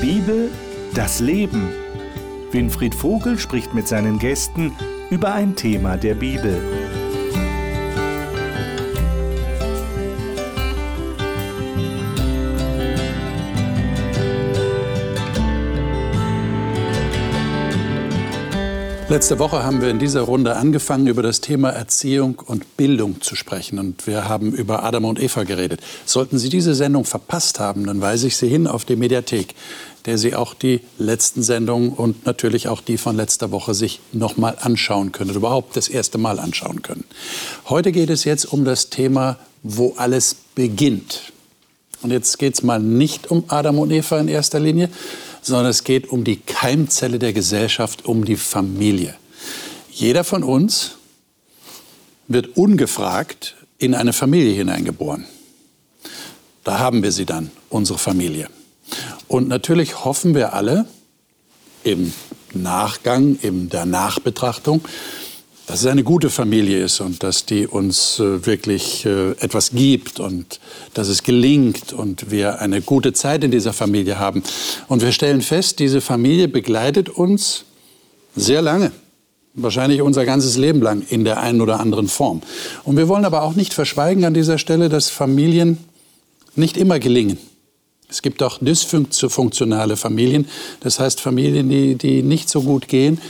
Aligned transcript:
Bibel, 0.00 0.50
das 0.94 1.18
Leben. 1.18 1.70
Winfried 2.52 2.94
Vogel 2.94 3.36
spricht 3.38 3.74
mit 3.74 3.88
seinen 3.88 4.20
Gästen 4.20 4.72
über 5.10 5.34
ein 5.34 5.56
Thema 5.56 5.96
der 5.96 6.14
Bibel. 6.14 6.56
Letzte 19.10 19.38
Woche 19.38 19.64
haben 19.64 19.80
wir 19.80 19.88
in 19.88 19.98
dieser 19.98 20.20
Runde 20.20 20.56
angefangen, 20.56 21.06
über 21.06 21.22
das 21.22 21.40
Thema 21.40 21.70
Erziehung 21.70 22.42
und 22.44 22.76
Bildung 22.76 23.22
zu 23.22 23.36
sprechen. 23.36 23.78
Und 23.78 24.06
wir 24.06 24.28
haben 24.28 24.52
über 24.52 24.84
Adam 24.84 25.06
und 25.06 25.18
Eva 25.18 25.44
geredet. 25.44 25.80
Sollten 26.04 26.38
Sie 26.38 26.50
diese 26.50 26.74
Sendung 26.74 27.06
verpasst 27.06 27.58
haben, 27.58 27.86
dann 27.86 28.02
weise 28.02 28.26
ich 28.26 28.36
Sie 28.36 28.48
hin 28.48 28.66
auf 28.66 28.84
die 28.84 28.96
Mediathek, 28.96 29.54
der 30.06 30.18
Sie 30.18 30.34
auch 30.34 30.54
die 30.54 30.80
letzten 30.98 31.42
Sendungen 31.42 31.90
und 31.90 32.26
natürlich 32.26 32.68
auch 32.68 32.80
die 32.80 32.98
von 32.98 33.16
letzter 33.16 33.50
Woche 33.50 33.74
sich 33.74 34.00
nochmal 34.12 34.56
anschauen 34.60 35.12
können 35.12 35.30
oder 35.30 35.38
überhaupt 35.38 35.76
das 35.76 35.88
erste 35.88 36.18
Mal 36.18 36.38
anschauen 36.38 36.82
können. 36.82 37.04
Heute 37.68 37.92
geht 37.92 38.10
es 38.10 38.24
jetzt 38.24 38.46
um 38.46 38.64
das 38.64 38.90
Thema, 38.90 39.38
wo 39.62 39.94
alles 39.96 40.36
beginnt. 40.54 41.32
Und 42.02 42.10
jetzt 42.12 42.38
geht 42.38 42.54
es 42.54 42.62
mal 42.62 42.78
nicht 42.78 43.30
um 43.30 43.44
Adam 43.48 43.78
und 43.78 43.90
Eva 43.90 44.18
in 44.18 44.28
erster 44.28 44.60
Linie, 44.60 44.88
sondern 45.42 45.66
es 45.66 45.84
geht 45.84 46.10
um 46.10 46.24
die 46.24 46.36
Keimzelle 46.36 47.18
der 47.18 47.32
Gesellschaft, 47.32 48.04
um 48.04 48.24
die 48.24 48.36
Familie. 48.36 49.14
Jeder 49.90 50.22
von 50.22 50.44
uns 50.44 50.92
wird 52.28 52.56
ungefragt 52.56 53.56
in 53.78 53.94
eine 53.94 54.12
Familie 54.12 54.52
hineingeboren. 54.54 55.26
Da 56.64 56.78
haben 56.78 57.02
wir 57.02 57.12
sie 57.12 57.24
dann, 57.24 57.50
unsere 57.70 57.98
Familie. 57.98 58.48
Und 59.28 59.48
natürlich 59.48 60.04
hoffen 60.04 60.34
wir 60.34 60.54
alle 60.54 60.86
im 61.84 62.12
Nachgang, 62.54 63.38
in 63.40 63.68
der 63.68 63.86
Nachbetrachtung, 63.86 64.80
dass 65.66 65.80
es 65.80 65.86
eine 65.86 66.02
gute 66.02 66.30
Familie 66.30 66.82
ist 66.82 67.00
und 67.00 67.22
dass 67.22 67.44
die 67.44 67.66
uns 67.66 68.18
äh, 68.18 68.46
wirklich 68.46 69.04
äh, 69.04 69.32
etwas 69.32 69.72
gibt 69.72 70.18
und 70.18 70.60
dass 70.94 71.08
es 71.08 71.22
gelingt 71.22 71.92
und 71.92 72.30
wir 72.30 72.60
eine 72.60 72.80
gute 72.80 73.12
Zeit 73.12 73.44
in 73.44 73.50
dieser 73.50 73.74
Familie 73.74 74.18
haben. 74.18 74.42
Und 74.88 75.02
wir 75.02 75.12
stellen 75.12 75.42
fest, 75.42 75.78
diese 75.78 76.00
Familie 76.00 76.48
begleitet 76.48 77.10
uns 77.10 77.64
sehr 78.34 78.62
lange. 78.62 78.92
Wahrscheinlich 79.52 80.00
unser 80.00 80.24
ganzes 80.24 80.56
Leben 80.56 80.80
lang 80.80 81.02
in 81.10 81.24
der 81.24 81.40
einen 81.40 81.60
oder 81.60 81.80
anderen 81.80 82.08
Form. 82.08 82.40
Und 82.84 82.96
wir 82.96 83.08
wollen 83.08 83.26
aber 83.26 83.42
auch 83.42 83.54
nicht 83.54 83.74
verschweigen 83.74 84.24
an 84.24 84.32
dieser 84.32 84.56
Stelle, 84.56 84.88
dass 84.88 85.10
Familien 85.10 85.76
nicht 86.54 86.78
immer 86.78 86.98
gelingen. 86.98 87.38
Es 88.10 88.22
gibt 88.22 88.42
auch 88.42 88.58
dysfunktionale 88.60 89.96
Familien, 89.96 90.48
das 90.80 90.98
heißt 90.98 91.20
Familien, 91.20 91.68
die, 91.68 91.94
die 91.96 92.22
nicht 92.22 92.48
so 92.48 92.62
gut 92.62 92.88
gehen. 92.88 93.20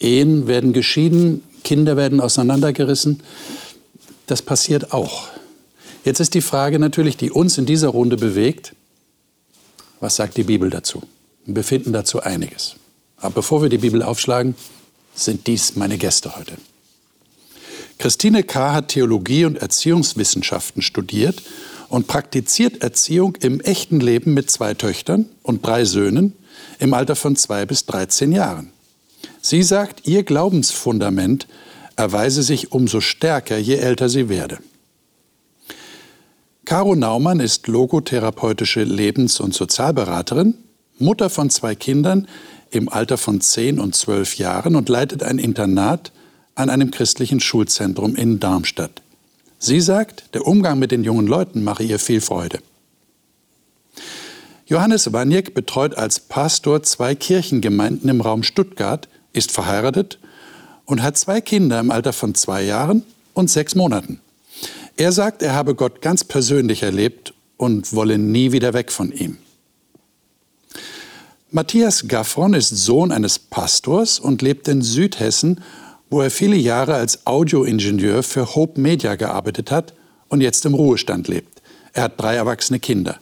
Ehen 0.00 0.46
werden 0.46 0.72
geschieden, 0.72 1.42
Kinder 1.64 1.96
werden 1.96 2.20
auseinandergerissen. 2.20 3.22
Das 4.26 4.40
passiert 4.42 4.92
auch. 4.92 5.28
Jetzt 6.04 6.20
ist 6.20 6.34
die 6.34 6.40
Frage 6.40 6.78
natürlich, 6.78 7.16
die 7.16 7.30
uns 7.30 7.58
in 7.58 7.66
dieser 7.66 7.88
Runde 7.88 8.16
bewegt, 8.16 8.74
was 10.00 10.16
sagt 10.16 10.36
die 10.36 10.44
Bibel 10.44 10.70
dazu? 10.70 11.02
Wir 11.44 11.64
finden 11.64 11.92
dazu 11.92 12.20
einiges. 12.20 12.76
Aber 13.18 13.34
bevor 13.36 13.62
wir 13.62 13.68
die 13.68 13.78
Bibel 13.78 14.02
aufschlagen, 14.02 14.54
sind 15.14 15.46
dies 15.46 15.76
meine 15.76 15.98
Gäste 15.98 16.36
heute. 16.36 16.56
Christine 17.98 18.42
K. 18.42 18.72
hat 18.72 18.88
Theologie 18.88 19.46
und 19.46 19.56
Erziehungswissenschaften 19.56 20.82
studiert 20.82 21.42
und 21.88 22.06
praktiziert 22.06 22.82
Erziehung 22.82 23.36
im 23.36 23.60
echten 23.60 24.00
Leben 24.00 24.34
mit 24.34 24.50
zwei 24.50 24.74
Töchtern 24.74 25.26
und 25.42 25.66
drei 25.66 25.84
Söhnen 25.84 26.32
im 26.78 26.94
Alter 26.94 27.16
von 27.16 27.36
zwei 27.36 27.66
bis 27.66 27.86
13 27.86 28.32
Jahren. 28.32 28.70
Sie 29.40 29.62
sagt, 29.62 30.06
ihr 30.06 30.22
Glaubensfundament 30.22 31.46
erweise 31.96 32.42
sich 32.42 32.72
umso 32.72 33.00
stärker, 33.00 33.56
je 33.56 33.76
älter 33.76 34.08
sie 34.08 34.28
werde. 34.28 34.58
Caro 36.64 36.96
Naumann 36.96 37.40
ist 37.40 37.68
logotherapeutische 37.68 38.82
Lebens- 38.82 39.38
und 39.38 39.54
Sozialberaterin, 39.54 40.54
Mutter 40.98 41.30
von 41.30 41.48
zwei 41.48 41.74
Kindern 41.74 42.26
im 42.70 42.88
Alter 42.88 43.18
von 43.18 43.40
10 43.40 43.78
und 43.78 43.94
12 43.94 44.38
Jahren 44.38 44.74
und 44.74 44.88
leitet 44.88 45.22
ein 45.22 45.38
Internat 45.38 46.10
an 46.54 46.70
einem 46.70 46.90
christlichen 46.90 47.38
Schulzentrum 47.38 48.16
in 48.16 48.40
Darmstadt. 48.40 49.02
Sie 49.58 49.80
sagt, 49.80 50.34
der 50.34 50.46
Umgang 50.46 50.78
mit 50.78 50.90
den 50.90 51.04
jungen 51.04 51.26
Leuten 51.26 51.64
mache 51.64 51.82
ihr 51.82 51.98
viel 51.98 52.20
Freude. 52.20 52.58
Johannes 54.66 55.12
Waniek 55.12 55.54
betreut 55.54 55.96
als 55.96 56.20
Pastor 56.20 56.82
zwei 56.82 57.14
Kirchengemeinden 57.14 58.10
im 58.10 58.20
Raum 58.20 58.42
Stuttgart 58.42 59.08
ist 59.32 59.52
verheiratet 59.52 60.18
und 60.84 61.02
hat 61.02 61.16
zwei 61.16 61.40
Kinder 61.40 61.78
im 61.78 61.90
Alter 61.90 62.12
von 62.12 62.34
zwei 62.34 62.62
Jahren 62.62 63.04
und 63.32 63.50
sechs 63.50 63.74
Monaten. 63.74 64.20
Er 64.96 65.12
sagt, 65.12 65.42
er 65.42 65.54
habe 65.54 65.74
Gott 65.74 66.00
ganz 66.00 66.24
persönlich 66.24 66.82
erlebt 66.82 67.34
und 67.56 67.92
wolle 67.94 68.18
nie 68.18 68.52
wieder 68.52 68.72
weg 68.72 68.90
von 68.90 69.12
ihm. 69.12 69.38
Matthias 71.50 72.08
Gaffron 72.08 72.54
ist 72.54 72.70
Sohn 72.70 73.12
eines 73.12 73.38
Pastors 73.38 74.18
und 74.18 74.42
lebt 74.42 74.68
in 74.68 74.82
Südhessen, 74.82 75.62
wo 76.10 76.20
er 76.20 76.30
viele 76.30 76.56
Jahre 76.56 76.94
als 76.94 77.26
Audioingenieur 77.26 78.22
für 78.22 78.54
Hope 78.54 78.80
Media 78.80 79.16
gearbeitet 79.16 79.70
hat 79.70 79.94
und 80.28 80.40
jetzt 80.40 80.64
im 80.66 80.74
Ruhestand 80.74 81.28
lebt. 81.28 81.62
Er 81.92 82.04
hat 82.04 82.20
drei 82.20 82.36
erwachsene 82.36 82.78
Kinder. 82.78 83.18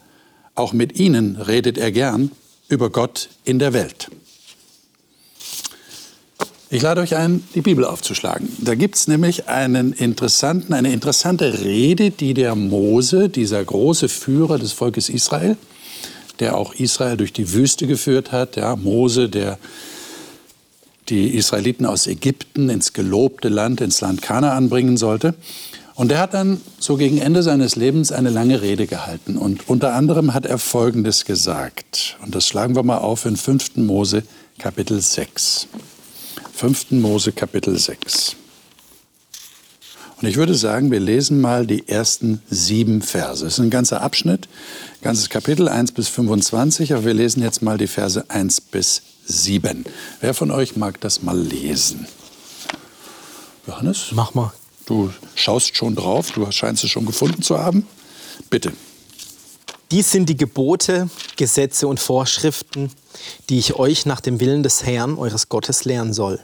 Auch 0.54 0.72
mit 0.72 0.98
ihnen 0.98 1.36
redet 1.36 1.78
er 1.78 1.92
gern 1.92 2.30
über 2.68 2.90
Gott 2.90 3.28
in 3.44 3.58
der 3.58 3.72
Welt. 3.72 4.10
Ich 6.70 6.82
lade 6.82 7.00
euch 7.00 7.14
ein, 7.14 7.44
die 7.54 7.60
Bibel 7.60 7.84
aufzuschlagen. 7.84 8.48
Da 8.58 8.74
gibt 8.74 8.96
es 8.96 9.06
nämlich 9.06 9.48
einen 9.48 9.92
interessanten, 9.92 10.72
eine 10.72 10.92
interessante 10.92 11.60
Rede, 11.60 12.10
die 12.10 12.34
der 12.34 12.56
Mose, 12.56 13.28
dieser 13.28 13.64
große 13.64 14.08
Führer 14.08 14.58
des 14.58 14.72
Volkes 14.72 15.08
Israel, 15.08 15.56
der 16.40 16.56
auch 16.56 16.74
Israel 16.74 17.16
durch 17.16 17.32
die 17.32 17.52
Wüste 17.52 17.86
geführt 17.86 18.32
hat, 18.32 18.56
ja, 18.56 18.74
Mose, 18.74 19.28
der 19.28 19.58
die 21.08 21.34
Israeliten 21.34 21.86
aus 21.86 22.06
Ägypten 22.06 22.70
ins 22.70 22.92
gelobte 22.92 23.48
Land, 23.48 23.80
ins 23.80 24.00
Land 24.00 24.22
Kana 24.22 24.54
anbringen 24.54 24.96
sollte. 24.96 25.34
Und 25.94 26.10
er 26.10 26.18
hat 26.18 26.34
dann 26.34 26.60
so 26.80 26.96
gegen 26.96 27.18
Ende 27.18 27.42
seines 27.42 27.76
Lebens 27.76 28.10
eine 28.10 28.30
lange 28.30 28.62
Rede 28.62 28.86
gehalten. 28.86 29.36
Und 29.36 29.68
unter 29.68 29.94
anderem 29.94 30.34
hat 30.34 30.44
er 30.44 30.58
Folgendes 30.58 31.24
gesagt. 31.24 32.16
Und 32.22 32.34
das 32.34 32.48
schlagen 32.48 32.74
wir 32.74 32.82
mal 32.82 32.98
auf 32.98 33.26
in 33.26 33.36
5. 33.36 33.76
Mose 33.76 34.24
Kapitel 34.58 35.00
6. 35.00 35.68
5. 36.52 36.90
Mose 36.92 37.32
Kapitel 37.32 37.78
6. 37.78 38.36
Und 40.20 40.28
ich 40.28 40.36
würde 40.36 40.54
sagen, 40.54 40.90
wir 40.90 41.00
lesen 41.00 41.40
mal 41.40 41.66
die 41.66 41.86
ersten 41.86 42.40
sieben 42.48 43.02
Verse. 43.02 43.46
Es 43.46 43.54
ist 43.54 43.58
ein 43.60 43.70
ganzer 43.70 44.00
Abschnitt, 44.00 44.48
ganzes 45.02 45.28
Kapitel 45.28 45.68
1 45.68 45.92
bis 45.92 46.08
25, 46.08 46.92
aber 46.92 47.04
wir 47.04 47.14
lesen 47.14 47.42
jetzt 47.42 47.62
mal 47.62 47.78
die 47.78 47.88
Verse 47.88 48.24
1 48.30 48.60
bis 48.62 49.02
7. 49.26 49.84
Wer 50.20 50.34
von 50.34 50.50
euch 50.50 50.76
mag 50.76 51.00
das 51.00 51.22
mal 51.22 51.38
lesen? 51.38 52.06
Johannes? 53.66 54.08
Mach 54.12 54.34
mal. 54.34 54.52
Du 54.86 55.10
schaust 55.34 55.76
schon 55.76 55.94
drauf, 55.94 56.30
du 56.32 56.50
scheinst 56.50 56.84
es 56.84 56.90
schon 56.90 57.06
gefunden 57.06 57.42
zu 57.42 57.58
haben. 57.58 57.86
Bitte. 58.50 58.72
Dies 59.90 60.10
sind 60.10 60.28
die 60.28 60.36
Gebote, 60.36 61.08
Gesetze 61.36 61.86
und 61.86 62.00
Vorschriften, 62.00 62.90
die 63.48 63.58
ich 63.58 63.74
euch 63.74 64.06
nach 64.06 64.20
dem 64.20 64.40
Willen 64.40 64.62
des 64.62 64.84
Herrn, 64.84 65.16
eures 65.16 65.48
Gottes, 65.48 65.84
lehren 65.84 66.12
soll. 66.12 66.40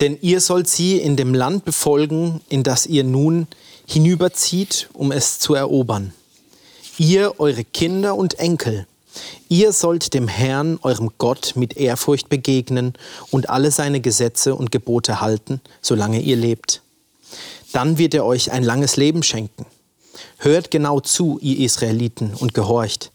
Denn 0.00 0.18
ihr 0.22 0.40
sollt 0.40 0.68
sie 0.68 0.96
in 0.96 1.16
dem 1.16 1.34
Land 1.34 1.64
befolgen, 1.64 2.40
in 2.48 2.62
das 2.62 2.86
ihr 2.86 3.04
nun 3.04 3.46
hinüberzieht, 3.86 4.88
um 4.94 5.12
es 5.12 5.38
zu 5.38 5.54
erobern. 5.54 6.14
Ihr, 6.96 7.38
eure 7.38 7.64
Kinder 7.64 8.14
und 8.14 8.38
Enkel, 8.38 8.86
ihr 9.48 9.72
sollt 9.72 10.14
dem 10.14 10.28
Herrn, 10.28 10.78
eurem 10.82 11.10
Gott, 11.18 11.54
mit 11.56 11.76
Ehrfurcht 11.76 12.28
begegnen 12.28 12.94
und 13.30 13.50
alle 13.50 13.70
seine 13.70 14.00
Gesetze 14.00 14.54
und 14.54 14.70
Gebote 14.70 15.20
halten, 15.20 15.60
solange 15.80 16.20
ihr 16.20 16.36
lebt. 16.36 16.82
Dann 17.72 17.98
wird 17.98 18.14
er 18.14 18.24
euch 18.24 18.52
ein 18.52 18.64
langes 18.64 18.96
Leben 18.96 19.22
schenken. 19.22 19.66
Hört 20.38 20.70
genau 20.70 21.00
zu, 21.00 21.38
ihr 21.40 21.58
Israeliten, 21.58 22.34
und 22.34 22.54
gehorcht. 22.54 23.12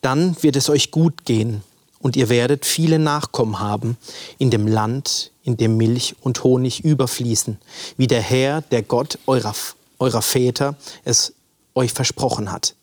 Dann 0.00 0.36
wird 0.42 0.56
es 0.56 0.68
euch 0.68 0.90
gut 0.90 1.24
gehen 1.24 1.62
und 2.00 2.16
ihr 2.16 2.28
werdet 2.28 2.66
viele 2.66 2.98
Nachkommen 2.98 3.60
haben 3.60 3.96
in 4.38 4.50
dem 4.50 4.66
Land, 4.66 5.30
in 5.44 5.56
dem 5.56 5.76
Milch 5.76 6.16
und 6.20 6.42
Honig 6.44 6.84
überfließen, 6.84 7.58
wie 7.96 8.06
der 8.06 8.20
Herr, 8.20 8.60
der 8.60 8.82
Gott 8.82 9.18
eurer, 9.26 9.54
eurer 9.98 10.22
Väter 10.22 10.76
es 11.04 11.32
euch 11.74 11.92
versprochen 11.92 12.50
hat. 12.52 12.74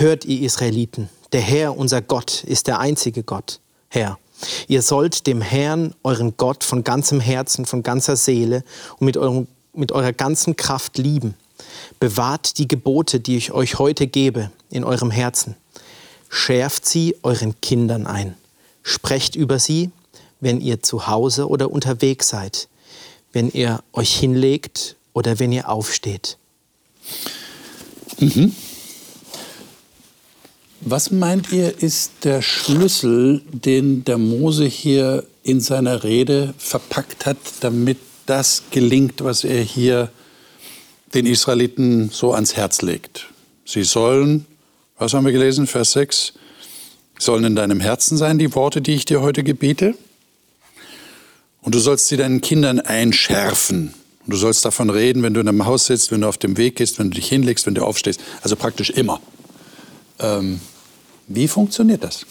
Hört 0.00 0.24
ihr 0.24 0.42
Israeliten, 0.42 1.08
der 1.32 1.40
Herr, 1.40 1.76
unser 1.76 2.00
Gott, 2.00 2.44
ist 2.44 2.68
der 2.68 2.78
einzige 2.78 3.24
Gott, 3.24 3.58
Herr. 3.88 4.16
Ihr 4.68 4.82
sollt 4.82 5.26
dem 5.26 5.42
Herrn, 5.42 5.92
euren 6.04 6.36
Gott, 6.36 6.62
von 6.62 6.84
ganzem 6.84 7.18
Herzen, 7.18 7.66
von 7.66 7.82
ganzer 7.82 8.14
Seele 8.14 8.62
und 9.00 9.06
mit, 9.06 9.16
eurem, 9.16 9.48
mit 9.74 9.90
eurer 9.90 10.12
ganzen 10.12 10.54
Kraft 10.54 10.98
lieben. 10.98 11.34
Bewahrt 11.98 12.58
die 12.58 12.68
Gebote, 12.68 13.18
die 13.18 13.36
ich 13.36 13.50
euch 13.50 13.80
heute 13.80 14.06
gebe, 14.06 14.52
in 14.70 14.84
eurem 14.84 15.10
Herzen 15.10 15.56
schärft 16.28 16.86
sie 16.86 17.16
euren 17.24 17.60
Kindern 17.60 18.06
ein. 18.06 18.36
Sprecht 18.84 19.34
über 19.34 19.58
sie, 19.58 19.90
wenn 20.38 20.60
ihr 20.60 20.80
zu 20.80 21.08
Hause 21.08 21.48
oder 21.48 21.72
unterwegs 21.72 22.28
seid, 22.28 22.68
wenn 23.32 23.50
ihr 23.50 23.82
euch 23.92 24.16
hinlegt 24.16 24.94
oder 25.12 25.40
wenn 25.40 25.50
ihr 25.50 25.68
aufsteht. 25.68 26.38
Mhm. 28.20 28.54
Was 30.80 31.10
meint 31.10 31.52
ihr, 31.52 31.82
ist 31.82 32.24
der 32.24 32.40
Schlüssel, 32.40 33.42
den 33.50 34.04
der 34.04 34.16
Mose 34.16 34.64
hier 34.64 35.24
in 35.42 35.60
seiner 35.60 36.04
Rede 36.04 36.54
verpackt 36.56 37.26
hat, 37.26 37.36
damit 37.60 37.98
das 38.26 38.62
gelingt, 38.70 39.24
was 39.24 39.42
er 39.42 39.60
hier 39.60 40.10
den 41.14 41.26
Israeliten 41.26 42.10
so 42.10 42.32
ans 42.32 42.54
Herz 42.54 42.82
legt? 42.82 43.26
Sie 43.64 43.82
sollen, 43.82 44.46
was 44.98 45.14
haben 45.14 45.24
wir 45.24 45.32
gelesen, 45.32 45.66
Vers 45.66 45.92
6, 45.92 46.34
sollen 47.18 47.42
in 47.42 47.56
deinem 47.56 47.80
Herzen 47.80 48.16
sein, 48.16 48.38
die 48.38 48.54
Worte, 48.54 48.80
die 48.80 48.94
ich 48.94 49.04
dir 49.04 49.20
heute 49.20 49.42
gebiete. 49.42 49.94
Und 51.60 51.74
du 51.74 51.80
sollst 51.80 52.06
sie 52.06 52.16
deinen 52.16 52.40
Kindern 52.40 52.78
einschärfen. 52.78 53.94
Und 54.24 54.32
du 54.32 54.36
sollst 54.36 54.64
davon 54.64 54.90
reden, 54.90 55.24
wenn 55.24 55.34
du 55.34 55.40
in 55.40 55.48
einem 55.48 55.66
Haus 55.66 55.86
sitzt, 55.86 56.12
wenn 56.12 56.20
du 56.20 56.28
auf 56.28 56.38
dem 56.38 56.56
Weg 56.56 56.76
gehst, 56.76 57.00
wenn 57.00 57.10
du 57.10 57.16
dich 57.16 57.28
hinlegst, 57.28 57.66
wenn 57.66 57.74
du 57.74 57.82
aufstehst. 57.84 58.20
Also 58.42 58.54
praktisch 58.54 58.90
immer. 58.90 59.20
Ähm, 60.18 60.60
wie 61.26 61.48
funktioniert 61.48 62.04
das? 62.04 62.26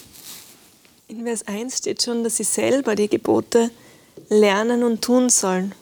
In 1.07 1.23
Vers 1.23 1.47
1 1.47 1.77
steht 1.77 2.01
schon, 2.01 2.23
dass 2.23 2.37
sie 2.37 2.43
selber 2.43 2.95
die 2.95 3.07
Gebote 3.07 3.71
lernen 4.29 4.83
und 4.83 5.01
tun 5.01 5.29
sollen. 5.29 5.73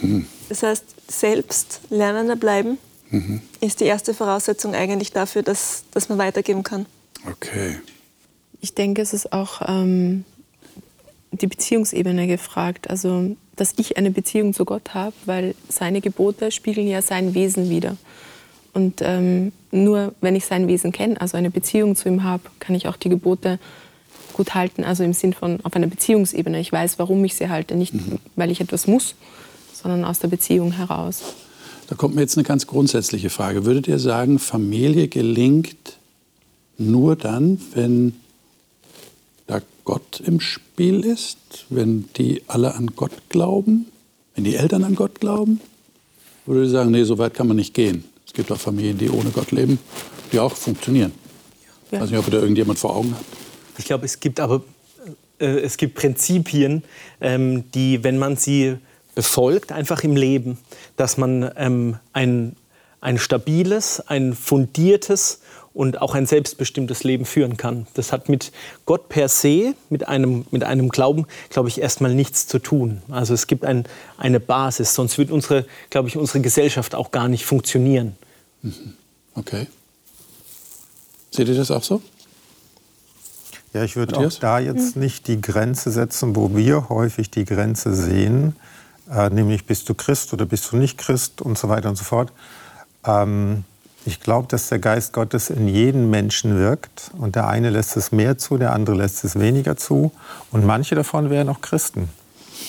Mhm. 0.00 0.26
Das 0.48 0.62
heißt, 0.62 0.84
selbst 1.08 1.80
Lernender 1.90 2.36
bleiben 2.36 2.78
mhm. 3.10 3.40
ist 3.60 3.80
die 3.80 3.84
erste 3.84 4.14
Voraussetzung 4.14 4.74
eigentlich 4.74 5.12
dafür, 5.12 5.42
dass, 5.42 5.84
dass 5.92 6.08
man 6.08 6.18
weitergeben 6.18 6.62
kann. 6.62 6.86
Okay. 7.30 7.78
Ich 8.60 8.74
denke, 8.74 9.02
es 9.02 9.12
ist 9.12 9.32
auch 9.32 9.62
ähm, 9.66 10.24
die 11.30 11.46
Beziehungsebene 11.46 12.26
gefragt. 12.26 12.90
Also, 12.90 13.36
dass 13.56 13.74
ich 13.76 13.96
eine 13.96 14.10
Beziehung 14.10 14.54
zu 14.54 14.64
Gott 14.64 14.94
habe, 14.94 15.14
weil 15.24 15.54
seine 15.68 16.00
Gebote 16.00 16.50
spiegeln 16.50 16.88
ja 16.88 17.02
sein 17.02 17.34
Wesen 17.34 17.70
wider. 17.70 17.96
Und 18.74 19.00
ähm, 19.02 19.52
nur 19.70 20.14
wenn 20.20 20.34
ich 20.34 20.46
sein 20.46 20.66
Wesen 20.66 20.92
kenne, 20.92 21.20
also 21.20 21.36
eine 21.36 21.50
Beziehung 21.50 21.94
zu 21.94 22.08
ihm 22.08 22.24
habe, 22.24 22.44
kann 22.58 22.74
ich 22.74 22.88
auch 22.88 22.96
die 22.96 23.10
Gebote 23.10 23.58
gut 24.32 24.54
halten. 24.54 24.84
Also 24.84 25.04
im 25.04 25.12
Sinn 25.12 25.32
von 25.34 25.60
auf 25.62 25.74
einer 25.76 25.86
Beziehungsebene. 25.86 26.58
Ich 26.60 26.72
weiß, 26.72 26.98
warum 26.98 27.24
ich 27.24 27.34
sie 27.34 27.48
halte. 27.48 27.74
Nicht, 27.74 27.94
mhm. 27.94 28.18
weil 28.36 28.50
ich 28.50 28.60
etwas 28.60 28.86
muss, 28.86 29.14
sondern 29.74 30.04
aus 30.04 30.18
der 30.18 30.28
Beziehung 30.28 30.72
heraus. 30.72 31.22
Da 31.88 31.96
kommt 31.96 32.14
mir 32.14 32.22
jetzt 32.22 32.38
eine 32.38 32.44
ganz 32.44 32.66
grundsätzliche 32.66 33.28
Frage. 33.28 33.66
Würdet 33.66 33.88
ihr 33.88 33.98
sagen, 33.98 34.38
Familie 34.38 35.08
gelingt 35.08 35.98
nur 36.78 37.16
dann, 37.16 37.60
wenn 37.74 38.14
da 39.46 39.60
Gott 39.84 40.22
im 40.24 40.40
Spiel 40.40 41.04
ist, 41.04 41.66
wenn 41.68 42.08
die 42.16 42.42
alle 42.46 42.74
an 42.74 42.92
Gott 42.96 43.12
glauben, 43.28 43.86
wenn 44.34 44.44
die 44.44 44.56
Eltern 44.56 44.84
an 44.84 44.94
Gott 44.94 45.20
glauben? 45.20 45.60
Oder 46.46 46.56
würde 46.56 46.70
sagen, 46.70 46.90
nee, 46.90 47.04
so 47.04 47.18
weit 47.18 47.34
kann 47.34 47.46
man 47.46 47.56
nicht 47.56 47.74
gehen? 47.74 48.04
Es 48.32 48.36
gibt 48.36 48.50
auch 48.50 48.58
Familien, 48.58 48.96
die 48.96 49.10
ohne 49.10 49.28
Gott 49.28 49.52
leben, 49.52 49.78
die 50.32 50.38
auch 50.40 50.56
funktionieren. 50.56 51.12
Ja. 51.90 51.98
Ich 51.98 52.00
weiß 52.00 52.10
nicht, 52.10 52.18
ob 52.18 52.28
ihr 52.28 52.30
da 52.30 52.38
irgendjemand 52.38 52.78
vor 52.78 52.96
Augen 52.96 53.14
habt. 53.14 53.26
Ich 53.76 53.84
glaube, 53.84 54.06
es 54.06 54.20
gibt 54.20 54.40
aber 54.40 54.62
äh, 55.38 55.60
es 55.60 55.76
gibt 55.76 55.96
Prinzipien, 55.96 56.82
ähm, 57.20 57.70
die, 57.72 58.02
wenn 58.02 58.18
man 58.18 58.36
sie 58.38 58.78
befolgt, 59.14 59.70
einfach 59.70 60.02
im 60.02 60.16
Leben, 60.16 60.56
dass 60.96 61.18
man 61.18 61.50
ähm, 61.58 61.98
ein, 62.14 62.56
ein 63.02 63.18
stabiles, 63.18 64.00
ein 64.00 64.32
fundiertes 64.32 65.41
und 65.74 66.00
auch 66.00 66.14
ein 66.14 66.26
selbstbestimmtes 66.26 67.04
Leben 67.04 67.24
führen 67.24 67.56
kann. 67.56 67.86
Das 67.94 68.12
hat 68.12 68.28
mit 68.28 68.52
Gott 68.86 69.08
per 69.08 69.28
se, 69.28 69.74
mit 69.90 70.08
einem, 70.08 70.44
mit 70.50 70.64
einem 70.64 70.88
Glauben, 70.88 71.26
glaube 71.50 71.68
ich, 71.68 71.80
erstmal 71.80 72.14
nichts 72.14 72.46
zu 72.46 72.58
tun. 72.58 73.02
Also 73.10 73.34
es 73.34 73.46
gibt 73.46 73.64
ein, 73.64 73.84
eine 74.18 74.40
Basis, 74.40 74.94
sonst 74.94 75.18
wird 75.18 75.30
unsere, 75.30 75.66
glaube 75.90 76.08
ich, 76.08 76.16
unsere 76.16 76.40
Gesellschaft 76.40 76.94
auch 76.94 77.10
gar 77.10 77.28
nicht 77.28 77.44
funktionieren. 77.44 78.16
Mhm. 78.62 78.94
Okay. 79.34 79.66
Seht 81.30 81.48
ihr 81.48 81.54
das 81.54 81.70
auch 81.70 81.82
so? 81.82 82.02
Ja, 83.72 83.84
ich 83.84 83.96
würde 83.96 84.18
auch 84.18 84.32
da 84.34 84.58
jetzt 84.58 84.96
nicht 84.96 85.28
die 85.28 85.40
Grenze 85.40 85.90
setzen, 85.90 86.36
wo 86.36 86.54
wir 86.54 86.90
häufig 86.90 87.30
die 87.30 87.46
Grenze 87.46 87.94
sehen, 87.94 88.54
äh, 89.10 89.30
nämlich 89.30 89.64
bist 89.64 89.88
du 89.88 89.94
Christ 89.94 90.34
oder 90.34 90.44
bist 90.44 90.70
du 90.70 90.76
nicht 90.76 90.98
Christ 90.98 91.40
und 91.40 91.56
so 91.56 91.70
weiter 91.70 91.88
und 91.88 91.96
so 91.96 92.04
fort. 92.04 92.32
Ähm, 93.04 93.64
ich 94.04 94.20
glaube, 94.20 94.48
dass 94.48 94.68
der 94.68 94.78
Geist 94.78 95.12
Gottes 95.12 95.50
in 95.50 95.68
jedem 95.68 96.10
Menschen 96.10 96.56
wirkt 96.56 97.10
und 97.18 97.36
der 97.36 97.46
eine 97.48 97.70
lässt 97.70 97.96
es 97.96 98.12
mehr 98.12 98.38
zu, 98.38 98.58
der 98.58 98.72
andere 98.72 98.96
lässt 98.96 99.24
es 99.24 99.38
weniger 99.38 99.76
zu 99.76 100.12
und 100.50 100.64
manche 100.66 100.94
davon 100.94 101.30
wären 101.30 101.48
auch 101.48 101.60
Christen. 101.60 102.08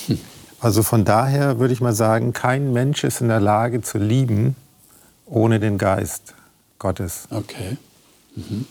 Hm. 0.07 0.19
Also 0.59 0.81
von 0.83 1.03
daher 1.03 1.59
würde 1.59 1.73
ich 1.73 1.81
mal 1.81 1.93
sagen, 1.93 2.31
kein 2.31 2.71
Mensch 2.71 3.03
ist 3.03 3.19
in 3.19 3.27
der 3.27 3.41
Lage 3.41 3.81
zu 3.81 3.97
lieben 3.97 4.55
ohne 5.25 5.59
den 5.59 5.77
Geist 5.77 6.35
Gottes. 6.79 7.27
Okay. 7.29 7.77
Mhm. 8.35 8.65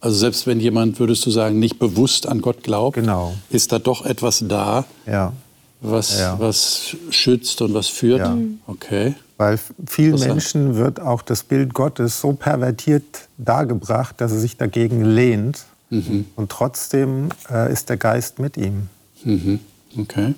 Also 0.00 0.16
selbst 0.16 0.46
wenn 0.46 0.60
jemand, 0.60 1.00
würdest 1.00 1.26
du 1.26 1.30
sagen, 1.30 1.58
nicht 1.58 1.78
bewusst 1.78 2.28
an 2.28 2.40
Gott 2.40 2.62
glaubt, 2.62 2.94
genau. 2.94 3.34
ist 3.50 3.72
da 3.72 3.80
doch 3.80 4.06
etwas 4.06 4.44
da, 4.46 4.84
ja. 5.06 5.32
was, 5.80 6.20
ja. 6.20 6.38
was 6.38 6.96
schützt 7.10 7.62
und 7.62 7.74
was 7.74 7.88
führt. 7.88 8.20
Ja. 8.20 8.36
Okay. 8.66 9.14
Weil 9.38 9.58
vielen 9.86 10.18
Menschen 10.18 10.74
wird 10.74 11.00
auch 11.00 11.22
das 11.22 11.44
Bild 11.44 11.72
Gottes 11.72 12.20
so 12.20 12.32
pervertiert 12.32 13.28
dargebracht, 13.38 14.20
dass 14.20 14.32
er 14.32 14.38
sich 14.38 14.56
dagegen 14.56 15.04
lehnt. 15.04 15.64
Mhm. 15.90 16.26
Und 16.36 16.50
trotzdem 16.50 17.30
äh, 17.50 17.72
ist 17.72 17.88
der 17.88 17.96
Geist 17.96 18.40
mit 18.40 18.56
ihm. 18.56 18.88
Mhm. 19.24 19.60
Okay. 19.96 20.34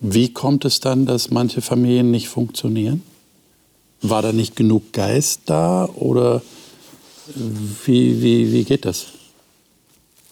Wie 0.00 0.32
kommt 0.32 0.64
es 0.64 0.80
dann, 0.80 1.06
dass 1.06 1.30
manche 1.30 1.62
Familien 1.62 2.10
nicht 2.10 2.28
funktionieren? 2.28 3.02
War 4.02 4.20
da 4.20 4.32
nicht 4.32 4.54
genug 4.54 4.92
Geist 4.92 5.42
da 5.46 5.86
oder 5.86 6.42
wie, 7.34 8.20
wie, 8.20 8.52
wie 8.52 8.64
geht 8.64 8.84
das? 8.84 9.06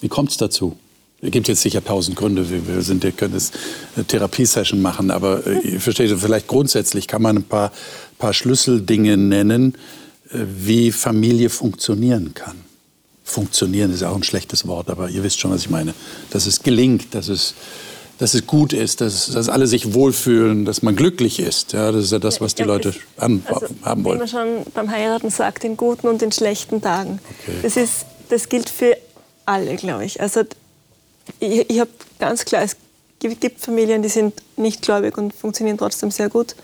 Wie 0.00 0.08
kommt 0.08 0.31
es 0.31 0.37
dazu? 0.37 0.76
Es 1.22 1.31
gibt 1.31 1.49
jetzt 1.49 1.61
sicher 1.61 1.84
tausend 1.84 2.17
Gründe. 2.17 2.46
Wir, 2.49 2.82
sind, 2.82 3.02
wir 3.02 3.12
können 3.12 3.34
jetzt 3.34 3.55
eine 3.94 4.06
Therapiesession 4.06 4.81
machen, 4.81 5.11
aber 5.11 5.46
äh, 5.46 5.61
ich 5.61 5.82
verstehe, 5.82 6.17
vielleicht 6.17 6.46
grundsätzlich 6.46 7.06
kann 7.06 7.22
man 7.22 7.38
ein 7.38 7.43
paar, 7.43 7.72
paar 8.19 8.32
Schlüsseldinge 8.32 9.17
nennen, 9.17 9.75
äh, 10.33 10.38
wie 10.56 10.92
Familie 10.92 11.50
funktionieren 11.50 12.33
kann. 12.35 12.56
Funktionieren 13.23 13.92
ist 13.92 14.02
auch 14.02 14.16
ein 14.16 14.23
schlechtes 14.23 14.66
Wort, 14.66 14.88
aber 14.88 15.11
ihr 15.11 15.23
wisst 15.23 15.40
schon, 15.40 15.50
was 15.50 15.61
ich 15.61 15.71
meine. 15.71 15.95
Dass 16.30 16.47
es 16.47 16.62
gelingt, 16.62 17.14
dass 17.14 17.28
es, 17.28 17.54
dass 18.18 18.33
es 18.33 18.47
gut 18.47 18.73
ist, 18.73 19.02
dass, 19.02 19.30
dass 19.30 19.50
alle 19.50 19.66
sich 19.66 19.92
wohlfühlen, 19.92 20.64
dass 20.64 20.83
man 20.83 20.97
glücklich 20.97 21.38
ist. 21.38 21.75
Ja, 21.75 21.92
das 21.92 22.06
ist 22.06 22.12
ja 22.12 22.18
das, 22.18 22.40
was 22.40 22.54
die 22.54 22.62
Leute 22.62 22.95
an, 23.18 23.42
also, 23.45 23.66
haben 23.83 24.04
wollen. 24.04 24.16
Wie 24.16 24.21
man 24.21 24.28
schon 24.28 24.73
beim 24.73 24.90
Heiraten 24.90 25.30
sagt, 25.30 25.64
in 25.64 25.76
guten 25.76 26.09
und 26.09 26.23
in 26.23 26.33
schlechten 26.33 26.80
Tagen. 26.80 27.21
Okay. 27.42 27.59
Das, 27.62 27.76
ist, 27.76 28.06
das 28.30 28.49
gilt 28.49 28.71
für 28.71 28.97
alle, 29.45 29.76
glaube 29.76 30.06
ich. 30.06 30.21
Also 30.21 30.42
ich, 31.38 31.70
ich 31.70 31.80
habe 31.80 31.90
ganz 32.18 32.44
klar, 32.44 32.62
es 32.62 32.76
gibt 33.20 33.60
Familien, 33.60 34.02
die 34.02 34.08
sind 34.08 34.34
nicht 34.56 34.82
gläubig 34.82 35.16
und 35.18 35.34
funktionieren 35.34 35.78
trotzdem 35.78 36.10
sehr 36.10 36.28
gut. 36.28 36.56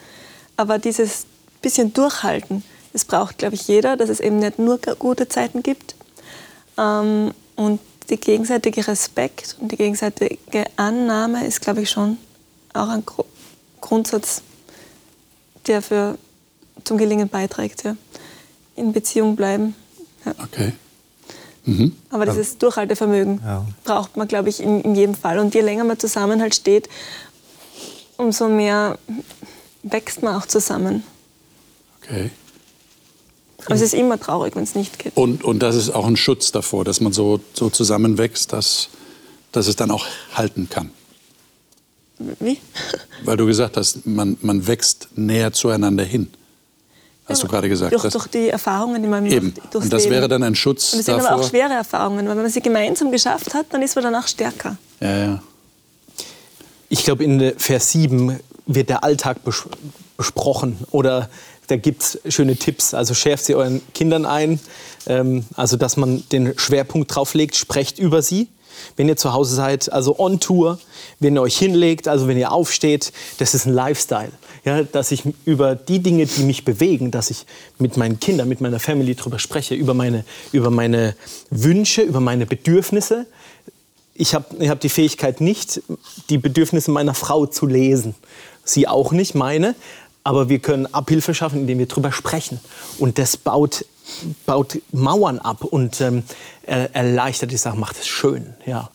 Aber 0.57 0.79
dieses 0.79 1.27
bisschen 1.61 1.93
Durchhalten, 1.93 2.63
das 2.93 3.05
braucht, 3.05 3.39
glaube 3.39 3.55
ich, 3.55 3.69
jeder, 3.69 3.97
dass 3.97 4.09
es 4.09 4.21
eben 4.21 4.39
nicht 4.39 4.59
nur 4.59 4.79
gute 4.79 5.29
Zeiten 5.29 5.63
gibt. 5.63 5.97
Ähm, 6.79 7.33
und 7.57 7.81
der 8.09 8.17
gegenseitige 8.17 8.87
Respekt 8.87 9.57
und 9.61 9.73
die 9.73 9.77
gegenseitige 9.77 10.65
Annahme 10.77 11.47
ist, 11.47 11.61
glaube 11.61 11.83
ich, 11.83 11.91
schon 11.91 12.19
auch 12.73 12.89
ein 12.89 13.03
Grundsatz, 13.81 14.43
der 15.67 15.83
für, 15.83 16.17
zum 16.85 16.99
Gelingen 16.99 17.29
beiträgt. 17.29 17.85
Ja. 17.85 17.97
In 18.77 18.93
Beziehung 18.93 19.37
bleiben. 19.37 19.75
Ja. 20.25 20.35
Okay. 20.43 20.73
Mhm. 21.67 21.93
Aber 22.11 22.27
dieses 22.27 22.59
Durchhaltevermögen 22.59 23.41
ja. 23.45 23.67
braucht 23.85 24.17
man, 24.17 24.29
glaube 24.29 24.49
ich, 24.49 24.61
in, 24.61 24.81
in, 24.83 24.95
jedem 24.95 25.15
Fall. 25.15 25.41
Und 25.41 25.55
je 25.55 25.61
länger 25.61 25.85
man 25.85 25.99
zusammen 25.99 26.41
halt 26.41 26.55
steht, 26.55 26.89
umso 28.17 28.49
mehr 28.49 28.99
wächst 29.83 30.23
man 30.23 30.37
auch 30.37 30.47
zusammen. 30.47 31.03
Okay. 32.03 32.31
Aber 33.65 33.75
es 33.75 33.81
ist 33.81 33.95
immer 33.95 34.19
traurig, 34.19 34.55
wenn 34.55 34.63
es 34.63 34.77
nicht 34.77 34.99
geht. 35.01 35.17
Und, 35.17 35.43
und 35.43 35.59
das 35.59 35.75
ist 35.75 35.91
auch 35.91 36.07
ein 36.07 36.17
Schutz 36.17 36.53
davor, 36.53 36.85
dass 36.85 37.01
man 37.01 37.13
so, 37.13 37.41
so 37.53 37.69
zusammenwächst, 37.69 38.53
dass, 38.53 38.89
dass 39.51 39.67
es 39.67 39.75
dann 39.75 39.91
auch 39.91 40.07
halten 40.35 40.69
kann. 40.71 40.91
Wie? 42.39 42.59
Weil 43.25 43.37
du 43.37 43.45
gesagt 43.45 43.77
hast, 43.77 44.07
man, 44.07 44.39
man 44.41 44.69
wächst 44.69 45.09
näher 45.17 45.53
zueinander 45.53 46.05
hin 46.05 46.29
hast 47.29 47.43
du 47.43 47.49
gerade 47.49 47.69
gesagt. 47.69 47.93
Durch, 47.93 48.09
durch, 48.09 48.27
die 48.29 48.49
Erfahrungen, 48.49 49.03
die 49.03 49.09
man 49.09 49.27
eben. 49.27 49.55
macht. 49.57 49.75
Und 49.77 49.93
das 49.93 50.05
Leben. 50.05 50.15
wäre 50.15 50.29
dann 50.29 50.43
ein 50.43 50.55
Schutz 50.55 50.93
Und 50.93 51.01
das 51.01 51.07
sind 51.07 51.15
aber 51.15 51.37
auch 51.37 51.49
schwere 51.49 51.73
Erfahrungen, 51.73 52.27
weil 52.27 52.37
wenn 52.37 52.43
man 52.43 52.51
sie 52.51 52.61
gemeinsam 52.61 53.11
geschafft 53.11 53.55
hat, 53.55 53.67
dann 53.71 53.83
ist 53.83 53.95
man 53.95 54.05
danach 54.05 54.29
stärker. 54.29 54.77
Ja, 55.01 55.17
ja. 55.17 55.43
Ich 56.89 57.05
glaube, 57.05 57.25
in 57.25 57.53
Vers 57.59 57.93
7 57.93 58.39
wird 58.67 58.89
der 58.89 59.03
Alltag 59.03 59.39
besprochen 60.17 60.79
oder 60.91 61.29
da 61.67 61.77
gibt 61.77 62.03
es 62.03 62.21
schöne 62.29 62.57
Tipps. 62.57 62.95
Also 62.95 63.15
schärft 63.15 63.45
sie 63.45 63.55
euren 63.55 63.83
Kindern 63.93 64.25
ein, 64.25 64.61
ähm, 65.07 65.45
also 65.55 65.77
dass 65.77 65.97
man 65.97 66.23
den 66.31 66.57
Schwerpunkt 66.59 67.15
drauf 67.15 67.35
legt, 67.35 67.57
sprecht 67.57 67.99
über 67.99 68.23
sie. 68.23 68.49
Wenn 68.97 69.09
ihr 69.09 69.17
zu 69.17 69.33
Hause 69.33 69.55
seid, 69.55 69.93
also 69.93 70.19
on 70.19 70.41
Tour, 70.41 70.79
wenn 71.21 71.37
ihr 71.37 71.43
euch 71.43 71.57
hinlegt, 71.57 72.09
also 72.09 72.29
wenn 72.29 72.39
ihr 72.39 72.53
aufsteht, 72.53 73.13
das 73.39 73.55
ist 73.55 73.67
ein 73.67 73.75
Lifestyle. 73.75 74.31
Ja, 74.65 74.83
dass 74.83 75.13
ich 75.13 75.23
über 75.45 75.77
die 75.77 76.01
Dinge, 76.01 76.27
die 76.27 76.43
mich 76.43 76.65
bewegen, 76.65 77.13
dass 77.13 77.31
ich 77.31 77.47
mit 77.79 77.97
meinen 77.97 78.19
Kindern, 78.19 78.49
mit 78.49 78.61
meiner 78.61 78.81
Family 78.81 79.15
darüber 79.15 79.39
spreche, 79.39 79.75
über 79.75 79.95
meine, 79.95 80.25
über 80.51 80.71
meine 80.71 81.15
Wünsche, 81.51 82.03
über 82.03 82.21
meine 82.21 82.47
Bedürfnisse. 82.47 83.27
Ich 84.15 84.35
habe 84.35 84.47
ich 84.59 84.69
hab 84.69 84.81
die 84.81 84.89
Fähigkeit 84.89 85.41
nicht, 85.41 85.83
die 86.31 86.39
Bedürfnisse 86.39 86.91
meiner 86.91 87.15
Frau 87.15 87.47
zu 87.47 87.67
lesen. 87.67 88.15
Sie 88.65 88.89
auch 88.89 89.13
nicht, 89.13 89.35
meine. 89.35 89.75
Aber 90.25 90.49
wir 90.49 90.59
können 90.59 90.93
Abhilfe 90.93 91.35
schaffen, 91.35 91.61
indem 91.61 91.79
wir 91.79 91.87
darüber 91.87 92.11
sprechen. 92.11 92.59
Und 92.99 93.19
das 93.19 93.37
baut, 93.37 93.85
baut 94.45 94.81
Mauern 94.93 95.39
ab 95.39 95.65
und 95.65 96.01
ähm, 96.01 96.23
erleichtert 96.65 97.51
die 97.51 97.57
Sache, 97.57 97.77
macht 97.77 97.99
es 97.99 98.07
schön. 98.07 98.55
Ja. 98.65 98.91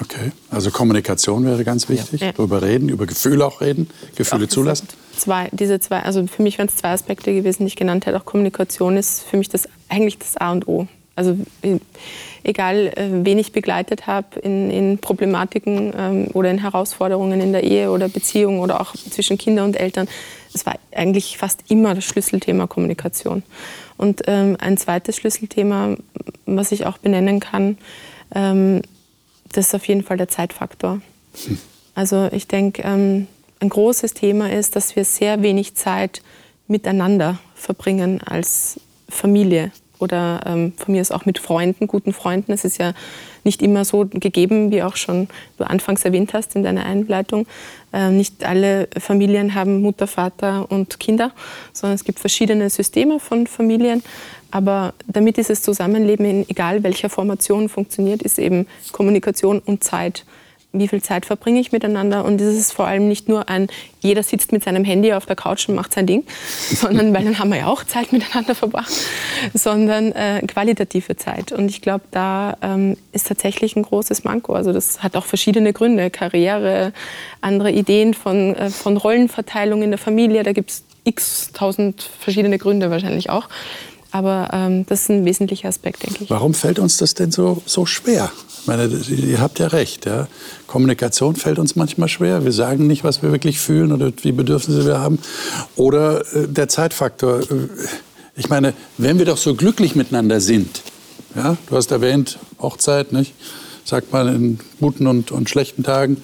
Okay, 0.00 0.32
also 0.50 0.72
Kommunikation 0.72 1.44
wäre 1.46 1.62
ganz 1.62 1.88
wichtig. 1.88 2.20
Ja. 2.20 2.32
Darüber 2.32 2.62
reden, 2.62 2.88
über 2.88 3.06
Gefühle 3.06 3.46
auch 3.46 3.60
reden, 3.60 3.88
Gefühle 4.16 4.46
auch 4.46 4.48
zulassen. 4.48 4.88
Zwei, 5.16 5.48
diese 5.52 5.78
zwei, 5.78 6.02
also 6.02 6.26
für 6.26 6.42
mich 6.42 6.58
wären 6.58 6.66
es 6.66 6.76
zwei 6.76 6.90
Aspekte 6.90 7.32
gewesen, 7.32 7.62
die 7.62 7.68
ich 7.68 7.76
genannt 7.76 8.06
hätte. 8.06 8.16
Auch 8.16 8.24
Kommunikation 8.24 8.96
ist 8.96 9.22
für 9.22 9.36
mich 9.36 9.48
das, 9.48 9.68
eigentlich 9.88 10.18
das 10.18 10.36
A 10.36 10.50
und 10.50 10.66
O. 10.66 10.88
Also 11.14 11.36
egal, 12.44 12.92
äh, 12.94 13.08
wen 13.24 13.38
ich 13.38 13.52
begleitet 13.52 14.06
habe 14.06 14.38
in, 14.40 14.70
in 14.70 14.98
Problematiken 14.98 15.92
ähm, 15.96 16.28
oder 16.32 16.50
in 16.50 16.58
Herausforderungen 16.58 17.40
in 17.40 17.52
der 17.52 17.64
Ehe 17.64 17.90
oder 17.90 18.08
Beziehung 18.08 18.60
oder 18.60 18.80
auch 18.80 18.94
zwischen 18.94 19.38
Kindern 19.38 19.66
und 19.66 19.76
Eltern, 19.80 20.06
es 20.54 20.64
war 20.66 20.74
eigentlich 20.94 21.36
fast 21.38 21.64
immer 21.68 21.94
das 21.94 22.04
Schlüsselthema 22.04 22.66
Kommunikation. 22.66 23.42
Und 23.96 24.22
ähm, 24.26 24.56
ein 24.60 24.76
zweites 24.76 25.16
Schlüsselthema, 25.16 25.96
was 26.46 26.72
ich 26.72 26.86
auch 26.86 26.98
benennen 26.98 27.40
kann, 27.40 27.78
ähm, 28.34 28.82
das 29.52 29.68
ist 29.68 29.74
auf 29.74 29.86
jeden 29.86 30.02
Fall 30.02 30.16
der 30.16 30.28
Zeitfaktor. 30.28 31.00
Hm. 31.46 31.58
Also 31.94 32.28
ich 32.32 32.48
denke, 32.48 32.82
ähm, 32.82 33.26
ein 33.60 33.68
großes 33.68 34.14
Thema 34.14 34.50
ist, 34.50 34.76
dass 34.76 34.96
wir 34.96 35.04
sehr 35.04 35.42
wenig 35.42 35.74
Zeit 35.74 36.22
miteinander 36.66 37.38
verbringen 37.54 38.20
als 38.22 38.80
Familie 39.08 39.70
oder 40.04 40.40
ähm, 40.46 40.74
von 40.76 40.92
mir 40.92 41.00
ist 41.00 41.12
auch 41.12 41.24
mit 41.24 41.38
Freunden, 41.38 41.86
guten 41.86 42.12
Freunden. 42.12 42.52
Es 42.52 42.64
ist 42.64 42.78
ja 42.78 42.92
nicht 43.42 43.62
immer 43.62 43.84
so 43.84 44.04
gegeben, 44.04 44.70
wie 44.70 44.82
auch 44.82 44.96
schon 44.96 45.28
du 45.58 45.64
anfangs 45.64 46.04
erwähnt 46.04 46.34
hast 46.34 46.54
in 46.54 46.62
deiner 46.62 46.84
Einleitung. 46.84 47.46
Äh, 47.92 48.10
nicht 48.10 48.44
alle 48.44 48.88
Familien 48.98 49.54
haben 49.54 49.80
Mutter, 49.80 50.06
Vater 50.06 50.70
und 50.70 51.00
Kinder, 51.00 51.32
sondern 51.72 51.94
es 51.94 52.04
gibt 52.04 52.20
verschiedene 52.20 52.68
Systeme 52.68 53.18
von 53.18 53.46
Familien. 53.46 54.02
Aber 54.50 54.92
damit 55.06 55.38
dieses 55.38 55.62
Zusammenleben 55.62 56.26
in 56.26 56.48
egal 56.48 56.84
welcher 56.84 57.08
Formation 57.08 57.68
funktioniert, 57.68 58.22
ist 58.22 58.38
eben 58.38 58.66
Kommunikation 58.92 59.58
und 59.58 59.82
Zeit 59.82 60.24
wie 60.74 60.88
viel 60.88 61.02
Zeit 61.02 61.24
verbringe 61.24 61.60
ich 61.60 61.72
miteinander. 61.72 62.24
Und 62.24 62.40
es 62.40 62.56
ist 62.56 62.72
vor 62.72 62.86
allem 62.86 63.08
nicht 63.08 63.28
nur 63.28 63.48
ein, 63.48 63.68
jeder 64.00 64.22
sitzt 64.22 64.52
mit 64.52 64.62
seinem 64.62 64.84
Handy 64.84 65.12
auf 65.12 65.24
der 65.24 65.36
Couch 65.36 65.68
und 65.68 65.74
macht 65.74 65.94
sein 65.94 66.06
Ding, 66.06 66.24
sondern, 66.74 67.14
weil 67.14 67.24
dann 67.24 67.38
haben 67.38 67.50
wir 67.50 67.58
ja 67.58 67.66
auch 67.66 67.84
Zeit 67.84 68.12
miteinander 68.12 68.54
verbracht, 68.54 68.92
sondern 69.54 70.12
äh, 70.12 70.42
qualitative 70.46 71.16
Zeit. 71.16 71.52
Und 71.52 71.70
ich 71.70 71.80
glaube, 71.80 72.04
da 72.10 72.56
ähm, 72.60 72.96
ist 73.12 73.28
tatsächlich 73.28 73.76
ein 73.76 73.82
großes 73.82 74.24
Manko. 74.24 74.52
Also 74.52 74.72
das 74.72 75.02
hat 75.02 75.16
auch 75.16 75.24
verschiedene 75.24 75.72
Gründe, 75.72 76.10
Karriere, 76.10 76.92
andere 77.40 77.70
Ideen 77.70 78.12
von, 78.12 78.54
äh, 78.54 78.70
von 78.70 78.96
Rollenverteilung 78.96 79.82
in 79.82 79.90
der 79.90 79.98
Familie. 79.98 80.42
Da 80.42 80.52
gibt 80.52 80.70
es 80.70 80.84
x 81.04 81.52
tausend 81.52 82.02
verschiedene 82.18 82.58
Gründe 82.58 82.90
wahrscheinlich 82.90 83.30
auch. 83.30 83.48
Aber 84.14 84.48
ähm, 84.52 84.86
das 84.86 85.02
ist 85.02 85.10
ein 85.10 85.24
wesentlicher 85.24 85.68
Aspekt, 85.68 86.04
denke 86.04 86.22
ich. 86.22 86.30
Warum 86.30 86.54
fällt 86.54 86.78
uns 86.78 86.98
das 86.98 87.14
denn 87.14 87.32
so, 87.32 87.60
so 87.66 87.84
schwer? 87.84 88.30
Ich 88.60 88.68
meine, 88.68 88.86
ihr 88.86 89.40
habt 89.40 89.58
ja 89.58 89.66
recht. 89.66 90.06
Ja? 90.06 90.28
Kommunikation 90.68 91.34
fällt 91.34 91.58
uns 91.58 91.74
manchmal 91.74 92.08
schwer. 92.08 92.44
Wir 92.44 92.52
sagen 92.52 92.86
nicht, 92.86 93.02
was 93.02 93.22
wir 93.22 93.32
wirklich 93.32 93.58
fühlen 93.58 93.90
oder 93.90 94.12
wie 94.22 94.30
Bedürfnisse 94.30 94.86
wir 94.86 95.00
haben. 95.00 95.18
Oder 95.74 96.20
äh, 96.32 96.46
der 96.46 96.68
Zeitfaktor. 96.68 97.40
Äh, 97.40 97.66
ich 98.36 98.48
meine, 98.48 98.74
wenn 98.98 99.18
wir 99.18 99.26
doch 99.26 99.36
so 99.36 99.56
glücklich 99.56 99.96
miteinander 99.96 100.40
sind, 100.40 100.82
ja? 101.34 101.56
du 101.68 101.76
hast 101.76 101.90
erwähnt, 101.90 102.38
Hochzeit, 102.60 103.10
nicht? 103.10 103.34
sagt 103.84 104.12
man 104.12 104.28
in 104.28 104.58
guten 104.80 105.08
und, 105.08 105.32
und 105.32 105.50
schlechten 105.50 105.82
Tagen. 105.82 106.22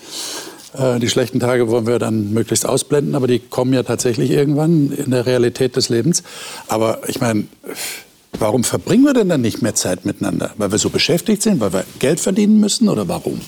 Äh, 0.76 0.98
die 0.98 1.08
schlechten 1.08 1.40
Tage 1.40 1.68
wollen 1.68 1.86
wir 1.86 1.98
dann 1.98 2.32
möglichst 2.32 2.66
ausblenden, 2.66 3.14
aber 3.14 3.26
die 3.26 3.38
kommen 3.38 3.72
ja 3.72 3.82
tatsächlich 3.82 4.30
irgendwann 4.30 4.92
in 4.92 5.10
der 5.10 5.26
Realität 5.26 5.76
des 5.76 5.88
Lebens. 5.88 6.22
Aber 6.68 7.00
ich 7.08 7.20
meine, 7.20 7.44
warum 8.38 8.64
verbringen 8.64 9.04
wir 9.04 9.14
denn 9.14 9.28
dann 9.28 9.40
nicht 9.40 9.62
mehr 9.62 9.74
Zeit 9.74 10.04
miteinander? 10.04 10.52
Weil 10.56 10.70
wir 10.72 10.78
so 10.78 10.90
beschäftigt 10.90 11.42
sind, 11.42 11.60
weil 11.60 11.72
wir 11.72 11.84
Geld 11.98 12.20
verdienen 12.20 12.60
müssen 12.60 12.88
oder 12.88 13.08
warum? 13.08 13.40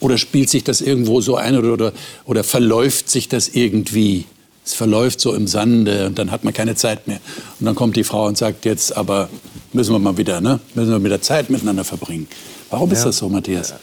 Oder 0.00 0.16
spielt 0.16 0.48
sich 0.48 0.62
das 0.62 0.80
irgendwo 0.80 1.20
so 1.20 1.36
ein 1.36 1.56
oder, 1.56 1.72
oder, 1.72 1.92
oder 2.24 2.44
verläuft 2.44 3.10
sich 3.10 3.28
das 3.28 3.48
irgendwie? 3.48 4.26
Es 4.64 4.74
verläuft 4.74 5.20
so 5.20 5.34
im 5.34 5.48
Sande 5.48 6.06
und 6.06 6.18
dann 6.18 6.30
hat 6.30 6.44
man 6.44 6.52
keine 6.52 6.76
Zeit 6.76 7.08
mehr. 7.08 7.20
Und 7.58 7.66
dann 7.66 7.74
kommt 7.74 7.96
die 7.96 8.04
Frau 8.04 8.26
und 8.26 8.38
sagt, 8.38 8.64
jetzt 8.64 8.96
aber 8.96 9.28
müssen 9.72 9.92
wir 9.92 9.98
mal 9.98 10.16
wieder, 10.16 10.40
ne? 10.40 10.60
müssen 10.74 10.90
wir 10.90 11.02
wieder 11.02 11.20
Zeit 11.20 11.50
miteinander 11.50 11.84
verbringen. 11.84 12.28
Warum 12.70 12.90
ja. 12.90 12.96
ist 12.96 13.04
das 13.04 13.16
so, 13.18 13.28
Matthias? 13.28 13.74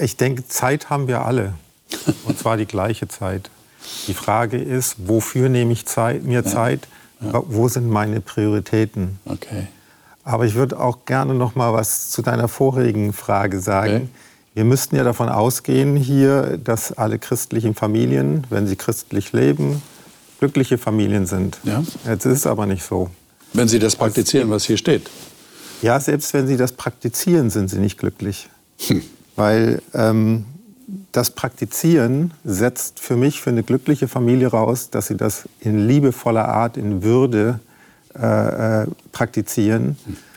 Ich 0.00 0.16
denke, 0.16 0.46
Zeit 0.46 0.90
haben 0.90 1.08
wir 1.08 1.24
alle. 1.24 1.54
Und 2.24 2.38
zwar 2.38 2.56
die 2.56 2.66
gleiche 2.66 3.08
Zeit. 3.08 3.50
Die 4.06 4.14
Frage 4.14 4.58
ist, 4.58 4.96
wofür 5.08 5.48
nehme 5.48 5.72
ich 5.72 5.86
Zeit, 5.86 6.24
mir 6.24 6.44
Zeit? 6.44 6.88
Ja. 7.20 7.42
Wo 7.46 7.68
sind 7.68 7.88
meine 7.88 8.20
Prioritäten? 8.20 9.18
Okay. 9.24 9.66
Aber 10.24 10.44
ich 10.46 10.54
würde 10.54 10.78
auch 10.78 11.04
gerne 11.04 11.34
noch 11.34 11.54
mal 11.54 11.72
was 11.72 12.10
zu 12.10 12.22
deiner 12.22 12.48
vorigen 12.48 13.12
Frage 13.12 13.60
sagen. 13.60 13.94
Okay. 13.94 14.08
Wir 14.54 14.64
müssten 14.64 14.96
ja 14.96 15.04
davon 15.04 15.28
ausgehen 15.28 15.96
hier, 15.96 16.58
dass 16.62 16.92
alle 16.92 17.18
christlichen 17.18 17.74
Familien, 17.74 18.46
wenn 18.50 18.66
sie 18.66 18.76
christlich 18.76 19.32
leben, 19.32 19.82
glückliche 20.40 20.78
Familien 20.78 21.26
sind. 21.26 21.58
Ja. 21.64 21.82
Jetzt 22.06 22.26
ist 22.26 22.38
es 22.38 22.46
aber 22.46 22.66
nicht 22.66 22.84
so. 22.84 23.10
Wenn 23.52 23.68
sie 23.68 23.78
das 23.78 23.96
praktizieren, 23.96 24.50
was 24.50 24.64
hier 24.64 24.76
steht. 24.76 25.08
Ja, 25.80 25.98
selbst 25.98 26.32
wenn 26.34 26.46
sie 26.46 26.56
das 26.56 26.72
praktizieren, 26.72 27.50
sind 27.50 27.68
sie 27.68 27.78
nicht 27.78 27.98
glücklich. 27.98 28.48
Hm. 28.86 29.02
Weil 29.36 29.80
ähm, 29.94 30.44
das 31.12 31.30
Praktizieren 31.30 32.32
setzt 32.44 33.00
für 33.00 33.16
mich, 33.16 33.40
für 33.40 33.50
eine 33.50 33.62
glückliche 33.62 34.08
Familie 34.08 34.48
raus, 34.48 34.90
dass 34.90 35.06
sie 35.06 35.16
das 35.16 35.48
in 35.60 35.86
liebevoller 35.86 36.48
Art, 36.48 36.76
in 36.76 37.02
Würde 37.02 37.60
äh, 38.18 38.82
äh, 38.82 38.86
praktizieren. 39.12 39.96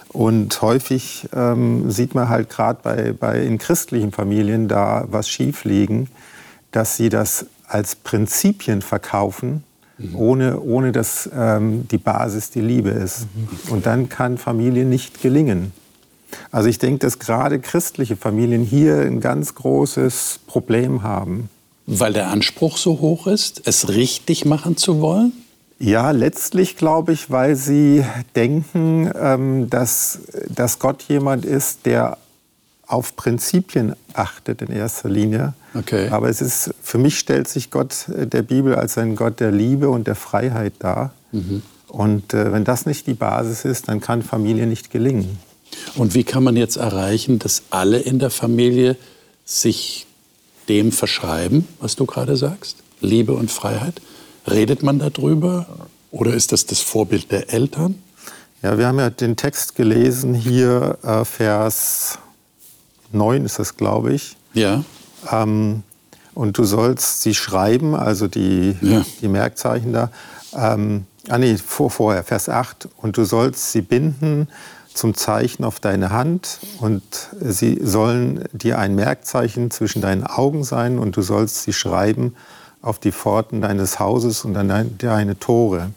Und 0.09 0.61
häufig 0.61 1.27
ähm, 1.33 1.91
sieht 1.91 2.15
man 2.15 2.29
halt 2.29 2.49
gerade 2.49 2.79
bei, 2.81 3.11
bei 3.11 3.41
in 3.41 3.57
christlichen 3.57 4.13
Familien 4.13 4.69
da 4.69 5.05
was 5.09 5.27
schief 5.27 5.65
liegen, 5.65 6.09
dass 6.71 6.95
sie 6.95 7.09
das 7.09 7.47
als 7.67 7.95
Prinzipien 7.95 8.81
verkaufen, 8.81 9.63
mhm. 9.97 10.15
ohne, 10.15 10.59
ohne 10.61 10.91
dass 10.93 11.29
ähm, 11.35 11.85
die 11.89 11.97
Basis 11.97 12.49
die 12.49 12.61
Liebe 12.61 12.91
ist. 12.91 13.27
Mhm. 13.35 13.73
Und 13.73 13.85
dann 13.85 14.07
kann 14.07 14.37
Familie 14.37 14.85
nicht 14.85 15.21
gelingen. 15.21 15.73
Also 16.51 16.69
ich 16.69 16.79
denke, 16.79 16.99
dass 16.99 17.19
gerade 17.19 17.59
christliche 17.59 18.15
Familien 18.15 18.63
hier 18.63 18.99
ein 18.99 19.19
ganz 19.19 19.55
großes 19.55 20.39
Problem 20.47 21.03
haben. 21.03 21.49
Weil 21.87 22.13
der 22.13 22.29
Anspruch 22.29 22.77
so 22.77 22.99
hoch 22.99 23.27
ist, 23.27 23.61
es 23.65 23.89
richtig 23.89 24.45
machen 24.45 24.77
zu 24.77 25.01
wollen? 25.01 25.33
Ja, 25.77 26.11
letztlich 26.11 26.77
glaube 26.77 27.11
ich, 27.11 27.29
weil 27.29 27.55
sie 27.55 28.05
denken, 28.35 29.11
ähm, 29.19 29.69
dass, 29.69 30.19
dass 30.49 30.79
Gott 30.79 31.03
jemand 31.03 31.45
ist, 31.45 31.85
der 31.85 32.17
auf 32.87 33.15
Prinzipien 33.15 33.95
achtet 34.13 34.61
in 34.61 34.71
erster 34.71 35.09
Linie. 35.09 35.53
Okay. 35.73 36.09
Aber 36.09 36.29
es 36.29 36.41
ist, 36.41 36.73
für 36.81 36.97
mich 36.97 37.19
stellt 37.19 37.47
sich 37.47 37.71
Gott 37.71 38.07
äh, 38.09 38.27
der 38.27 38.41
Bibel 38.41 38.75
als 38.75 38.97
ein 38.97 39.15
Gott 39.15 39.39
der 39.39 39.51
Liebe 39.51 39.89
und 39.89 40.07
der 40.07 40.15
Freiheit 40.15 40.73
dar. 40.79 41.13
Mhm. 41.31 41.61
Und 41.87 42.33
äh, 42.33 42.51
wenn 42.51 42.63
das 42.63 42.85
nicht 42.85 43.07
die 43.07 43.13
Basis 43.13 43.65
ist, 43.65 43.87
dann 43.89 44.01
kann 44.01 44.21
Familie 44.21 44.67
nicht 44.67 44.91
gelingen. 44.91 45.37
Und 45.95 46.13
wie 46.15 46.23
kann 46.23 46.43
man 46.43 46.57
jetzt 46.57 46.77
erreichen, 46.77 47.39
dass 47.39 47.63
alle 47.69 47.99
in 47.99 48.19
der 48.19 48.29
Familie 48.29 48.97
sich 49.45 50.07
dem 50.67 50.91
verschreiben, 50.91 51.67
was 51.79 51.95
du 51.95 52.05
gerade 52.05 52.35
sagst? 52.35 52.77
Liebe 53.01 53.33
und 53.33 53.51
Freiheit? 53.51 54.01
Redet 54.49 54.83
man 54.83 54.99
darüber? 54.99 55.67
Oder 56.11 56.33
ist 56.33 56.51
das 56.51 56.65
das 56.65 56.79
Vorbild 56.79 57.31
der 57.31 57.53
Eltern? 57.53 57.95
Ja, 58.61 58.77
wir 58.77 58.87
haben 58.87 58.99
ja 58.99 59.09
den 59.09 59.35
Text 59.35 59.75
gelesen, 59.75 60.33
hier 60.33 60.97
äh, 61.03 61.23
Vers 61.23 62.17
9 63.11 63.45
ist 63.45 63.59
das, 63.59 63.77
glaube 63.77 64.13
ich. 64.13 64.37
Ja. 64.53 64.83
Ähm, 65.31 65.83
und 66.33 66.57
du 66.57 66.63
sollst 66.63 67.21
sie 67.21 67.33
schreiben, 67.33 67.95
also 67.95 68.27
die, 68.27 68.75
ja. 68.81 69.05
die 69.21 69.27
Merkzeichen 69.27 69.93
da. 69.93 70.11
Ähm, 70.53 71.05
ah 71.29 71.37
nee, 71.37 71.57
vor, 71.57 71.91
vorher, 71.91 72.23
Vers 72.23 72.49
8. 72.49 72.89
Und 72.97 73.17
du 73.17 73.23
sollst 73.23 73.71
sie 73.71 73.81
binden 73.81 74.47
zum 74.95 75.13
Zeichen 75.13 75.63
auf 75.63 75.79
deine 75.79 76.09
Hand 76.09 76.59
und 76.79 77.03
sie 77.39 77.79
sollen 77.83 78.45
dir 78.53 78.79
ein 78.79 78.95
Merkzeichen 78.95 79.69
zwischen 79.69 80.01
deinen 80.01 80.23
Augen 80.23 80.63
sein 80.63 80.97
und 80.97 81.17
du 81.17 81.21
sollst 81.21 81.63
sie 81.63 81.73
schreiben 81.73 82.35
auf 82.81 82.97
die 82.97 83.11
Pforten 83.11 83.61
deines 83.61 83.99
Hauses 83.99 84.45
und 84.45 84.55
an 84.55 84.95
deine 84.97 85.37
Tore. 85.37 85.91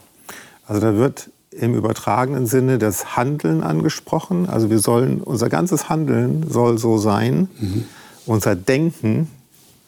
Also 0.67 0.81
da 0.81 0.95
wird 0.95 1.29
im 1.51 1.75
übertragenen 1.75 2.45
Sinne 2.45 2.77
das 2.77 3.15
Handeln 3.15 3.63
angesprochen. 3.63 4.47
Also 4.47 4.69
wir 4.69 4.79
sollen, 4.79 5.21
unser 5.21 5.49
ganzes 5.49 5.89
Handeln 5.89 6.49
soll 6.49 6.77
so 6.77 6.97
sein. 6.97 7.49
Mhm. 7.59 7.85
Unser 8.25 8.55
Denken 8.55 9.29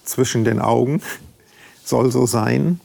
zwischen 0.03 0.44
den 0.44 0.60
Augen 0.60 1.01
soll 1.84 2.12
so 2.12 2.25
sein. 2.25 2.80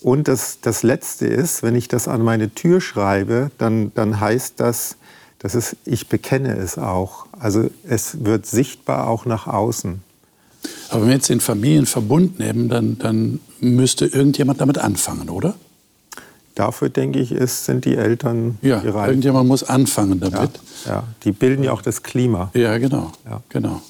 Und 0.00 0.28
das, 0.28 0.60
das 0.60 0.82
Letzte 0.82 1.26
ist, 1.26 1.62
wenn 1.62 1.74
ich 1.74 1.88
das 1.88 2.08
an 2.08 2.22
meine 2.22 2.54
Tür 2.54 2.80
schreibe, 2.80 3.50
dann, 3.58 3.92
dann 3.94 4.20
heißt 4.20 4.54
das, 4.56 4.96
das 5.38 5.54
ist, 5.54 5.76
ich 5.84 6.08
bekenne 6.08 6.56
es 6.56 6.78
auch. 6.78 7.26
Also 7.38 7.70
es 7.84 8.24
wird 8.24 8.46
sichtbar 8.46 9.06
auch 9.06 9.24
nach 9.24 9.46
außen. 9.46 10.02
Aber 10.90 11.02
wenn 11.02 11.08
wir 11.08 11.14
jetzt 11.14 11.28
den 11.28 11.40
Familienverbund 11.40 12.38
nehmen, 12.38 12.68
dann, 12.68 12.98
dann 12.98 13.40
müsste 13.60 14.06
irgendjemand 14.06 14.60
damit 14.60 14.78
anfangen, 14.78 15.30
oder? 15.30 15.54
Dafür, 16.54 16.88
denke 16.88 17.20
ich, 17.20 17.30
ist, 17.30 17.66
sind 17.66 17.84
die 17.84 17.94
Eltern 17.94 18.58
ja, 18.62 18.80
bereit. 18.80 19.10
Irgendjemand 19.10 19.46
muss 19.46 19.62
anfangen 19.62 20.18
damit. 20.18 20.50
Ja, 20.84 20.90
ja, 20.90 21.04
die 21.22 21.30
bilden 21.30 21.62
ja 21.62 21.72
auch 21.72 21.82
das 21.82 22.02
Klima. 22.02 22.50
Ja, 22.54 22.78
genau. 22.78 23.12
Ja. 23.24 23.42
genau. 23.48 23.80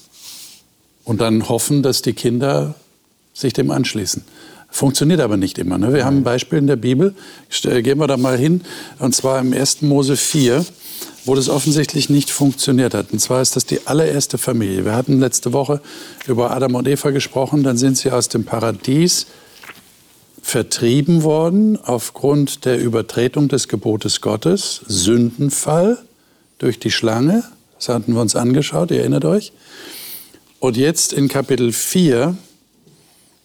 Und 1.03 1.19
dann 1.19 1.49
hoffen, 1.49 1.81
dass 1.81 2.03
die 2.03 2.13
Kinder 2.13 2.75
sich 3.33 3.53
dem 3.53 3.71
anschließen. 3.71 4.23
Funktioniert 4.69 5.19
aber 5.19 5.37
nicht 5.37 5.57
immer. 5.57 5.79
Ne? 5.79 5.93
Wir 5.93 6.05
haben 6.05 6.17
ein 6.17 6.23
Beispiel 6.23 6.59
in 6.59 6.67
der 6.67 6.75
Bibel, 6.75 7.15
gehen 7.49 7.97
wir 7.97 8.05
da 8.05 8.17
mal 8.17 8.37
hin, 8.37 8.61
und 8.99 9.15
zwar 9.15 9.39
im 9.39 9.51
1. 9.51 9.81
Mose 9.81 10.15
4 10.15 10.63
wo 11.29 11.35
das 11.35 11.47
offensichtlich 11.47 12.09
nicht 12.09 12.31
funktioniert 12.31 12.95
hat. 12.95 13.11
Und 13.11 13.19
zwar 13.19 13.39
ist 13.39 13.55
das 13.55 13.63
die 13.63 13.85
allererste 13.85 14.39
Familie. 14.39 14.83
Wir 14.83 14.95
hatten 14.95 15.19
letzte 15.19 15.53
Woche 15.53 15.79
über 16.25 16.49
Adam 16.49 16.73
und 16.73 16.87
Eva 16.87 17.11
gesprochen. 17.11 17.61
Dann 17.61 17.77
sind 17.77 17.99
sie 17.99 18.09
aus 18.09 18.29
dem 18.29 18.45
Paradies 18.45 19.27
vertrieben 20.41 21.21
worden 21.21 21.77
aufgrund 21.77 22.65
der 22.65 22.79
Übertretung 22.79 23.47
des 23.47 23.67
Gebotes 23.67 24.21
Gottes. 24.21 24.81
Sündenfall 24.87 25.99
durch 26.57 26.79
die 26.79 26.89
Schlange. 26.89 27.43
Das 27.75 27.89
hatten 27.89 28.15
wir 28.15 28.21
uns 28.21 28.35
angeschaut, 28.35 28.89
ihr 28.89 29.01
erinnert 29.01 29.25
euch. 29.25 29.53
Und 30.59 30.77
jetzt 30.77 31.13
in 31.13 31.27
Kapitel 31.27 31.71
4, 31.71 32.35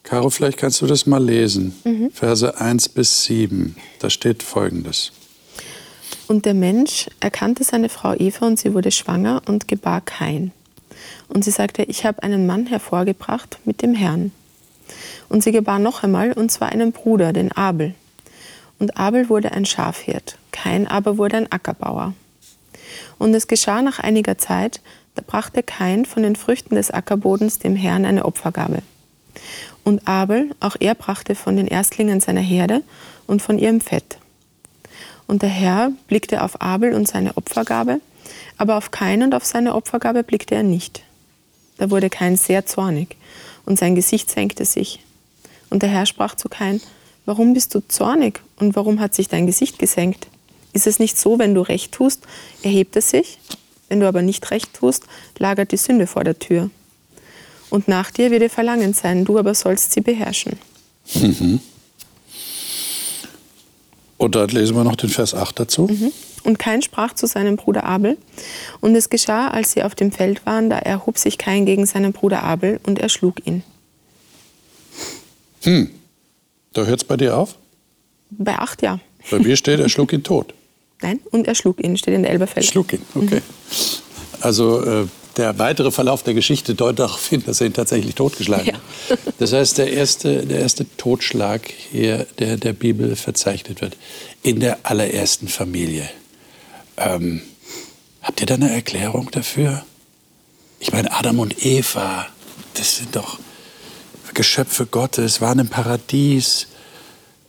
Caro, 0.01 0.31
vielleicht 0.31 0.57
kannst 0.57 0.81
du 0.81 0.87
das 0.87 1.05
mal 1.05 1.23
lesen, 1.23 1.75
mhm. 1.83 2.09
Verse 2.09 2.59
1 2.59 2.89
bis 2.89 3.25
7. 3.25 3.75
Da 3.99 4.09
steht 4.09 4.41
folgendes. 4.41 5.11
Und 6.27 6.45
der 6.45 6.55
Mensch 6.55 7.07
erkannte 7.19 7.63
seine 7.63 7.89
Frau 7.89 8.13
Eva 8.13 8.47
und 8.47 8.59
sie 8.59 8.73
wurde 8.73 8.91
schwanger 8.91 9.43
und 9.45 9.67
gebar 9.67 10.01
Kain. 10.01 10.51
Und 11.27 11.43
sie 11.43 11.51
sagte, 11.51 11.83
ich 11.83 12.05
habe 12.05 12.23
einen 12.23 12.47
Mann 12.47 12.65
hervorgebracht 12.65 13.59
mit 13.65 13.81
dem 13.81 13.93
Herrn. 13.93 14.31
Und 15.29 15.43
sie 15.43 15.51
gebar 15.51 15.79
noch 15.79 16.03
einmal, 16.03 16.33
und 16.33 16.51
zwar 16.51 16.69
einen 16.69 16.91
Bruder, 16.91 17.33
den 17.33 17.51
Abel. 17.51 17.93
Und 18.79 18.97
Abel 18.97 19.29
wurde 19.29 19.51
ein 19.51 19.65
Schafhirt, 19.65 20.37
Kain 20.51 20.87
aber 20.87 21.17
wurde 21.17 21.37
ein 21.37 21.51
Ackerbauer. 21.51 22.13
Und 23.17 23.33
es 23.33 23.47
geschah 23.47 23.81
nach 23.81 23.99
einiger 23.99 24.37
Zeit, 24.37 24.81
da 25.15 25.23
brachte 25.25 25.63
Kain 25.63 26.05
von 26.05 26.23
den 26.23 26.35
Früchten 26.35 26.75
des 26.75 26.91
Ackerbodens 26.91 27.59
dem 27.59 27.75
Herrn 27.75 28.05
eine 28.05 28.25
Opfergabe. 28.25 28.81
Und 29.83 30.07
Abel, 30.07 30.51
auch 30.59 30.75
er 30.79 30.95
brachte 30.95 31.35
von 31.35 31.55
den 31.55 31.67
Erstlingen 31.67 32.19
seiner 32.19 32.41
Herde 32.41 32.81
und 33.27 33.41
von 33.41 33.59
ihrem 33.59 33.79
Fett. 33.79 34.17
Und 35.27 35.41
der 35.41 35.49
Herr 35.49 35.91
blickte 36.07 36.43
auf 36.43 36.61
Abel 36.61 36.93
und 36.93 37.07
seine 37.07 37.35
Opfergabe, 37.37 37.99
aber 38.57 38.77
auf 38.77 38.91
Kain 38.91 39.23
und 39.23 39.33
auf 39.33 39.45
seine 39.45 39.75
Opfergabe 39.75 40.23
blickte 40.23 40.55
er 40.55 40.63
nicht. 40.63 41.03
Da 41.77 41.89
wurde 41.89 42.09
Kain 42.09 42.35
sehr 42.37 42.65
zornig 42.65 43.15
und 43.65 43.77
sein 43.77 43.95
Gesicht 43.95 44.29
senkte 44.29 44.65
sich. 44.65 44.99
Und 45.69 45.81
der 45.81 45.89
Herr 45.89 46.05
sprach 46.05 46.35
zu 46.35 46.47
Kain, 46.47 46.81
warum 47.25 47.53
bist 47.53 47.73
du 47.75 47.81
zornig 47.87 48.41
und 48.57 48.75
warum 48.75 48.99
hat 48.99 49.15
sich 49.15 49.27
dein 49.27 49.47
Gesicht 49.47 49.79
gesenkt? 49.79 50.27
Ist 50.73 50.87
es 50.87 50.99
nicht 50.99 51.17
so, 51.17 51.39
wenn 51.39 51.55
du 51.55 51.61
recht 51.61 51.91
tust, 51.91 52.23
erhebt 52.61 52.95
es 52.95 53.09
sich? 53.09 53.39
Wenn 53.89 53.99
du 53.99 54.07
aber 54.07 54.21
nicht 54.21 54.49
recht 54.51 54.73
tust, 54.73 55.03
lagert 55.37 55.71
die 55.71 55.77
Sünde 55.77 56.07
vor 56.07 56.23
der 56.23 56.39
Tür. 56.39 56.69
Und 57.69 57.87
nach 57.87 58.11
dir 58.11 58.31
wird 58.31 58.41
ihr 58.41 58.49
Verlangen 58.49 58.93
sein, 58.93 59.25
du 59.25 59.37
aber 59.37 59.53
sollst 59.53 59.91
sie 59.91 60.01
beherrschen. 60.01 60.59
Mhm. 61.13 61.59
Und 64.17 64.35
dann 64.35 64.49
lesen 64.49 64.75
wir 64.75 64.83
noch 64.83 64.95
den 64.95 65.09
Vers 65.09 65.33
8 65.33 65.59
dazu. 65.59 65.87
Mhm. 65.87 66.11
Und 66.43 66.59
Kain 66.59 66.81
sprach 66.81 67.13
zu 67.13 67.25
seinem 67.25 67.57
Bruder 67.57 67.83
Abel. 67.83 68.17
Und 68.79 68.95
es 68.95 69.09
geschah, 69.09 69.49
als 69.49 69.71
sie 69.71 69.83
auf 69.83 69.95
dem 69.95 70.11
Feld 70.11 70.45
waren, 70.45 70.69
da 70.69 70.77
erhob 70.77 71.17
sich 71.17 71.37
Kain 71.37 71.65
gegen 71.65 71.85
seinen 71.85 72.13
Bruder 72.13 72.43
Abel 72.43 72.79
und 72.85 72.99
erschlug 72.99 73.45
ihn. 73.45 73.63
Hm, 75.63 75.89
da 76.73 76.85
hört 76.85 77.01
es 77.01 77.03
bei 77.03 77.17
dir 77.17 77.35
auf? 77.35 77.55
Bei 78.29 78.59
8 78.59 78.83
ja. 78.83 78.99
Bei 79.31 79.39
mir 79.39 79.55
steht, 79.55 79.79
er 79.79 79.89
schlug 79.89 80.13
ihn 80.13 80.23
tot. 80.23 80.53
Nein, 81.01 81.19
und 81.31 81.47
er 81.47 81.55
schlug 81.55 81.83
ihn, 81.83 81.97
steht 81.97 82.13
in 82.13 82.23
der 82.23 82.31
Elberfeld. 82.31 82.65
Schlug 82.65 82.93
ihn, 82.93 83.01
okay. 83.15 83.41
Mhm. 83.41 84.41
Also 84.41 84.83
äh, 84.83 85.07
der 85.37 85.59
weitere 85.59 85.91
Verlauf 85.91 86.23
der 86.23 86.33
Geschichte 86.33 86.75
deutet 86.75 86.99
darauf 86.99 87.27
hin, 87.27 87.43
dass 87.45 87.61
er 87.61 87.67
ihn 87.67 87.73
tatsächlich 87.73 88.15
totgeschlagen 88.15 88.73
hat. 88.73 88.81
Ja. 89.09 89.15
Das 89.39 89.53
heißt, 89.53 89.77
der 89.77 89.91
erste, 89.91 90.45
der 90.45 90.59
erste 90.59 90.85
Totschlag 90.97 91.69
hier, 91.91 92.25
der 92.39 92.57
der 92.57 92.73
Bibel 92.73 93.15
verzeichnet 93.15 93.81
wird, 93.81 93.97
in 94.43 94.59
der 94.59 94.79
allerersten 94.83 95.47
Familie. 95.47 96.09
Ähm, 96.97 97.41
habt 98.21 98.39
ihr 98.41 98.47
da 98.47 98.55
eine 98.55 98.71
Erklärung 98.71 99.29
dafür? 99.31 99.85
Ich 100.79 100.91
meine, 100.91 101.11
Adam 101.11 101.39
und 101.39 101.65
Eva, 101.65 102.27
das 102.75 102.97
sind 102.97 103.15
doch 103.15 103.39
Geschöpfe 104.33 104.85
Gottes, 104.85 105.41
waren 105.41 105.59
im 105.59 105.69
Paradies. 105.69 106.67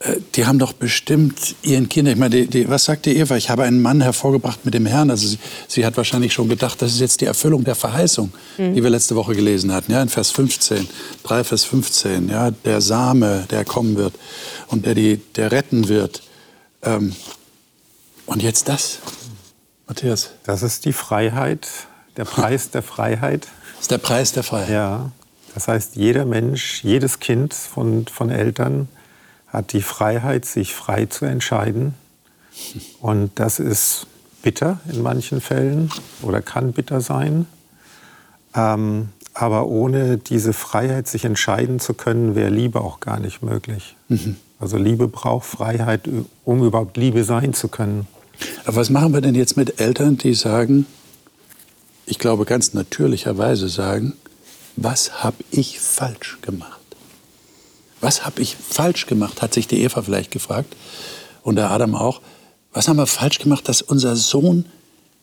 Äh, 0.07 0.21
die 0.35 0.47
haben 0.47 0.59
doch 0.59 0.73
bestimmt 0.73 1.55
ihren 1.62 1.88
Kindern, 1.88 2.14
ich 2.14 2.21
meine, 2.21 2.37
die, 2.37 2.47
die, 2.47 2.69
was 2.69 2.85
sagte 2.85 3.11
Eva? 3.11 3.37
Ich 3.37 3.51
habe 3.51 3.64
einen 3.64 3.83
Mann 3.83 4.01
hervorgebracht 4.01 4.64
mit 4.64 4.75
dem 4.75 4.87
Herrn. 4.87 5.11
Also 5.11 5.27
sie, 5.27 5.38
sie, 5.69 5.85
hat 5.85 5.97
wahrscheinlich 5.97 6.33
schon 6.33 6.49
gedacht, 6.49 6.81
das 6.83 6.92
ist 6.92 7.01
jetzt 7.01 7.21
die 7.21 7.27
Erfüllung 7.27 7.64
der 7.64 7.75
Verheißung, 7.75 8.33
mhm. 8.59 8.75
die 8.75 8.83
wir 8.83 8.90
letzte 8.90 9.16
Woche 9.16 9.35
gelesen 9.35 9.73
hatten, 9.73 9.92
ja, 9.92 10.03
in 10.03 10.09
Vers 10.09 10.31
15, 10.31 10.88
3 11.25 11.45
Vers 11.45 11.64
15, 11.64 12.29
ja, 12.29 12.51
der 12.51 12.81
Same, 12.81 13.47
der 13.51 13.64
kommen 13.64 13.97
wird 13.97 14.14
und 14.69 14.87
der, 14.87 14.95
die, 14.95 15.21
der 15.37 15.53
retten 15.53 15.88
wird. 15.88 16.23
Ähm, 16.83 17.14
und 18.27 18.42
jetzt 18.42 18.69
das, 18.69 18.99
Matthias. 19.87 20.31
Das 20.45 20.62
ist 20.62 20.85
die 20.85 20.92
Freiheit, 20.92 21.69
der 22.16 22.25
Preis 22.25 22.71
der 22.71 22.83
Freiheit. 22.83 23.49
Das 23.73 23.81
ist 23.83 23.90
der 23.90 23.99
Preis 23.99 24.33
der 24.33 24.42
Freiheit. 24.42 24.71
Ja, 24.71 25.12
das 25.55 25.69
heißt, 25.69 25.97
jeder 25.97 26.25
Mensch, 26.25 26.83
jedes 26.83 27.21
Kind 27.21 27.55
von, 27.55 28.07
von 28.07 28.31
Eltern 28.31 28.88
hat 29.57 29.73
die 29.73 29.81
Freiheit, 29.81 30.45
sich 30.45 30.75
frei 30.75 31.07
zu 31.07 31.25
entscheiden. 31.25 31.95
Und 33.01 33.31
das 33.37 33.59
ist 33.59 34.07
bitter 34.42 34.81
in 34.92 35.01
manchen 35.03 35.40
Fällen 35.40 35.90
oder 36.21 36.42
kann 36.42 36.73
bitter 36.73 37.01
sein. 37.01 37.47
Ähm, 38.55 39.09
aber 39.33 39.66
ohne 39.66 40.19
diese 40.19 40.53
Freiheit, 40.53 41.09
sich 41.09 41.25
entscheiden 41.25 41.81
zu 41.81 41.95
können, 41.95 42.35
wäre 42.35 42.51
Liebe 42.51 42.83
auch 42.83 43.01
gar 43.01 43.19
nicht 43.19 43.42
möglich. 43.42 43.97
Mhm. 44.09 44.37
Also 44.61 44.77
Liebe 44.77 45.09
braucht 45.09 45.47
Freiheit, 45.47 46.07
um 46.45 46.62
überhaupt 46.62 46.99
Liebe 46.99 47.25
sein 47.25 47.55
zu 47.55 47.69
können. 47.69 48.07
Aber 48.66 48.77
was 48.77 48.90
machen 48.90 49.14
wir 49.14 49.23
denn 49.23 49.35
jetzt 49.35 49.57
mit 49.57 49.81
Eltern, 49.81 50.19
die 50.19 50.35
sagen, 50.35 50.85
ich 52.05 52.19
glaube 52.19 52.45
ganz 52.45 52.75
natürlicherweise 52.75 53.71
sagen, 53.71 54.12
was 54.77 55.25
habe 55.25 55.38
ich 55.51 55.81
falsch 55.81 56.37
gemacht? 56.42 56.76
Was 58.00 58.24
habe 58.24 58.42
ich 58.42 58.56
falsch 58.56 59.06
gemacht, 59.06 59.42
hat 59.42 59.54
sich 59.54 59.66
die 59.66 59.82
Eva 59.82 60.02
vielleicht 60.02 60.30
gefragt 60.30 60.76
und 61.42 61.56
der 61.56 61.70
Adam 61.70 61.94
auch. 61.94 62.20
Was 62.72 62.88
haben 62.88 62.98
wir 62.98 63.06
falsch 63.06 63.38
gemacht, 63.38 63.68
dass 63.68 63.80
unser 63.82 64.16
Sohn 64.16 64.66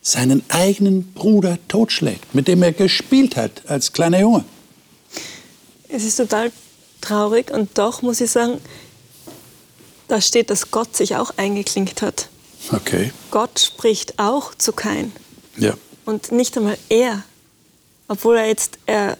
seinen 0.01 0.43
eigenen 0.49 1.13
Bruder 1.13 1.57
totschlägt, 1.67 2.33
mit 2.33 2.47
dem 2.47 2.63
er 2.63 2.73
gespielt 2.73 3.35
hat 3.35 3.63
als 3.67 3.93
kleiner 3.93 4.19
Junge? 4.19 4.43
Es 5.87 6.03
ist 6.03 6.17
total 6.17 6.51
traurig 7.01 7.51
und 7.51 7.77
doch 7.77 8.01
muss 8.01 8.21
ich 8.21 8.31
sagen, 8.31 8.59
da 10.07 10.19
steht, 10.19 10.49
dass 10.49 10.71
Gott 10.71 10.95
sich 10.95 11.15
auch 11.15 11.31
eingeklinkt 11.37 12.01
hat. 12.01 12.29
Okay. 12.71 13.11
Gott 13.31 13.59
spricht 13.59 14.19
auch 14.19 14.55
zu 14.55 14.73
Kain. 14.73 15.11
Ja. 15.57 15.73
Und 16.05 16.31
nicht 16.31 16.57
einmal 16.57 16.77
er, 16.89 17.23
obwohl 18.07 18.37
er 18.37 18.47
jetzt 18.47 18.79
er 18.85 19.17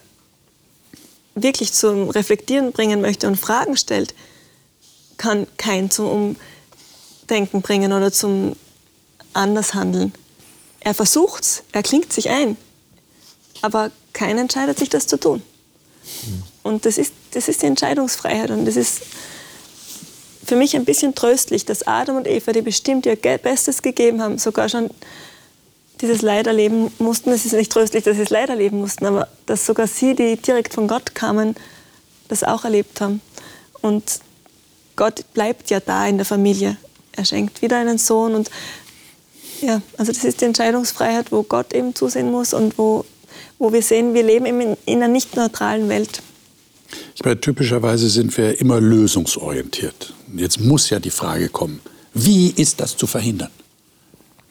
wirklich 1.35 1.73
zum 1.73 2.09
Reflektieren 2.09 2.71
bringen 2.71 3.01
möchte 3.01 3.27
und 3.27 3.37
Fragen 3.37 3.77
stellt, 3.77 4.13
kann 5.17 5.47
kein 5.57 5.89
zum 5.89 6.35
Umdenken 7.27 7.61
bringen 7.61 7.93
oder 7.93 8.11
zum 8.11 8.55
Andershandeln. 9.33 10.13
Er 10.79 10.93
versucht's, 10.93 11.63
er 11.71 11.83
klingt 11.83 12.11
sich 12.11 12.29
ein, 12.29 12.57
aber 13.61 13.91
keiner 14.11 14.41
entscheidet 14.41 14.77
sich, 14.77 14.89
das 14.89 15.07
zu 15.07 15.17
tun. 15.17 15.41
Und 16.61 16.85
das 16.85 16.97
ist, 16.97 17.13
das 17.31 17.47
ist 17.47 17.61
die 17.61 17.67
Entscheidungsfreiheit 17.67 18.51
und 18.51 18.65
das 18.65 18.75
ist 18.75 19.01
für 20.45 20.55
mich 20.55 20.75
ein 20.75 20.85
bisschen 20.85 21.15
tröstlich, 21.15 21.65
dass 21.65 21.87
Adam 21.87 22.17
und 22.17 22.27
Eva, 22.27 22.51
die 22.51 22.61
bestimmt 22.61 23.05
ihr 23.05 23.15
Bestes 23.15 23.81
gegeben 23.81 24.21
haben, 24.21 24.37
sogar 24.37 24.67
schon 24.67 24.89
dieses 26.03 26.21
Leid 26.21 26.47
erleben 26.47 26.91
mussten. 26.99 27.31
Es 27.31 27.45
ist 27.45 27.53
nicht 27.53 27.71
tröstlich, 27.71 28.03
dass 28.03 28.17
sie 28.17 28.23
es 28.23 28.29
Leid 28.29 28.49
erleben 28.49 28.79
mussten, 28.79 29.05
aber 29.05 29.29
dass 29.45 29.65
sogar 29.65 29.87
sie, 29.87 30.13
die 30.13 30.35
direkt 30.35 30.73
von 30.73 30.87
Gott 30.87 31.15
kamen, 31.15 31.55
das 32.27 32.43
auch 32.43 32.65
erlebt 32.65 32.99
haben. 32.99 33.21
Und 33.81 34.19
Gott 34.97 35.23
bleibt 35.33 35.69
ja 35.69 35.79
da 35.79 36.05
in 36.05 36.17
der 36.17 36.25
Familie. 36.25 36.77
Er 37.13 37.25
schenkt 37.25 37.61
wieder 37.61 37.77
einen 37.77 37.97
Sohn 37.97 38.35
und 38.35 38.51
ja, 39.61 39.81
also 39.97 40.11
das 40.11 40.25
ist 40.25 40.41
die 40.41 40.45
Entscheidungsfreiheit, 40.45 41.31
wo 41.31 41.43
Gott 41.43 41.73
eben 41.73 41.95
zusehen 41.95 42.29
muss 42.29 42.53
und 42.53 42.77
wo, 42.77 43.05
wo 43.57 43.71
wir 43.71 43.81
sehen, 43.81 44.13
wir 44.13 44.23
leben 44.23 44.45
in, 44.45 44.77
in 44.85 44.97
einer 44.97 45.07
nicht 45.07 45.37
neutralen 45.37 45.87
Welt. 45.87 46.21
Ich 47.15 47.23
meine, 47.23 47.39
typischerweise 47.39 48.09
sind 48.09 48.35
wir 48.37 48.59
immer 48.59 48.81
lösungsorientiert. 48.81 50.13
Jetzt 50.35 50.59
muss 50.59 50.89
ja 50.89 50.99
die 50.99 51.11
Frage 51.11 51.47
kommen, 51.47 51.79
wie 52.13 52.49
ist 52.49 52.81
das 52.81 52.97
zu 52.97 53.07
verhindern? 53.07 53.49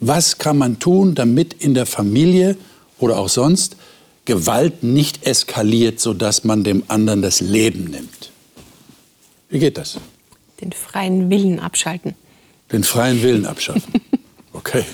Was 0.04 0.38
kann 0.38 0.58
man 0.58 0.80
tun, 0.80 1.14
damit 1.14 1.54
in 1.54 1.74
der 1.74 1.86
Familie 1.86 2.56
oder 2.98 3.18
auch 3.18 3.28
sonst 3.28 3.76
Gewalt 4.24 4.82
nicht 4.82 5.24
eskaliert, 5.24 6.00
sodass 6.00 6.42
man 6.42 6.64
dem 6.64 6.82
anderen 6.88 7.22
das 7.22 7.40
Leben 7.40 7.84
nimmt? 7.84 8.32
Wie 9.48 9.60
geht 9.60 9.78
das? 9.78 9.98
Den 10.60 10.72
freien 10.72 11.30
Willen 11.30 11.60
abschalten. 11.60 12.16
Den 12.72 12.82
freien 12.82 13.22
Willen 13.22 13.46
abschalten. 13.46 13.92
Okay. 14.54 14.84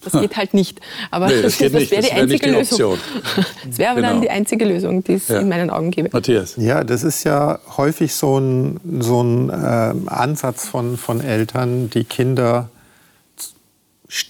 Das 0.00 0.12
geht 0.12 0.36
halt 0.36 0.54
nicht. 0.54 0.80
Aber 1.10 1.26
nee, 1.28 1.42
das, 1.42 1.58
das 1.58 1.72
wäre 1.72 2.02
die 2.02 2.12
einzige 2.12 2.46
die 2.46 2.52
Lösung. 2.52 2.98
Das 3.66 3.78
wäre 3.78 3.90
aber 3.90 4.00
genau. 4.00 4.12
dann 4.12 4.22
die 4.22 4.30
einzige 4.30 4.64
Lösung, 4.64 5.02
die 5.02 5.14
es 5.14 5.26
ja. 5.26 5.40
in 5.40 5.48
meinen 5.48 5.70
Augen 5.70 5.90
gäbe. 5.90 6.10
Matthias. 6.12 6.54
Ja, 6.56 6.84
das 6.84 7.02
ist 7.02 7.24
ja 7.24 7.58
häufig 7.76 8.14
so 8.14 8.38
ein, 8.38 8.78
so 9.00 9.24
ein 9.24 9.50
äh, 9.50 9.94
Ansatz 10.06 10.68
von, 10.68 10.96
von 10.96 11.20
Eltern, 11.20 11.90
die 11.90 12.04
Kinder 12.04 12.70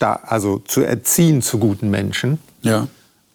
also 0.00 0.58
zu 0.58 0.82
erziehen 0.82 1.42
zu 1.42 1.58
guten 1.58 1.90
Menschen. 1.90 2.38
Ja. 2.62 2.88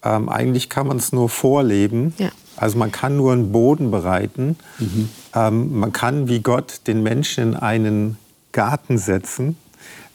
Ähm, 0.04 0.30
eigentlich 0.30 0.70
kann 0.70 0.88
man 0.88 0.98
es 0.98 1.12
nur 1.12 1.30
vorleben. 1.30 2.14
Ja. 2.18 2.30
Also 2.56 2.78
man 2.78 2.92
kann 2.92 3.18
nur 3.18 3.34
einen 3.34 3.52
Boden 3.52 3.92
bereiten. 3.92 4.58
Mhm. 4.80 5.10
Ähm, 5.34 5.80
man 5.80 5.94
kann 5.94 6.28
wie 6.28 6.40
Gott 6.40 6.82
den 6.88 7.04
Menschen 7.04 7.50
in 7.50 7.56
einen 7.56 8.18
Garten 8.52 8.98
setzen 8.98 9.56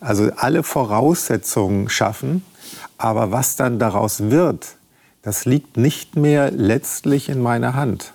also 0.05 0.31
alle 0.37 0.63
Voraussetzungen 0.63 1.89
schaffen. 1.89 2.45
Aber 2.99 3.33
was 3.33 3.57
dann 3.57 3.79
daraus 3.79 4.31
wird, 4.31 4.77
das 5.23 5.47
liegt 5.47 5.77
nicht 5.77 6.17
mehr 6.17 6.51
letztlich 6.51 7.29
in 7.29 7.41
meiner 7.41 7.75
Hand 7.75 8.13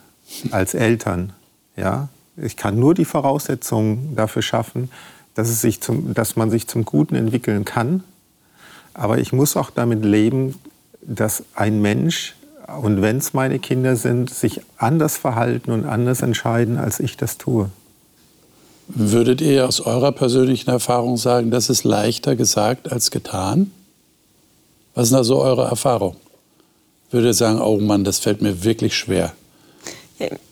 als 0.51 0.73
Eltern. 0.73 1.33
Ja? 1.75 2.09
Ich 2.37 2.55
kann 2.55 2.79
nur 2.79 2.93
die 2.93 3.05
Voraussetzungen 3.05 4.15
dafür 4.15 4.41
schaffen, 4.41 4.91
dass, 5.35 5.49
es 5.49 5.61
sich 5.61 5.81
zum, 5.81 6.13
dass 6.13 6.35
man 6.35 6.49
sich 6.49 6.67
zum 6.67 6.85
Guten 6.85 7.15
entwickeln 7.15 7.65
kann. 7.65 8.03
Aber 8.93 9.19
ich 9.19 9.31
muss 9.31 9.55
auch 9.55 9.69
damit 9.69 10.03
leben, 10.03 10.55
dass 11.01 11.43
ein 11.55 11.81
Mensch, 11.81 12.35
und 12.81 13.01
wenn 13.01 13.17
es 13.17 13.33
meine 13.33 13.59
Kinder 13.59 13.95
sind, 13.95 14.29
sich 14.29 14.61
anders 14.77 15.17
verhalten 15.17 15.71
und 15.71 15.85
anders 15.85 16.21
entscheiden, 16.21 16.77
als 16.77 16.99
ich 16.99 17.17
das 17.17 17.37
tue. 17.37 17.69
Würdet 18.87 19.39
ihr 19.41 19.67
aus 19.67 19.81
eurer 19.81 20.11
persönlichen 20.11 20.69
Erfahrung 20.69 21.17
sagen, 21.17 21.51
das 21.51 21.69
ist 21.69 21.83
leichter 21.83 22.35
gesagt 22.35 22.91
als 22.91 23.11
getan? 23.11 23.71
Was 24.95 25.05
ist 25.05 25.13
da 25.13 25.23
so 25.23 25.39
eure 25.39 25.65
Erfahrung? 25.65 26.15
Würdet 27.11 27.29
ihr 27.29 27.33
sagen, 27.33 27.61
oh 27.61 27.79
Mann, 27.79 28.03
das 28.03 28.19
fällt 28.19 28.41
mir 28.41 28.63
wirklich 28.63 28.95
schwer? 28.95 29.33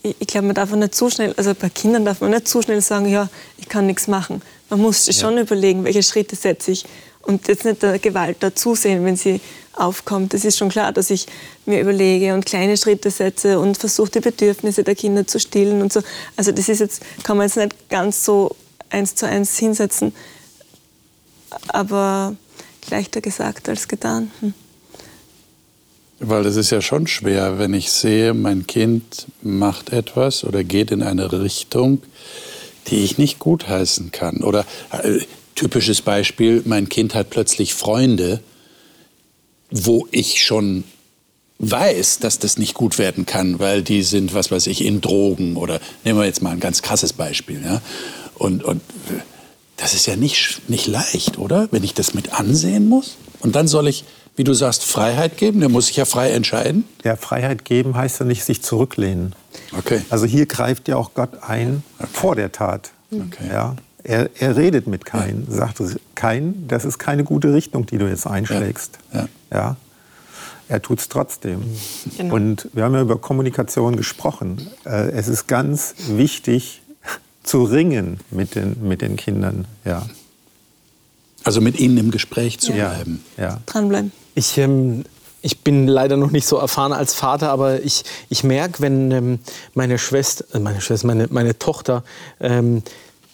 Ich 0.01 0.27
glaube, 0.27 0.47
man 0.47 0.56
darf 0.56 0.71
nicht 0.71 0.95
zu 0.95 1.10
schnell, 1.10 1.34
also 1.36 1.53
bei 1.53 1.69
Kindern 1.69 2.06
darf 2.06 2.21
man 2.21 2.32
nicht 2.32 2.47
zu 2.47 2.62
schnell 2.62 2.82
sagen, 2.82 3.08
ja, 3.08 3.30
ich 3.58 3.67
kann 3.67 3.86
nichts 3.86 4.08
machen. 4.08 4.41
Man 4.69 4.80
muss 4.80 5.06
sich 5.06 5.17
ja. 5.17 5.23
schon 5.23 5.38
überlegen, 5.38 5.84
welche 5.84 6.03
Schritte 6.03 6.36
setze 6.36 6.71
ich 6.71 6.86
und 7.21 7.47
jetzt 7.47 7.65
nicht 7.65 7.84
der 7.84 7.99
Gewalt 7.99 8.38
dazusehen, 8.41 9.03
wenn 9.03 9.17
sie 9.17 9.41
aufkommt. 9.73 10.34
Das 10.34 10.45
ist 10.45 10.58
schon 10.58 10.69
klar, 10.69 10.93
dass 10.93 11.10
ich 11.10 11.27
mir 11.65 11.82
überlege 11.82 12.34
und 12.34 12.45
kleine 12.45 12.77
Schritte 12.77 13.12
setze 13.12 13.60
und 13.60 13.77
versuche, 13.77 14.12
die 14.12 14.19
Bedürfnisse 14.21 14.84
der 14.84 14.95
Kinder 14.95 15.27
zu 15.27 15.39
stillen 15.39 15.82
und 15.82 15.91
so. 15.91 16.01
Also 16.36 16.51
das 16.51 16.69
ist 16.69 16.80
jetzt, 16.80 17.01
kann 17.23 17.38
man 17.38 17.47
jetzt 17.47 17.58
nicht 17.58 17.89
ganz 17.89 18.23
so 18.23 18.56
eins 18.89 19.15
zu 19.15 19.27
eins 19.27 19.58
hinsetzen, 19.58 20.13
aber 21.67 22.36
leichter 22.89 23.21
gesagt 23.21 23.67
als 23.69 23.88
getan. 23.88 24.32
Hm. 24.39 24.53
Weil 26.19 26.43
das 26.43 26.56
ist 26.56 26.71
ja 26.71 26.82
schon 26.82 27.06
schwer, 27.06 27.60
wenn 27.60 27.73
ich 27.73 27.91
sehe, 27.91 28.34
mein 28.34 28.65
Kind 28.65 29.27
macht 29.41 29.91
etwas 29.91 30.43
oder 30.43 30.63
geht 30.63 30.91
in 30.91 31.03
eine 31.03 31.32
Richtung, 31.32 32.01
die 32.88 33.03
ich 33.03 33.17
nicht 33.17 33.38
gutheißen 33.38 34.12
kann. 34.12 34.43
Oder 34.43 34.65
äh, 34.91 35.19
typisches 35.56 36.01
Beispiel, 36.01 36.63
mein 36.65 36.89
Kind 36.89 37.13
hat 37.13 37.30
plötzlich 37.30 37.73
Freunde, 37.73 38.39
wo 39.69 40.08
ich 40.12 40.43
schon 40.43 40.86
weiß, 41.60 42.19
dass 42.19 42.39
das 42.39 42.58
nicht 42.58 42.73
gut 42.73 42.97
werden 42.97 43.25
kann, 43.25 43.60
weil 43.60 43.82
die 43.82 44.03
sind, 44.03 44.34
was 44.34 44.51
weiß 44.51 44.67
ich, 44.67 44.86
in 44.86 45.01
Drogen 45.01 45.56
oder 45.56 45.80
nehmen 46.03 46.19
wir 46.19 46.25
jetzt 46.25 46.41
mal 46.41 46.51
ein 46.51 46.60
ganz 46.60 46.82
krasses 46.82 47.13
Beispiel. 47.13 47.62
Ja? 47.63 47.82
Und, 48.36 48.63
und 48.63 48.82
das 49.75 49.93
ist 49.93 50.06
ja 50.06 50.15
nicht, 50.15 50.69
nicht 50.69 50.88
leicht, 50.88 51.38
oder? 51.38 51.67
Wenn 51.71 51.84
ich 51.84 51.93
das 51.93 52.13
mit 52.13 52.34
ansehen 52.34 52.88
muss. 52.88 53.17
Und 53.39 53.56
dann 53.56 53.67
soll 53.67 53.88
ich, 53.88 54.03
wie 54.38 54.43
du 54.43 54.54
sagst, 54.54 54.86
Freiheit 54.86 55.36
geben. 55.36 55.60
Der 55.60 55.67
muss 55.67 55.88
sich 55.88 55.97
ja 55.97 56.06
frei 56.06 56.30
entscheiden. 56.30 56.86
Ja, 57.04 57.15
Freiheit 57.15 57.65
geben 57.65 57.95
heißt 57.95 58.19
ja 58.21 58.26
nicht 58.26 58.45
sich 58.45 58.62
zurücklehnen. 58.62 59.34
Okay. 59.78 60.02
Also 60.10 60.26
hier 60.26 60.45
greift 60.45 60.88
ja 60.88 60.95
auch 60.95 61.13
Gott 61.13 61.32
ein 61.41 61.84
okay. 62.00 62.10
vor 62.13 62.36
der 62.36 62.52
Tat. 62.52 62.91
Okay. 63.12 63.50
Ja? 63.50 63.76
Er, 64.04 64.30
er 64.39 64.56
redet 64.56 64.88
mit 64.88 65.04
Kain, 65.06 65.47
ja. 65.50 65.56
sagt 65.56 65.82
Kain, 66.15 66.65
das 66.67 66.86
ist 66.86 67.00
keine 67.00 67.23
gute 67.23 67.54
Richtung, 67.54 67.88
die 67.88 67.97
du 67.97 68.08
jetzt 68.08 68.26
einschlägst. 68.26 69.00
Ja. 69.12 69.19
ja. 69.19 69.58
ja? 69.58 69.76
Er 70.69 70.82
tut 70.82 71.00
es 71.00 71.10
trotzdem. 71.10 71.63
Genau. 72.17 72.36
Und 72.36 72.69
wir 72.73 72.84
haben 72.84 72.93
ja 72.93 73.02
über 73.02 73.17
Kommunikation 73.17 73.95
gesprochen. 73.95 74.67
Äh, 74.86 75.12
es 75.12 75.28
ist 75.28 75.47
ganz 75.47 75.95
wichtig 76.10 76.82
zu 77.43 77.63
ringen 77.63 78.19
mit 78.30 78.56
den, 78.56 78.88
mit 78.88 79.02
den 79.02 79.15
Kindern. 79.15 79.65
Ja. 79.86 80.06
Also 81.43 81.62
mit 81.62 81.80
ihnen 81.80 81.97
im 81.97 82.12
Gespräch 82.12 82.60
zu 82.60 82.73
ja. 82.73 82.89
bleiben. 82.89 83.23
Ja. 83.38 83.62
Dranbleiben. 83.65 84.12
Ich, 84.36 84.58
ähm, 84.58 85.04
ich 85.41 85.60
bin 85.60 85.88
leider 85.88 86.17
noch 86.17 86.32
nicht 86.32 86.47
so 86.47 86.58
erfahren 86.58 86.93
als 86.93 87.13
Vater, 87.13 87.50
aber 87.50 87.82
ich, 87.84 88.04
ich 88.30 88.43
merke, 88.43 88.82
wenn 88.82 89.12
ähm, 89.12 89.39
meine 89.73 89.97
Schwester, 89.97 90.45
äh, 90.54 90.60
meine 90.60 90.82
Schwester, 90.82 91.08
meine, 91.08 91.28
meine 91.30 91.58
Tochter 91.58 92.04
ähm, 92.39 92.84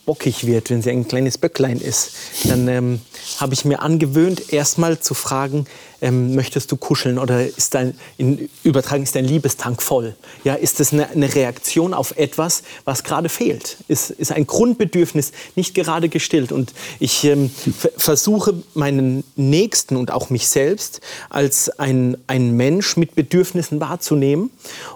bockig 0.05 0.45
wird, 0.45 0.69
wenn 0.69 0.81
sie 0.81 0.91
ein 0.91 1.07
kleines 1.07 1.37
Böcklein 1.37 1.79
ist, 1.79 2.11
dann 2.43 2.67
ähm, 2.67 3.01
habe 3.37 3.53
ich 3.53 3.63
mir 3.65 3.81
angewöhnt, 3.81 4.51
erstmal 4.51 4.99
zu 4.99 5.13
fragen, 5.13 5.65
ähm, 6.03 6.35
möchtest 6.35 6.69
du 6.71 6.75
kuscheln 6.75 7.17
oder 7.17 7.47
ist 7.47 7.73
dein, 7.73 7.95
in 8.17 8.49
Übertragen 8.63 9.03
ist 9.03 9.15
dein 9.15 9.23
Liebestank 9.23 9.81
voll? 9.81 10.15
Ja, 10.43 10.53
ist 10.53 10.81
das 10.81 10.91
eine, 10.91 11.09
eine 11.09 11.33
Reaktion 11.33 11.93
auf 11.93 12.17
etwas, 12.17 12.61
was 12.83 13.05
gerade 13.05 13.29
fehlt? 13.29 13.77
Ist, 13.87 14.11
ist 14.11 14.33
ein 14.33 14.45
Grundbedürfnis 14.45 15.31
nicht 15.55 15.73
gerade 15.73 16.09
gestillt? 16.09 16.51
Und 16.51 16.73
ich 16.99 17.23
ähm, 17.23 17.49
versuche 17.95 18.53
meinen 18.73 19.23
Nächsten 19.37 19.95
und 19.95 20.11
auch 20.11 20.29
mich 20.29 20.49
selbst 20.49 20.99
als 21.29 21.69
ein, 21.79 22.17
ein 22.27 22.51
Mensch 22.51 22.97
mit 22.97 23.15
Bedürfnissen 23.15 23.79
wahrzunehmen 23.79 24.51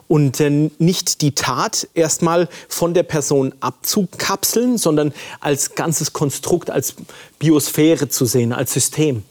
und 0.10 0.42
äh, 0.42 0.70
nicht 0.78 1.22
die 1.22 1.32
Tat 1.32 1.88
erstmal 1.94 2.50
von 2.68 2.94
der 2.94 3.04
Person 3.04 3.54
abzukapseln, 3.62 4.78
sondern 4.78 5.14
als 5.40 5.74
ganzes 5.74 6.12
Konstrukt, 6.12 6.70
als 6.70 6.96
Biosphäre 7.40 8.10
zu 8.10 8.26
sehen, 8.26 8.52
als 8.52 8.74
System. 8.74 9.24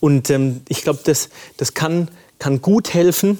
Und 0.00 0.30
ähm, 0.30 0.62
ich 0.68 0.82
glaube, 0.82 1.00
das, 1.04 1.28
das 1.56 1.74
kann, 1.74 2.08
kann 2.38 2.60
gut 2.62 2.94
helfen, 2.94 3.38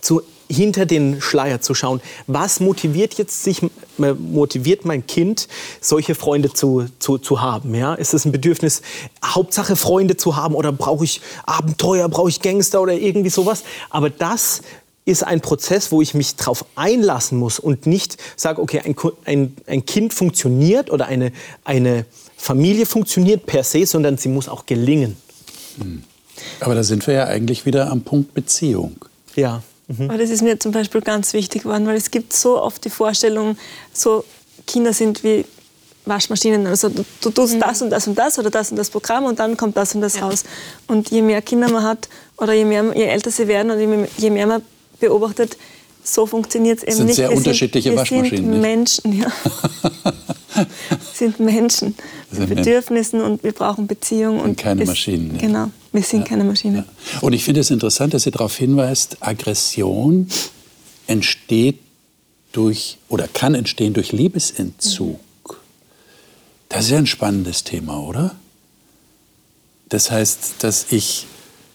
zu, 0.00 0.22
hinter 0.50 0.86
den 0.86 1.20
Schleier 1.20 1.60
zu 1.60 1.74
schauen. 1.74 2.00
Was 2.26 2.60
motiviert 2.60 3.14
jetzt 3.14 3.42
sich, 3.42 3.62
motiviert 3.96 4.84
mein 4.84 5.06
Kind, 5.06 5.48
solche 5.80 6.14
Freunde 6.14 6.52
zu, 6.52 6.86
zu, 6.98 7.18
zu 7.18 7.40
haben? 7.40 7.74
Ja? 7.74 7.94
Ist 7.94 8.14
es 8.14 8.24
ein 8.24 8.32
Bedürfnis, 8.32 8.82
Hauptsache 9.24 9.76
Freunde 9.76 10.16
zu 10.16 10.36
haben 10.36 10.54
oder 10.54 10.72
brauche 10.72 11.04
ich 11.04 11.20
Abenteuer, 11.44 12.08
brauche 12.08 12.28
ich 12.28 12.40
Gangster 12.40 12.82
oder 12.82 12.94
irgendwie 12.94 13.30
sowas? 13.30 13.64
Aber 13.90 14.10
das 14.10 14.62
ist 15.06 15.22
ein 15.22 15.40
Prozess, 15.40 15.92
wo 15.92 16.00
ich 16.00 16.14
mich 16.14 16.36
darauf 16.36 16.64
einlassen 16.76 17.38
muss 17.38 17.58
und 17.58 17.86
nicht 17.86 18.16
sage, 18.36 18.60
okay, 18.60 18.80
ein, 18.80 18.96
ein, 19.26 19.56
ein 19.66 19.84
Kind 19.84 20.14
funktioniert 20.14 20.90
oder 20.90 21.06
eine, 21.06 21.32
eine 21.64 22.06
Familie 22.36 22.86
funktioniert 22.86 23.44
per 23.44 23.64
se, 23.64 23.84
sondern 23.86 24.16
sie 24.16 24.28
muss 24.28 24.48
auch 24.48 24.64
gelingen. 24.66 25.16
Aber 26.60 26.74
da 26.74 26.82
sind 26.82 27.06
wir 27.06 27.14
ja 27.14 27.24
eigentlich 27.24 27.66
wieder 27.66 27.90
am 27.90 28.02
Punkt 28.02 28.34
Beziehung. 28.34 28.96
Ja. 29.36 29.62
Mhm. 29.88 30.10
Aber 30.10 30.18
das 30.18 30.30
ist 30.30 30.42
mir 30.42 30.58
zum 30.58 30.72
Beispiel 30.72 31.00
ganz 31.00 31.32
wichtig 31.32 31.62
geworden, 31.62 31.86
weil 31.86 31.96
es 31.96 32.10
gibt 32.10 32.32
so 32.32 32.60
oft 32.60 32.84
die 32.84 32.90
Vorstellung, 32.90 33.56
so 33.92 34.24
Kinder 34.66 34.92
sind 34.92 35.22
wie 35.22 35.44
Waschmaschinen. 36.06 36.66
Also 36.66 36.88
du, 36.88 37.04
du 37.20 37.30
tust 37.30 37.54
mhm. 37.54 37.60
das 37.60 37.82
und 37.82 37.90
das 37.90 38.06
und 38.06 38.18
das 38.18 38.38
oder 38.38 38.50
das 38.50 38.70
und 38.70 38.76
das 38.76 38.90
Programm 38.90 39.24
und 39.24 39.38
dann 39.38 39.56
kommt 39.56 39.76
das 39.76 39.94
und 39.94 40.00
das 40.00 40.16
ja. 40.16 40.26
raus. 40.26 40.44
Und 40.86 41.10
je 41.10 41.22
mehr 41.22 41.42
Kinder 41.42 41.70
man 41.70 41.82
hat 41.82 42.08
oder 42.36 42.52
je, 42.52 42.64
mehr, 42.64 42.84
je 42.94 43.04
älter 43.04 43.30
sie 43.30 43.48
werden 43.48 43.70
und 43.70 43.78
je 43.78 43.86
mehr, 43.86 44.08
je 44.16 44.30
mehr 44.30 44.46
man 44.46 44.62
beobachtet, 45.00 45.56
so 46.02 46.26
funktioniert 46.26 46.78
es 46.78 46.84
eben 46.84 46.96
sind 46.96 47.06
nicht. 47.06 47.16
Sehr 47.16 47.30
wir 47.30 47.36
unterschiedliche 47.36 47.88
sind, 47.88 47.96
wir 47.96 48.00
Waschmaschinen. 48.00 48.46
Sind 48.52 48.60
Menschen, 48.60 49.18
ja. 49.18 49.32
sind 51.14 51.40
Menschen 51.40 51.94
Bedürfnissen 52.34 53.20
und 53.20 53.42
wir 53.42 53.52
brauchen 53.52 53.86
Beziehung. 53.86 54.40
Und, 54.40 54.56
keine 54.56 54.84
Maschinen. 54.84 55.34
Ja. 55.34 55.40
Genau, 55.40 55.70
wir 55.92 56.02
sind 56.02 56.20
ja. 56.20 56.26
keine 56.26 56.44
Maschine. 56.44 56.84
Ja. 57.12 57.20
Und 57.20 57.32
ich 57.32 57.44
finde 57.44 57.60
es 57.60 57.70
interessant, 57.70 58.14
dass 58.14 58.24
sie 58.24 58.30
darauf 58.30 58.56
hinweist, 58.56 59.18
Aggression 59.20 60.28
entsteht 61.06 61.78
durch 62.52 62.98
oder 63.08 63.28
kann 63.28 63.54
entstehen 63.54 63.94
durch 63.94 64.12
Liebesentzug. 64.12 65.20
Das 66.68 66.86
ist 66.86 66.90
ja 66.90 66.98
ein 66.98 67.06
spannendes 67.06 67.64
Thema, 67.64 68.00
oder? 68.00 68.34
Das 69.88 70.10
heißt, 70.10 70.56
dass 70.60 70.86
ich 70.90 71.26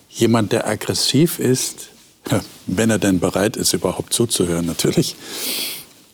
jemand, 0.10 0.52
der 0.52 0.68
aggressiv 0.68 1.40
ist, 1.40 1.90
wenn 2.68 2.90
er 2.90 3.00
denn 3.00 3.20
bereit 3.20 3.56
ist, 3.56 3.74
überhaupt 3.74 4.14
zuzuhören, 4.14 4.66
natürlich, 4.66 5.16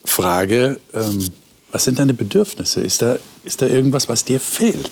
frage, 0.03 0.79
ähm, 0.93 1.29
was 1.71 1.83
sind 1.83 1.99
deine 1.99 2.13
Bedürfnisse? 2.13 2.81
Ist 2.81 3.01
da, 3.01 3.17
ist 3.45 3.61
da 3.61 3.67
irgendwas, 3.67 4.09
was 4.09 4.25
dir 4.25 4.39
fehlt? 4.39 4.91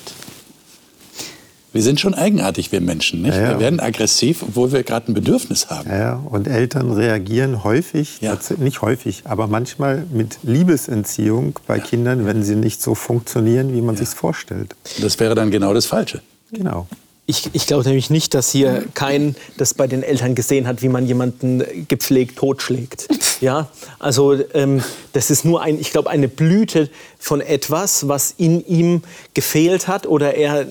Wir 1.73 1.81
sind 1.81 1.99
schon 1.99 2.13
eigenartig, 2.13 2.71
wir 2.71 2.81
Menschen. 2.81 3.23
Nicht? 3.23 3.35
Ja, 3.35 3.41
ja. 3.41 3.49
Wir 3.49 3.59
werden 3.59 3.79
aggressiv, 3.79 4.43
obwohl 4.43 4.71
wir 4.71 4.83
gerade 4.83 5.11
ein 5.11 5.15
Bedürfnis 5.15 5.71
haben. 5.71 5.89
Ja, 5.89 6.13
und 6.17 6.47
Eltern 6.47 6.91
reagieren 6.91 7.63
häufig, 7.63 8.21
nicht 8.57 8.81
häufig, 8.83 9.23
aber 9.25 9.47
manchmal 9.47 10.05
mit 10.11 10.37
Liebesentziehung 10.43 11.59
bei 11.65 11.79
Kindern, 11.79 12.27
wenn 12.27 12.43
sie 12.43 12.55
nicht 12.55 12.79
so 12.79 12.93
funktionieren, 12.93 13.73
wie 13.73 13.81
man 13.81 13.97
sich 13.97 14.09
vorstellt. 14.09 14.75
Das 15.01 15.19
wäre 15.19 15.33
dann 15.33 15.49
genau 15.49 15.73
das 15.73 15.87
Falsche. 15.87 16.21
Genau. 16.51 16.87
Ich, 17.25 17.49
ich 17.53 17.67
glaube 17.67 17.85
nämlich 17.85 18.09
nicht, 18.09 18.33
dass 18.33 18.51
hier 18.51 18.83
kein 18.95 19.35
das 19.57 19.73
bei 19.73 19.87
den 19.87 20.03
Eltern 20.03 20.35
gesehen 20.35 20.67
hat, 20.67 20.81
wie 20.81 20.89
man 20.89 21.07
jemanden 21.07 21.63
gepflegt 21.87 22.37
totschlägt. 22.37 23.07
Ja, 23.41 23.67
also 23.99 24.39
ähm, 24.53 24.81
das 25.11 25.29
ist 25.29 25.43
nur 25.43 25.61
ein, 25.61 25.77
ich 25.77 25.91
glaube, 25.91 26.09
eine 26.09 26.29
Blüte 26.29 26.89
von 27.19 27.41
etwas, 27.41 28.07
was 28.07 28.33
in 28.37 28.65
ihm 28.65 29.01
gefehlt 29.33 29.89
hat 29.89 30.07
oder 30.07 30.35
er 30.35 30.65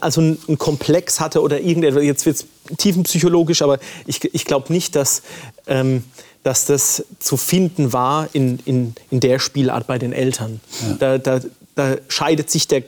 also 0.00 0.20
einen 0.20 0.56
Komplex 0.56 1.18
hatte 1.18 1.42
oder 1.42 1.60
irgendetwas. 1.60 2.04
Jetzt 2.04 2.24
wird 2.24 2.36
es 2.36 2.46
tiefenpsychologisch, 2.76 3.62
aber 3.62 3.80
ich, 4.06 4.22
ich 4.32 4.44
glaube 4.44 4.72
nicht, 4.72 4.94
dass 4.94 5.22
ähm, 5.66 6.04
dass 6.42 6.66
das 6.66 7.04
zu 7.18 7.36
finden 7.36 7.92
war 7.92 8.28
in, 8.32 8.58
in, 8.64 8.94
in 9.10 9.20
der 9.20 9.38
Spielart 9.38 9.86
bei 9.86 9.98
den 9.98 10.12
Eltern. 10.12 10.60
Ja. 10.80 10.94
Da, 10.98 11.18
da, 11.18 11.40
da 11.74 11.96
scheidet 12.08 12.50
sich 12.50 12.68
der, 12.68 12.82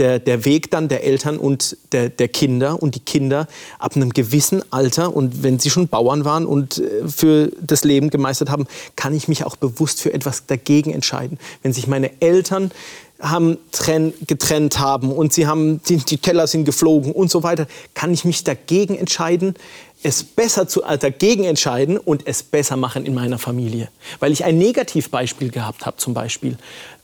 der, 0.00 0.18
der 0.18 0.44
Weg 0.44 0.70
dann 0.70 0.88
der 0.88 1.04
Eltern 1.04 1.38
und 1.38 1.76
der, 1.92 2.08
der 2.08 2.28
Kinder 2.28 2.82
und 2.82 2.94
die 2.94 3.00
Kinder 3.00 3.46
ab 3.78 3.94
einem 3.94 4.10
gewissen 4.10 4.62
Alter 4.72 5.14
und 5.14 5.42
wenn 5.42 5.58
sie 5.58 5.70
schon 5.70 5.88
Bauern 5.88 6.24
waren 6.24 6.46
und 6.46 6.78
äh, 6.78 7.06
für 7.06 7.52
das 7.60 7.84
Leben 7.84 8.10
gemeistert 8.10 8.50
haben, 8.50 8.66
kann 8.96 9.14
ich 9.14 9.28
mich 9.28 9.44
auch 9.44 9.56
bewusst 9.56 10.00
für 10.00 10.12
etwas 10.12 10.46
dagegen 10.46 10.92
entscheiden. 10.92 11.38
Wenn 11.62 11.72
sich 11.72 11.86
meine 11.86 12.10
Eltern 12.20 12.72
haben 13.20 13.58
trenn, 13.70 14.14
getrennt 14.26 14.78
haben 14.78 15.12
und 15.12 15.34
sie 15.34 15.46
haben 15.46 15.82
die, 15.82 15.98
die 15.98 16.16
Teller 16.16 16.46
sind 16.46 16.64
geflogen 16.64 17.12
und 17.12 17.30
so 17.30 17.42
weiter, 17.42 17.66
kann 17.92 18.12
ich 18.12 18.24
mich 18.24 18.44
dagegen 18.44 18.96
entscheiden, 18.96 19.54
es 20.02 20.24
besser 20.24 20.66
zu 20.66 20.82
äh, 20.82 20.96
dagegen 20.96 21.44
entscheiden 21.44 21.98
und 21.98 22.26
es 22.26 22.42
besser 22.42 22.76
machen 22.76 23.04
in 23.04 23.12
meiner 23.14 23.38
Familie, 23.38 23.90
weil 24.18 24.32
ich 24.32 24.44
ein 24.44 24.56
Negativbeispiel 24.56 25.50
gehabt 25.50 25.84
habe 25.84 25.98
zum 25.98 26.14
Beispiel 26.14 26.56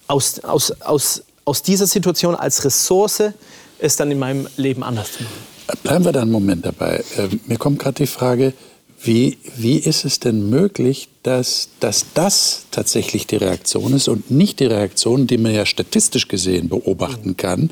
aus, 0.07 0.41
aus, 0.41 0.81
aus 0.81 1.23
aus 1.47 1.63
dieser 1.63 1.87
Situation 1.87 2.35
als 2.35 2.65
Ressource 2.65 3.23
es 3.79 3.97
dann 3.97 4.11
in 4.11 4.19
meinem 4.19 4.47
Leben 4.57 4.83
anders 4.83 5.13
zu 5.13 5.23
machen. 5.23 5.83
Bleiben 5.83 6.05
wir 6.05 6.13
da 6.13 6.23
einen 6.23 6.33
Moment 6.33 6.67
dabei. 6.67 7.03
Äh, 7.17 7.29
mir 7.47 7.57
kommt 7.57 7.79
gerade 7.79 7.95
die 7.95 8.07
Frage, 8.07 8.53
wie, 9.03 9.39
wie 9.57 9.77
ist 9.77 10.05
es 10.05 10.21
denn 10.21 10.49
möglich, 10.51 11.09
dass, 11.23 11.69
dass 11.81 12.07
das 12.15 12.67
tatsächlich 12.71 13.27
die 13.27 13.37
Reaktion 13.37 13.93
ist 13.93 14.09
und 14.09 14.31
nicht 14.31 14.59
die 14.61 14.67
Reaktion, 14.67 15.27
die 15.27 15.39
man 15.39 15.55
ja 15.55 15.67
statistisch 15.67 16.29
gesehen 16.29 16.69
beobachten 16.69 17.37
kann, 17.37 17.71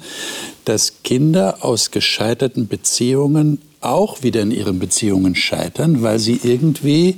dass 0.65 1.03
Kinder 1.03 1.65
aus 1.65 1.91
gescheiterten 1.91 2.69
Beziehungen 2.69 3.61
auch 3.81 4.23
wieder 4.23 4.43
in 4.43 4.51
ihren 4.51 4.79
Beziehungen 4.79 5.35
scheitern, 5.35 6.03
weil 6.03 6.19
sie 6.19 6.41
irgendwie 6.43 7.17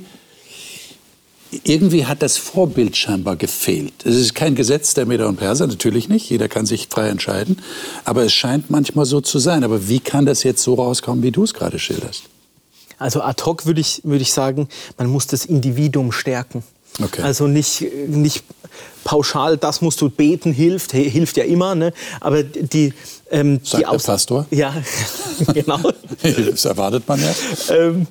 irgendwie 1.63 2.05
hat 2.05 2.21
das 2.21 2.37
Vorbild 2.37 2.95
scheinbar 2.97 3.35
gefehlt. 3.35 3.93
Es 4.05 4.15
ist 4.15 4.35
kein 4.35 4.55
Gesetz 4.55 4.93
der 4.93 5.05
Meder 5.05 5.27
und 5.27 5.37
Perser, 5.37 5.67
natürlich 5.67 6.09
nicht. 6.09 6.29
Jeder 6.29 6.47
kann 6.47 6.65
sich 6.65 6.87
frei 6.89 7.09
entscheiden. 7.09 7.61
Aber 8.05 8.23
es 8.23 8.33
scheint 8.33 8.69
manchmal 8.69 9.05
so 9.05 9.21
zu 9.21 9.39
sein. 9.39 9.63
Aber 9.63 9.87
wie 9.87 9.99
kann 9.99 10.25
das 10.25 10.43
jetzt 10.43 10.63
so 10.63 10.75
rauskommen, 10.75 11.23
wie 11.23 11.31
du 11.31 11.43
es 11.43 11.53
gerade 11.53 11.79
schilderst? 11.79 12.23
Also 12.97 13.21
ad 13.21 13.43
hoc 13.45 13.65
würde 13.65 13.81
ich, 13.81 14.01
würde 14.03 14.21
ich 14.21 14.33
sagen, 14.33 14.67
man 14.97 15.07
muss 15.07 15.27
das 15.27 15.45
Individuum 15.45 16.11
stärken. 16.11 16.63
Okay. 17.01 17.21
Also 17.21 17.45
nicht, 17.47 17.85
nicht 18.07 18.43
pauschal, 19.03 19.57
das 19.57 19.81
musst 19.81 20.01
du 20.01 20.09
beten, 20.09 20.51
hilft, 20.51 20.93
hilft 20.93 21.37
ja 21.37 21.43
immer. 21.43 21.75
Ne? 21.75 21.93
Aber 22.19 22.41
die, 22.43 22.93
ähm, 23.29 23.59
Sagt 23.63 23.85
die 23.85 23.91
der 23.91 23.97
Pastor? 23.99 24.45
Ja, 24.49 24.73
genau. 25.53 25.79
das 26.51 26.65
erwartet 26.65 27.07
man 27.07 27.21
ja. 27.21 27.75
Ähm, 27.75 28.07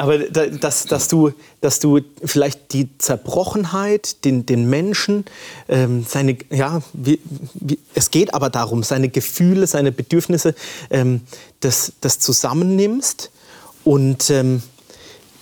aber 0.00 0.18
dass, 0.18 0.86
dass, 0.86 1.08
du, 1.08 1.32
dass 1.60 1.78
du 1.78 2.00
vielleicht 2.24 2.72
die 2.72 2.88
Zerbrochenheit, 2.96 4.24
den, 4.24 4.46
den 4.46 4.68
Menschen, 4.70 5.26
ähm, 5.68 6.06
seine, 6.08 6.38
ja, 6.48 6.80
wie, 6.94 7.20
wie, 7.52 7.78
es 7.94 8.10
geht 8.10 8.32
aber 8.32 8.48
darum, 8.48 8.82
seine 8.82 9.10
Gefühle, 9.10 9.66
seine 9.66 9.92
Bedürfnisse, 9.92 10.54
ähm, 10.88 11.20
das, 11.60 11.92
das 12.00 12.18
zusammennimmst 12.18 13.30
und 13.84 14.30
ähm, 14.30 14.62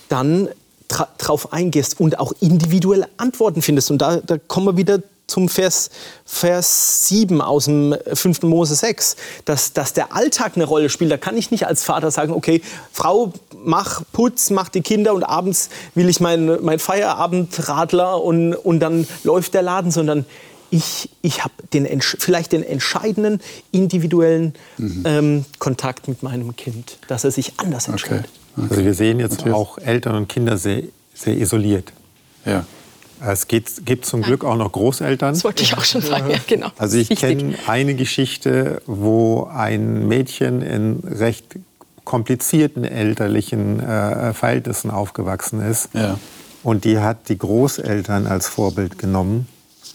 dann 0.09 0.49
drauf 0.89 1.53
eingehst 1.53 2.01
und 2.01 2.19
auch 2.19 2.33
individuelle 2.41 3.09
Antworten 3.17 3.63
findest. 3.63 3.93
Und 3.93 3.99
da, 3.99 4.17
da 4.17 4.39
kommen 4.39 4.67
wir 4.67 4.77
wieder 4.77 5.01
zum 5.29 5.49
Vers, 5.49 5.91
Vers 6.25 7.07
7 7.09 7.41
aus 7.41 7.67
dem 7.67 7.95
5. 8.13 8.43
Mose 8.43 8.75
6, 8.75 9.17
dass, 9.45 9.73
dass 9.73 9.93
der 9.93 10.15
Alltag 10.17 10.53
eine 10.57 10.65
Rolle 10.65 10.91
spielt. 10.91 11.13
Da 11.13 11.19
kann 11.19 11.37
ich 11.37 11.53
nicht 11.53 11.67
als 11.67 11.85
Vater 11.85 12.11
sagen, 12.11 12.33
okay, 12.33 12.61
Frau, 12.93 13.33
mach 13.63 14.03
Putz, 14.13 14.51
mach 14.51 14.69
die 14.69 14.81
Kinder 14.81 15.15
und 15.15 15.23
abends 15.23 15.69
will 15.95 16.09
ich 16.09 16.19
meinen 16.19 16.65
mein 16.65 16.79
Feierabendradler 16.79 18.23
und, 18.23 18.55
und 18.55 18.81
dann 18.81 19.07
läuft 19.23 19.55
der 19.55 19.63
Laden, 19.63 19.91
sondern 19.91 20.25
ich, 20.71 21.11
ich 21.23 21.45
habe 21.45 21.55
den, 21.73 22.01
vielleicht 22.01 22.53
den 22.53 22.63
entscheidenden 22.63 23.41
individuellen 23.71 24.55
mhm. 24.77 25.03
ähm, 25.07 25.45
Kontakt 25.59 26.09
mit 26.09 26.23
meinem 26.23 26.57
Kind, 26.57 26.99
dass 27.07 27.25
er 27.25 27.31
sich 27.31 27.55
anders 27.59 27.89
entscheidet. 27.89 28.27
Okay. 28.27 28.65
Okay. 28.65 28.67
Also 28.71 28.85
wir 28.85 28.95
sehen 28.95 29.21
jetzt 29.21 29.39
Natürlich. 29.39 29.55
auch 29.55 29.79
Eltern 29.79 30.17
und 30.17 30.29
Kinder 30.29 30.59
sehr, 30.59 30.83
sehr 31.15 31.37
isoliert. 31.37 31.93
Ja. 32.45 32.67
Es 33.21 33.49
gibt, 33.49 33.85
gibt 33.85 34.07
zum 34.07 34.23
Glück 34.23 34.45
auch 34.45 34.57
noch 34.57 34.73
Großeltern. 34.73 35.35
Das 35.35 35.45
wollte 35.45 35.63
ich 35.63 35.77
auch 35.77 35.85
schon 35.85 36.03
sagen, 36.03 36.31
ja, 36.31 36.39
genau. 36.47 36.71
Also 36.79 36.99
ich 36.99 37.09
kenne 37.09 37.55
eine 37.67 37.95
Geschichte, 37.95 38.83
wo 38.87 39.45
ein 39.53 40.07
Mädchen 40.07 40.63
in 40.63 41.01
recht 41.05 41.57
komplizierten 42.05 42.85
elterlichen 42.85 43.81
äh, 43.81 44.33
Verhältnissen 44.33 44.91
aufgewachsen 44.91 45.61
ist. 45.61 45.91
Ja. 45.93 46.19
Und 46.63 46.85
die 46.85 46.99
hat 46.99 47.29
die 47.29 47.39
Großeltern 47.39 48.27
als 48.27 48.49
Vorbild 48.49 48.99
genommen. 48.99 49.47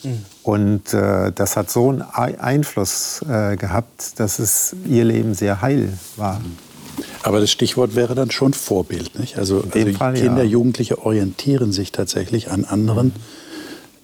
Mhm. 0.03 0.25
Und 0.43 0.93
äh, 0.93 1.31
das 1.31 1.57
hat 1.57 1.71
so 1.71 1.89
einen 1.89 2.01
Einfluss 2.01 3.23
äh, 3.27 3.55
gehabt, 3.55 4.19
dass 4.19 4.39
es 4.39 4.75
ihr 4.85 5.05
Leben 5.05 5.33
sehr 5.33 5.61
heil 5.61 5.97
war. 6.15 6.39
Mhm. 6.39 6.57
Aber 7.23 7.39
das 7.39 7.51
Stichwort 7.51 7.95
wäre 7.95 8.15
dann 8.15 8.31
schon 8.31 8.53
Vorbild. 8.53 9.17
Nicht? 9.19 9.37
Also, 9.37 9.63
also 9.73 9.93
Fall, 9.93 10.13
Kinder, 10.13 10.43
ja. 10.43 10.49
Jugendliche 10.49 11.03
orientieren 11.05 11.71
sich 11.71 11.91
tatsächlich 11.91 12.51
an 12.51 12.65
anderen, 12.65 13.13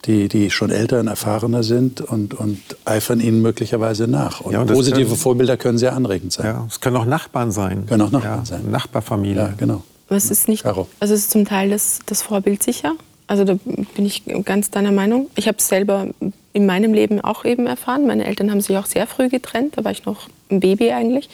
die, 0.05 0.29
die 0.29 0.49
schon 0.49 0.71
älter 0.71 0.99
und 0.99 1.07
erfahrener 1.07 1.63
sind 1.63 2.01
und, 2.01 2.33
und 2.33 2.59
eifern 2.85 3.19
ihnen 3.19 3.41
möglicherweise 3.41 4.07
nach. 4.07 4.41
Und, 4.41 4.53
ja, 4.53 4.61
und 4.61 4.71
positive 4.71 5.05
können, 5.05 5.17
Vorbilder 5.17 5.57
können 5.57 5.77
sehr 5.77 5.95
anregend 5.95 6.31
sein. 6.31 6.45
Ja, 6.45 6.65
es 6.67 6.79
können 6.79 6.95
auch 6.95 7.05
Nachbarn 7.05 7.51
sein. 7.51 7.85
Können 7.85 8.01
auch 8.03 8.11
Nachbarn 8.11 8.39
ja, 8.39 8.45
sein. 8.45 8.71
Nachbarfamilie. 8.71 9.41
Ja, 9.41 9.53
genau. 9.57 9.83
es 10.09 10.31
ist 10.31 10.47
nicht, 10.47 10.65
also 10.65 10.87
es 10.99 11.11
ist 11.11 11.31
zum 11.31 11.45
Teil 11.45 11.69
das, 11.69 11.99
das 12.05 12.21
Vorbild 12.21 12.63
sicher. 12.63 12.93
Also 13.27 13.43
da 13.43 13.59
bin 13.95 14.05
ich 14.07 14.23
ganz 14.43 14.71
deiner 14.71 14.91
Meinung. 14.91 15.29
Ich 15.35 15.47
habe 15.47 15.59
es 15.59 15.67
selber 15.67 16.07
in 16.53 16.65
meinem 16.65 16.95
Leben 16.95 17.21
auch 17.21 17.45
eben 17.45 17.67
erfahren. 17.67 18.07
Meine 18.07 18.25
Eltern 18.25 18.49
haben 18.49 18.59
sich 18.59 18.75
auch 18.77 18.87
sehr 18.87 19.05
früh 19.05 19.29
getrennt. 19.29 19.77
Da 19.77 19.83
war 19.83 19.91
ich 19.91 20.05
noch 20.05 20.29
ein 20.49 20.59
Baby 20.59 20.91
eigentlich. 20.91 21.29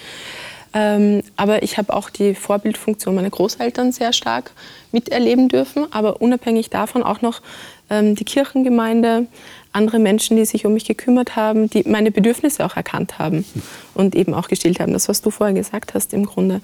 Ähm, 0.75 1.23
aber 1.37 1.63
ich 1.63 1.77
habe 1.77 1.93
auch 1.93 2.09
die 2.09 2.35
Vorbildfunktion 2.35 3.15
meiner 3.15 3.29
Großeltern 3.29 3.93
sehr 3.93 4.11
stark 4.11 4.51
miterleben 4.91 5.47
dürfen. 5.47 5.87
Aber 5.91 6.21
unabhängig 6.21 6.69
davon 6.69 7.01
auch 7.01 7.21
noch 7.21 7.41
ähm, 7.89 8.15
die 8.15 8.25
Kirchengemeinde, 8.25 9.27
andere 9.71 9.99
Menschen, 9.99 10.35
die 10.35 10.45
sich 10.45 10.65
um 10.65 10.73
mich 10.73 10.85
gekümmert 10.85 11.37
haben, 11.37 11.69
die 11.69 11.83
meine 11.87 12.11
Bedürfnisse 12.11 12.65
auch 12.65 12.75
erkannt 12.75 13.19
haben 13.19 13.45
und 13.93 14.15
eben 14.15 14.33
auch 14.33 14.49
gestillt 14.49 14.81
haben. 14.81 14.91
Das, 14.91 15.07
was 15.07 15.21
du 15.21 15.31
vorher 15.31 15.55
gesagt 15.55 15.93
hast 15.93 16.13
im 16.13 16.25
Grunde. 16.25 16.59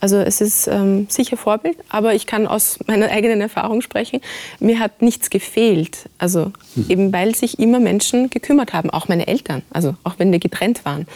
Also 0.00 0.16
es 0.16 0.40
ist 0.40 0.66
ähm, 0.66 1.06
sicher 1.10 1.36
Vorbild, 1.36 1.76
aber 1.90 2.14
ich 2.14 2.26
kann 2.26 2.46
aus 2.46 2.78
meiner 2.86 3.10
eigenen 3.10 3.42
Erfahrung 3.42 3.82
sprechen. 3.82 4.22
Mir 4.58 4.78
hat 4.78 5.02
nichts 5.02 5.28
gefehlt. 5.28 6.08
Also 6.16 6.52
mhm. 6.74 6.86
eben 6.88 7.12
weil 7.12 7.34
sich 7.34 7.58
immer 7.58 7.80
Menschen 7.80 8.30
gekümmert 8.30 8.72
haben, 8.72 8.88
auch 8.88 9.08
meine 9.08 9.26
Eltern, 9.26 9.60
also 9.70 9.96
auch 10.02 10.14
wenn 10.16 10.32
wir 10.32 10.38
getrennt 10.38 10.86
waren 10.86 11.06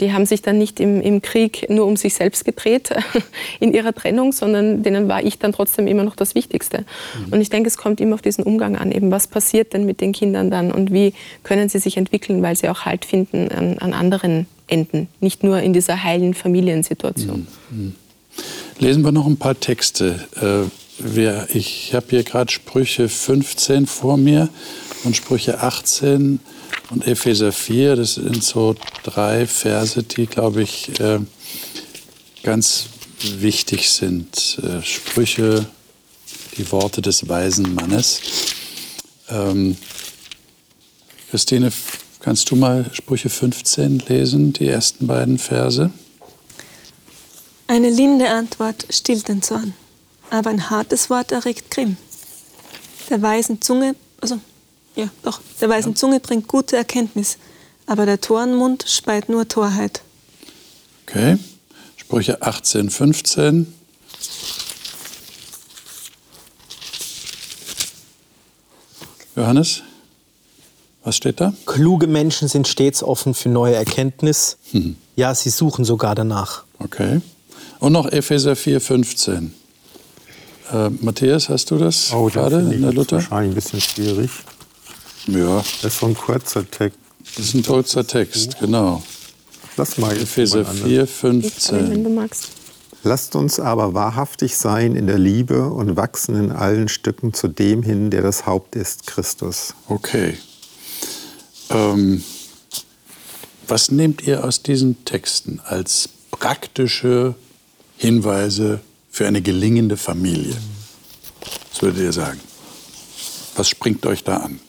die 0.00 0.12
haben 0.12 0.26
sich 0.26 0.42
dann 0.42 0.58
nicht 0.58 0.80
im, 0.80 1.00
im 1.00 1.22
Krieg 1.22 1.66
nur 1.68 1.86
um 1.86 1.96
sich 1.96 2.14
selbst 2.14 2.44
gedreht 2.44 2.90
in 3.60 3.72
ihrer 3.72 3.92
Trennung, 3.92 4.32
sondern 4.32 4.82
denen 4.82 5.08
war 5.08 5.22
ich 5.24 5.38
dann 5.38 5.52
trotzdem 5.52 5.86
immer 5.86 6.04
noch 6.04 6.16
das 6.16 6.34
Wichtigste. 6.34 6.84
Mhm. 7.26 7.32
Und 7.32 7.40
ich 7.40 7.50
denke, 7.50 7.68
es 7.68 7.76
kommt 7.76 8.00
immer 8.00 8.14
auf 8.14 8.22
diesen 8.22 8.44
Umgang 8.44 8.76
an, 8.76 8.90
eben 8.92 9.10
was 9.10 9.26
passiert 9.26 9.72
denn 9.72 9.86
mit 9.86 10.00
den 10.00 10.12
Kindern 10.12 10.50
dann 10.50 10.72
und 10.72 10.92
wie 10.92 11.14
können 11.42 11.68
sie 11.68 11.78
sich 11.78 11.96
entwickeln, 11.96 12.42
weil 12.42 12.56
sie 12.56 12.68
auch 12.68 12.84
Halt 12.84 13.04
finden 13.04 13.48
an, 13.50 13.78
an 13.78 13.92
anderen 13.92 14.46
Enden, 14.66 15.08
nicht 15.20 15.42
nur 15.44 15.60
in 15.60 15.72
dieser 15.72 16.02
heilen 16.02 16.34
Familiensituation. 16.34 17.46
Mhm. 17.70 17.78
mhm. 17.78 17.94
Lesen 18.80 19.04
wir 19.04 19.12
noch 19.12 19.26
ein 19.26 19.36
paar 19.36 19.58
Texte. 19.60 20.26
Äh, 20.42 21.56
ich 21.56 21.94
habe 21.94 22.06
hier 22.10 22.24
gerade 22.24 22.50
Sprüche 22.52 23.08
15 23.08 23.86
vor 23.86 24.16
mir 24.16 24.48
und 25.04 25.16
Sprüche 25.16 25.60
18 25.60 26.40
und 26.90 27.06
Epheser 27.06 27.52
4. 27.52 27.96
Das 27.96 28.14
sind 28.14 28.42
so 28.42 28.74
drei 29.02 29.46
Verse, 29.46 30.02
die, 30.02 30.26
glaube 30.26 30.62
ich, 30.62 30.98
äh, 31.00 31.20
ganz 32.42 32.86
wichtig 33.20 33.90
sind. 33.90 34.58
Äh, 34.62 34.82
Sprüche, 34.82 35.66
die 36.56 36.70
Worte 36.70 37.02
des 37.02 37.28
weisen 37.28 37.74
Mannes. 37.74 38.20
Ähm, 39.28 39.76
Christine, 41.30 41.72
kannst 42.20 42.50
du 42.50 42.56
mal 42.56 42.90
Sprüche 42.92 43.28
15 43.28 44.00
lesen, 44.08 44.52
die 44.52 44.68
ersten 44.68 45.06
beiden 45.06 45.38
Verse? 45.38 45.90
Eine 47.66 47.90
linde 47.90 48.28
Antwort 48.28 48.86
stillt 48.90 49.28
den 49.28 49.42
Zorn, 49.42 49.72
aber 50.30 50.50
ein 50.50 50.68
hartes 50.68 51.08
Wort 51.08 51.32
erregt 51.32 51.70
Grimm. 51.70 51.96
Der 53.08 53.20
weisen 53.22 53.60
Zunge, 53.62 53.96
also 54.20 54.38
ja, 54.96 55.08
doch, 55.22 55.40
der 55.60 55.68
weisen 55.68 55.92
ja. 55.92 55.96
Zunge 55.96 56.20
bringt 56.20 56.48
gute 56.48 56.76
Erkenntnis, 56.76 57.38
aber 57.86 58.06
der 58.06 58.20
Torenmund 58.20 58.84
speit 58.88 59.28
nur 59.28 59.48
Torheit. 59.48 60.02
Okay. 61.06 61.38
Sprüche 61.96 62.42
18, 62.42 62.90
15. 62.90 63.74
Johannes, 69.36 69.82
was 71.02 71.16
steht 71.16 71.40
da? 71.40 71.52
Kluge 71.66 72.06
Menschen 72.06 72.48
sind 72.48 72.68
stets 72.68 73.02
offen 73.02 73.34
für 73.34 73.48
neue 73.48 73.74
Erkenntnis. 73.74 74.58
Hm. 74.70 74.96
Ja, 75.16 75.34
sie 75.34 75.50
suchen 75.50 75.84
sogar 75.84 76.14
danach. 76.14 76.64
Okay. 76.78 77.20
Und 77.80 77.92
noch 77.92 78.06
Epheser 78.06 78.56
4, 78.56 78.80
15. 78.80 79.54
Äh, 80.72 80.90
Matthias, 81.00 81.48
hast 81.48 81.70
du 81.70 81.78
das 81.78 82.12
oh, 82.12 82.26
gerade 82.26 82.60
in 82.60 82.82
der 82.82 82.92
Luther? 82.92 83.16
Wahrscheinlich 83.16 83.52
ein 83.52 83.54
bisschen 83.54 83.80
schwierig. 83.80 84.30
Ja. 85.26 85.64
Das 85.82 85.94
ist 85.94 85.98
so 85.98 86.06
ein 86.06 86.14
kurzer 86.14 86.68
Text. 86.70 86.98
Das 87.36 87.46
ist 87.46 87.54
ein 87.54 87.62
kurzer 87.64 88.06
Text, 88.06 88.58
genau. 88.60 89.02
Lass 89.76 89.98
mal 89.98 90.16
Epheser 90.16 90.64
4, 90.64 91.06
15. 91.06 91.90
Wenn 91.90 92.04
du 92.04 92.10
magst. 92.10 92.48
Lasst 93.02 93.36
uns 93.36 93.60
aber 93.60 93.92
wahrhaftig 93.92 94.56
sein 94.56 94.96
in 94.96 95.06
der 95.06 95.18
Liebe 95.18 95.68
und 95.68 95.96
wachsen 95.96 96.36
in 96.36 96.52
allen 96.52 96.88
Stücken 96.88 97.34
zu 97.34 97.48
dem 97.48 97.82
hin, 97.82 98.10
der 98.10 98.22
das 98.22 98.46
Haupt 98.46 98.76
ist, 98.76 99.06
Christus. 99.06 99.74
Okay. 99.88 100.38
Ähm, 101.70 102.22
was 103.68 103.90
nehmt 103.90 104.22
ihr 104.22 104.44
aus 104.44 104.62
diesen 104.62 105.04
Texten 105.04 105.60
als 105.64 106.08
praktische 106.30 107.34
Hinweise 107.98 108.80
für 109.10 109.26
eine 109.26 109.42
gelingende 109.42 109.96
Familie? 109.96 110.56
Was 111.72 111.82
würdet 111.82 112.02
ihr 112.02 112.12
sagen? 112.12 112.40
Was 113.56 113.68
springt 113.68 114.06
euch 114.06 114.24
da 114.24 114.38
an? 114.38 114.60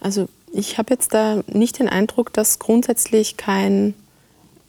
Also 0.00 0.28
ich 0.52 0.78
habe 0.78 0.94
jetzt 0.94 1.14
da 1.14 1.42
nicht 1.46 1.78
den 1.78 1.88
Eindruck, 1.88 2.32
dass 2.32 2.58
grundsätzlich 2.58 3.36
kein, 3.36 3.94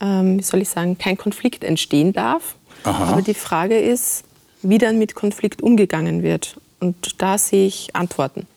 ähm, 0.01 0.39
wie 0.39 0.43
soll 0.43 0.61
ich 0.61 0.69
sagen, 0.69 0.97
kein 0.97 1.17
Konflikt 1.17 1.63
entstehen 1.63 2.13
darf. 2.13 2.55
Aha. 2.83 3.05
Aber 3.05 3.21
die 3.21 3.33
Frage 3.33 3.77
ist, 3.77 4.23
wie 4.61 4.77
dann 4.77 4.97
mit 4.97 5.15
Konflikt 5.15 5.61
umgegangen 5.61 6.23
wird. 6.23 6.57
Und 6.79 7.21
da 7.21 7.37
sehe 7.37 7.67
ich 7.67 7.95
Antworten. 7.95 8.47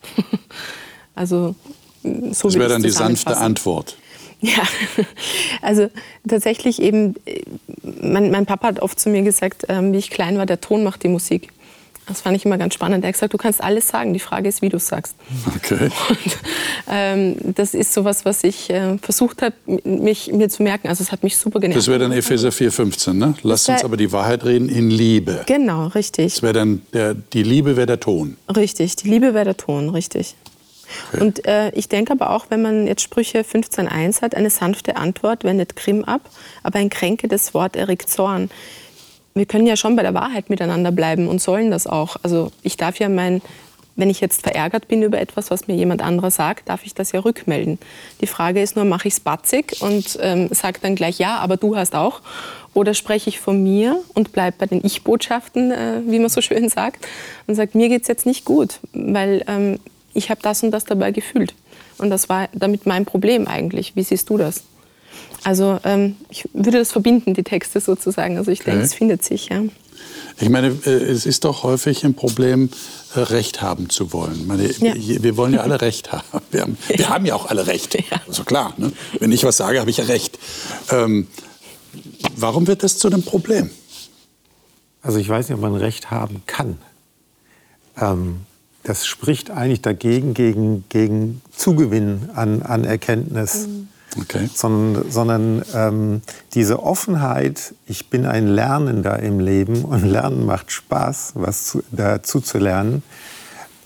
also 1.15 1.55
so 2.03 2.49
das 2.49 2.55
wäre 2.55 2.69
dann 2.69 2.83
die 2.83 2.91
sanfte 2.91 3.37
Antwort. 3.37 3.97
Ja, 4.45 4.65
also 5.61 5.89
tatsächlich 6.29 6.83
eben, 6.83 7.15
mein, 7.85 8.33
mein, 8.33 8.45
Papa 8.45 8.67
hat 8.67 8.81
oft 8.81 8.99
zu 8.99 9.09
mir 9.09 9.23
gesagt, 9.23 9.67
ähm, 9.69 9.93
wie 9.93 9.99
ich 9.99 10.11
klein 10.11 10.37
war, 10.37 10.47
der 10.47 10.61
Ton 10.61 10.83
macht 10.83 11.05
die 11.05 11.09
Musik. 11.09 11.53
Das 12.07 12.21
fand 12.21 12.37
ich 12.37 12.45
immer 12.45 12.59
ganz 12.59 12.75
spannend. 12.75 13.05
Er 13.05 13.09
hat 13.09 13.15
gesagt, 13.15 13.33
du 13.33 13.38
kannst 13.38 13.62
alles 13.62 13.87
sagen, 13.87 14.12
die 14.12 14.19
Frage 14.19 14.49
ist, 14.49 14.61
wie 14.61 14.69
du 14.69 14.79
es 14.79 14.88
sagst. 14.88 15.15
Okay. 15.57 15.88
Und, 16.09 16.38
ähm, 16.88 17.37
das 17.55 17.75
ist 17.75 17.95
sowas, 17.95 18.25
was 18.25 18.43
ich 18.43 18.71
äh, 18.71 18.99
versucht 18.99 19.41
habe, 19.43 19.55
mich, 19.85 20.33
mir 20.33 20.49
zu 20.49 20.65
merken. 20.65 20.88
Also 20.88 21.05
es 21.05 21.12
hat 21.12 21.23
mich 21.23 21.37
super 21.37 21.61
genervt. 21.61 21.79
Das 21.79 21.88
wäre 21.88 22.01
dann 22.01 22.12
Epheser 22.12 22.49
4,15, 22.49 23.12
ne? 23.12 23.35
Lasst 23.43 23.69
uns 23.69 23.85
aber 23.85 23.97
die 23.97 24.11
Wahrheit 24.11 24.45
reden 24.45 24.69
in 24.69 24.91
Liebe. 24.91 25.45
Genau, 25.47 25.87
richtig. 25.88 26.35
Das 26.35 26.43
wäre 26.43 26.53
dann, 26.53 26.83
der, 26.93 27.15
die 27.15 27.45
Liebe 27.45 27.77
wäre 27.77 27.87
der 27.87 28.01
Ton. 28.01 28.37
Richtig, 28.55 28.97
die 28.97 29.09
Liebe 29.09 29.33
wäre 29.33 29.45
der 29.45 29.57
Ton, 29.57 29.88
richtig. 29.88 30.35
Okay. 31.12 31.23
Und 31.23 31.47
äh, 31.47 31.71
ich 31.71 31.88
denke 31.88 32.12
aber 32.12 32.31
auch, 32.31 32.47
wenn 32.49 32.62
man 32.62 32.87
jetzt 32.87 33.03
Sprüche 33.03 33.43
15.1 33.43 34.23
hat, 34.23 34.35
eine 34.35 34.51
sanfte 34.51 34.97
Antwort 34.97 35.45
wendet 35.45 35.77
Grimm 35.77 36.05
ab, 36.05 36.29
aber 36.62 36.79
ein 36.79 36.91
kränkendes 36.91 37.55
Wort 37.55 37.77
erregt 37.77 38.11
Zorn. 38.11 38.51
Wir 39.35 39.47
können 39.47 39.66
ja 39.66 39.77
schon 39.77 39.97
bei 39.97 40.03
der 40.03 40.14
Wahrheit 40.14 40.51
miteinander 40.51 40.92
bleiben 40.92 41.29
und 41.29 41.40
sollen 41.40 41.71
das 41.71 41.87
auch. 41.87 42.16
Also 42.23 42.53
ich 42.62 42.77
darf 42.77 42.99
ja 42.99 43.09
mein, 43.09 43.40
wenn 43.97 44.11
ich 44.11 44.21
jetzt 44.21 44.42
verärgert 44.42 44.88
bin 44.88 45.03
über 45.03 45.21
etwas, 45.21 45.51
was 45.51 45.68
mir 45.68 45.75
jemand 45.75 46.03
anderer 46.03 46.31
sagt, 46.31 46.68
darf 46.68 46.85
ich 46.85 46.95
das 46.95 47.12
ja 47.12 47.21
rückmelden. 47.21 47.79
Die 48.21 48.27
Frage 48.27 48.61
ist 48.61 48.77
nur, 48.77 48.85
mache 48.85 49.09
ich 49.09 49.14
es 49.14 49.21
batzig 49.21 49.81
und 49.81 50.18
ähm, 50.21 50.49
sage 50.51 50.81
dann 50.83 50.97
gleich, 50.97 51.18
ja, 51.18 51.38
aber 51.38 51.57
du 51.57 51.77
hast 51.77 51.95
auch. 51.95 52.21
Oder 52.75 52.95
spreche 52.95 53.29
ich 53.29 53.38
von 53.38 53.62
mir 53.62 54.03
und 54.14 54.33
bleibe 54.33 54.57
bei 54.59 54.66
den 54.66 54.85
Ich-Botschaften, 54.85 55.71
äh, 55.71 56.01
wie 56.07 56.18
man 56.18 56.31
so 56.31 56.40
schön 56.40 56.68
sagt, 56.68 57.07
und 57.47 57.55
sage, 57.55 57.77
mir 57.77 57.88
geht 57.88 58.03
es 58.03 58.09
jetzt 58.09 58.25
nicht 58.25 58.45
gut, 58.45 58.81
weil 58.92 59.45
ähm, 59.47 59.79
ich 60.14 60.31
habe 60.31 60.40
das 60.42 60.62
und 60.62 60.71
das 60.71 60.85
dabei 60.85 61.11
gefühlt. 61.11 61.55
Und 61.99 62.11
das 62.11 62.29
war 62.29 62.49
damit 62.53 62.87
mein 62.87 63.05
Problem 63.05 63.47
eigentlich. 63.47 63.95
Wie 63.95 64.03
siehst 64.03 64.29
du 64.31 64.38
das? 64.38 64.64
Also 65.44 65.81
ähm, 65.85 66.16
ich 66.31 66.48
würde 66.52 66.78
das 66.78 66.92
verbinden, 66.92 67.35
die 67.35 67.42
Texte 67.42 67.81
sozusagen. 67.81 68.38
Also 68.38 68.50
ich 68.50 68.61
okay. 68.61 68.70
denke, 68.70 68.85
es 68.85 68.94
findet 68.94 69.24
sich. 69.24 69.48
Ja. 69.48 69.62
Ich 70.40 70.48
meine, 70.48 70.68
äh, 70.87 70.90
es 70.90 71.26
ist 71.26 71.44
doch 71.44 71.62
häufig 71.62 72.05
ein 72.05 72.14
Problem, 72.14 72.70
äh, 73.14 73.20
Recht 73.20 73.62
haben 73.62 73.90
zu 73.90 74.12
wollen. 74.12 74.46
Meine, 74.46 74.70
ja. 74.70 74.94
Wir 74.96 75.37
wollen 75.37 75.55
ja 75.55 75.61
alle 75.61 75.81
Recht 75.81 76.12
haben. 76.12 76.24
Wir 76.50 76.62
haben 76.62 76.76
ja, 76.88 76.98
wir 76.98 77.09
haben 77.09 77.26
ja 77.26 77.35
auch 77.35 77.46
alle 77.46 77.66
Recht. 77.66 77.94
Ja. 77.94 78.20
Also 78.26 78.44
klar, 78.44 78.74
ne? 78.76 78.92
wenn 79.18 79.33
ich 79.33 79.44
was 79.44 79.57
sage, 79.57 79.81
habe 79.81 79.90
ich 79.90 79.98
ja 79.98 80.05
Recht. 80.05 80.38
Ähm, 80.90 81.26
warum 82.37 82.66
wird 82.66 82.83
das 82.83 82.98
zu 82.98 83.09
einem 83.09 83.22
Problem? 83.22 83.70
Also 85.02 85.18
ich 85.18 85.28
weiß 85.28 85.48
nicht, 85.48 85.57
ob 85.57 85.62
man 85.62 85.74
Recht 85.74 86.11
haben 86.11 86.42
kann. 86.46 86.78
Ähm, 88.00 88.40
das 88.85 89.07
spricht 89.07 89.50
eigentlich 89.50 89.83
dagegen, 89.83 90.35
gegen, 90.35 90.85
gegen 90.88 91.40
Zugewinn 91.57 92.31
an, 92.35 92.62
an 92.62 92.85
Erkenntnis. 92.85 93.66
Mhm. 93.66 93.88
Okay. 94.20 94.48
Sondern, 94.55 95.11
sondern 95.11 95.62
ähm, 95.75 96.22
diese 96.55 96.83
Offenheit, 96.83 97.75
ich 97.87 98.11
bin 98.11 98.27
ein 98.27 98.46
Lernender 98.46 99.18
im 99.20 99.40
Leben 99.40 99.85
und 99.85 100.05
Lernen 100.11 100.44
macht 100.44 100.70
Spaß, 100.70 101.33
was 101.35 101.66
zu, 101.66 101.83
dazu 101.90 102.40
zu 102.40 102.59
lernen, 102.59 103.03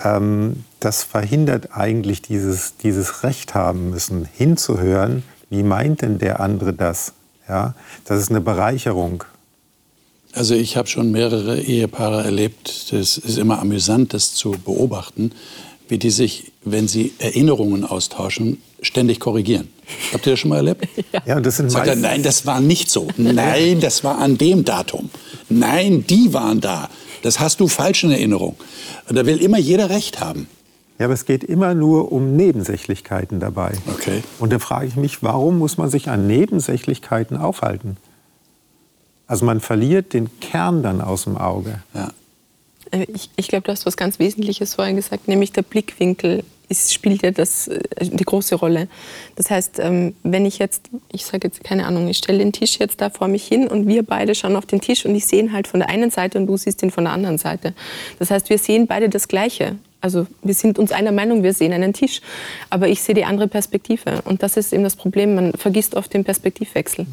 ähm, 0.02 0.64
das 0.80 1.02
verhindert 1.02 1.70
eigentlich 1.72 2.22
dieses, 2.22 2.76
dieses 2.76 3.22
Recht 3.22 3.54
haben 3.54 3.90
müssen, 3.90 4.28
hinzuhören, 4.36 5.22
wie 5.48 5.62
meint 5.62 6.02
denn 6.02 6.18
der 6.18 6.40
andere 6.40 6.72
das? 6.72 7.12
Ja, 7.48 7.74
das 8.04 8.20
ist 8.20 8.30
eine 8.30 8.40
Bereicherung. 8.40 9.24
Also 10.32 10.54
ich 10.54 10.76
habe 10.76 10.88
schon 10.88 11.12
mehrere 11.12 11.60
Ehepaare 11.60 12.24
erlebt. 12.24 12.92
Das 12.92 13.16
ist 13.16 13.38
immer 13.38 13.60
amüsant, 13.60 14.12
das 14.12 14.34
zu 14.34 14.50
beobachten, 14.50 15.32
wie 15.88 15.98
die 15.98 16.10
sich, 16.10 16.52
wenn 16.66 16.88
sie 16.88 17.14
Erinnerungen 17.18 17.84
austauschen, 17.84 18.60
ständig 18.82 19.20
korrigieren. 19.20 19.68
Habt 20.12 20.26
ihr 20.26 20.32
das 20.32 20.40
schon 20.40 20.50
mal 20.50 20.56
erlebt? 20.56 20.88
Ja, 21.24 21.36
und 21.36 21.46
das 21.46 21.56
sind 21.56 21.70
Sagt 21.70 21.86
er, 21.86 21.96
nein, 21.96 22.22
das 22.22 22.44
war 22.44 22.60
nicht 22.60 22.90
so. 22.90 23.08
Nein, 23.16 23.80
das 23.80 24.04
war 24.04 24.18
an 24.18 24.36
dem 24.38 24.64
Datum. 24.64 25.10
Nein, 25.48 26.04
die 26.06 26.32
waren 26.34 26.60
da. 26.60 26.88
Das 27.22 27.40
hast 27.40 27.60
du 27.60 27.68
falsch 27.68 28.04
in 28.04 28.10
Erinnerung. 28.10 28.56
Und 29.08 29.16
da 29.16 29.26
will 29.26 29.38
immer 29.38 29.58
jeder 29.58 29.90
Recht 29.90 30.20
haben. 30.20 30.46
Ja, 30.98 31.06
aber 31.06 31.14
es 31.14 31.24
geht 31.24 31.44
immer 31.44 31.74
nur 31.74 32.12
um 32.12 32.36
Nebensächlichkeiten 32.36 33.40
dabei. 33.40 33.72
Okay. 33.88 34.22
Und 34.38 34.52
da 34.52 34.58
frage 34.58 34.86
ich 34.86 34.96
mich, 34.96 35.22
warum 35.22 35.58
muss 35.58 35.78
man 35.78 35.90
sich 35.90 36.08
an 36.08 36.26
Nebensächlichkeiten 36.26 37.36
aufhalten? 37.36 37.96
Also 39.26 39.44
man 39.44 39.60
verliert 39.60 40.12
den 40.12 40.40
Kern 40.40 40.82
dann 40.82 41.00
aus 41.00 41.24
dem 41.24 41.36
Auge. 41.36 41.82
Ja. 41.94 42.12
Äh, 42.90 43.06
ich, 43.12 43.30
ich 43.36 43.48
glaube, 43.48 43.64
du 43.64 43.72
hast 43.72 43.86
was 43.86 43.96
ganz 43.96 44.18
Wesentliches 44.18 44.74
vorhin 44.74 44.96
gesagt, 44.96 45.28
nämlich 45.28 45.52
der 45.52 45.62
Blickwinkel 45.62 46.44
ist, 46.68 46.92
spielt 46.92 47.22
ja 47.22 47.30
das, 47.30 47.68
äh, 47.68 47.80
die 48.00 48.24
große 48.24 48.54
Rolle. 48.56 48.88
Das 49.36 49.50
heißt, 49.50 49.78
ähm, 49.78 50.14
wenn 50.22 50.46
ich 50.46 50.58
jetzt, 50.58 50.90
ich 51.12 51.24
sage 51.24 51.48
jetzt 51.48 51.64
keine 51.64 51.86
Ahnung, 51.86 52.08
ich 52.08 52.18
stelle 52.18 52.38
den 52.38 52.52
Tisch 52.52 52.78
jetzt 52.78 53.00
da 53.00 53.10
vor 53.10 53.28
mich 53.28 53.46
hin 53.46 53.68
und 53.68 53.86
wir 53.86 54.02
beide 54.02 54.34
schauen 54.34 54.56
auf 54.56 54.66
den 54.66 54.80
Tisch 54.80 55.04
und 55.04 55.14
ich 55.14 55.26
sehe 55.26 55.40
ihn 55.40 55.52
halt 55.52 55.68
von 55.68 55.80
der 55.80 55.88
einen 55.88 56.10
Seite 56.10 56.38
und 56.38 56.46
du 56.46 56.56
siehst 56.56 56.82
ihn 56.82 56.90
von 56.90 57.04
der 57.04 57.12
anderen 57.12 57.38
Seite. 57.38 57.74
Das 58.18 58.30
heißt, 58.30 58.50
wir 58.50 58.58
sehen 58.58 58.86
beide 58.86 59.08
das 59.08 59.28
Gleiche. 59.28 59.76
Also 60.00 60.26
wir 60.42 60.54
sind 60.54 60.78
uns 60.78 60.92
einer 60.92 61.12
Meinung, 61.12 61.42
wir 61.42 61.52
sehen 61.52 61.72
einen 61.72 61.92
Tisch, 61.92 62.20
aber 62.70 62.88
ich 62.88 63.02
sehe 63.02 63.14
die 63.14 63.24
andere 63.24 63.48
Perspektive. 63.48 64.22
Und 64.24 64.42
das 64.42 64.56
ist 64.56 64.72
eben 64.72 64.84
das 64.84 64.96
Problem, 64.96 65.34
man 65.34 65.52
vergisst 65.54 65.94
oft 65.94 66.12
den 66.12 66.24
Perspektivwechsel. 66.24 67.06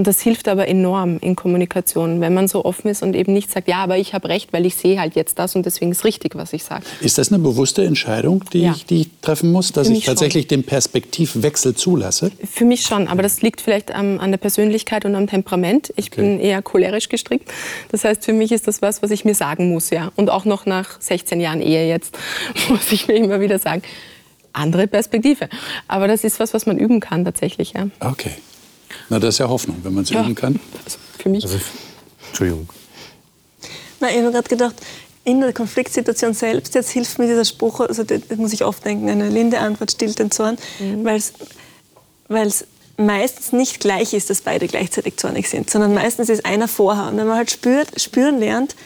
Und 0.00 0.06
das 0.06 0.22
hilft 0.22 0.48
aber 0.48 0.66
enorm 0.66 1.18
in 1.20 1.36
Kommunikation, 1.36 2.22
wenn 2.22 2.32
man 2.32 2.48
so 2.48 2.64
offen 2.64 2.88
ist 2.88 3.02
und 3.02 3.14
eben 3.14 3.34
nicht 3.34 3.50
sagt, 3.50 3.68
ja, 3.68 3.82
aber 3.82 3.98
ich 3.98 4.14
habe 4.14 4.30
recht, 4.30 4.50
weil 4.50 4.64
ich 4.64 4.74
sehe 4.74 4.98
halt 4.98 5.14
jetzt 5.14 5.38
das 5.38 5.54
und 5.56 5.66
deswegen 5.66 5.90
ist 5.90 6.06
richtig, 6.06 6.36
was 6.36 6.54
ich 6.54 6.64
sage. 6.64 6.84
Ist 7.02 7.18
das 7.18 7.30
eine 7.30 7.38
bewusste 7.38 7.84
Entscheidung, 7.84 8.42
die, 8.50 8.62
ja. 8.62 8.72
ich, 8.72 8.86
die 8.86 9.02
ich 9.02 9.10
treffen 9.20 9.52
muss, 9.52 9.72
dass 9.72 9.90
ich 9.90 10.06
tatsächlich 10.06 10.44
schon. 10.44 10.60
den 10.60 10.64
Perspektivwechsel 10.64 11.74
zulasse? 11.74 12.32
Für 12.50 12.64
mich 12.64 12.80
schon, 12.80 13.08
aber 13.08 13.20
das 13.20 13.42
liegt 13.42 13.60
vielleicht 13.60 13.94
am, 13.94 14.18
an 14.20 14.30
der 14.30 14.38
Persönlichkeit 14.38 15.04
und 15.04 15.14
am 15.16 15.26
Temperament. 15.26 15.92
Ich 15.96 16.10
okay. 16.10 16.22
bin 16.22 16.40
eher 16.40 16.62
cholerisch 16.62 17.10
gestrickt. 17.10 17.52
Das 17.90 18.02
heißt, 18.04 18.24
für 18.24 18.32
mich 18.32 18.52
ist 18.52 18.68
das 18.68 18.80
was, 18.80 19.02
was 19.02 19.10
ich 19.10 19.26
mir 19.26 19.34
sagen 19.34 19.68
muss, 19.68 19.90
ja. 19.90 20.12
Und 20.16 20.30
auch 20.30 20.46
noch 20.46 20.64
nach 20.64 20.98
16 20.98 21.42
Jahren 21.42 21.60
Ehe 21.60 21.86
jetzt 21.86 22.16
muss 22.70 22.90
ich 22.90 23.06
mir 23.06 23.16
immer 23.16 23.40
wieder 23.40 23.58
sagen, 23.58 23.82
andere 24.54 24.86
Perspektive. 24.86 25.50
Aber 25.88 26.08
das 26.08 26.24
ist 26.24 26.40
was, 26.40 26.54
was 26.54 26.64
man 26.64 26.78
üben 26.78 27.00
kann 27.00 27.26
tatsächlich, 27.26 27.74
ja. 27.74 27.88
Okay. 28.00 28.30
Na, 29.08 29.18
das 29.18 29.34
ist 29.34 29.38
ja 29.38 29.48
Hoffnung, 29.48 29.78
wenn 29.82 29.94
man 29.94 30.04
es 30.04 30.10
ja. 30.10 30.22
üben 30.22 30.34
kann. 30.34 30.60
Also 30.84 30.98
für 31.18 31.28
mich. 31.28 31.44
Also, 31.44 31.58
Entschuldigung. 32.28 32.68
Na, 34.00 34.10
ich 34.10 34.18
habe 34.18 34.32
gerade 34.32 34.48
gedacht, 34.48 34.76
in 35.24 35.40
der 35.40 35.52
Konfliktsituation 35.52 36.34
selbst, 36.34 36.74
jetzt 36.74 36.90
hilft 36.90 37.18
mir 37.18 37.26
dieser 37.26 37.44
Spruch, 37.44 37.80
also 37.80 38.04
das 38.04 38.22
muss 38.36 38.52
ich 38.52 38.64
oft 38.64 38.84
denken, 38.84 39.08
eine 39.08 39.28
linde 39.28 39.58
Antwort 39.58 39.90
stillt 39.90 40.18
den 40.18 40.30
Zorn, 40.30 40.56
mhm. 40.78 41.04
weil 41.04 41.18
es 41.18 42.64
meistens 42.96 43.52
nicht 43.52 43.80
gleich 43.80 44.12
ist, 44.12 44.30
dass 44.30 44.40
beide 44.40 44.66
gleichzeitig 44.66 45.16
zornig 45.16 45.48
sind, 45.48 45.70
sondern 45.70 45.94
meistens 45.94 46.28
ist 46.28 46.44
einer 46.44 46.68
vorher. 46.68 47.08
Und 47.08 47.16
wenn 47.16 47.26
man 47.26 47.36
halt 47.36 47.50
spürt, 47.50 48.00
spüren 48.00 48.38
lernt, 48.38 48.76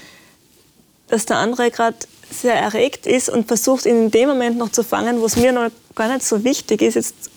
dass 1.09 1.26
der 1.26 1.36
andere 1.36 1.70
gerade 1.70 1.96
sehr 2.30 2.55
erregt 2.55 3.07
ist 3.07 3.28
und 3.28 3.46
versucht, 3.46 3.86
ihn 3.86 4.05
in 4.05 4.11
dem 4.11 4.28
Moment 4.28 4.57
noch 4.57 4.70
zu 4.70 4.82
fangen, 4.82 5.20
wo 5.20 5.26
es 5.26 5.36
mir 5.36 5.52
noch 5.52 5.70
gar 5.94 6.12
nicht 6.12 6.24
so 6.24 6.42
wichtig 6.42 6.82
ist, 6.82 6.94
jetzt 6.94 7.30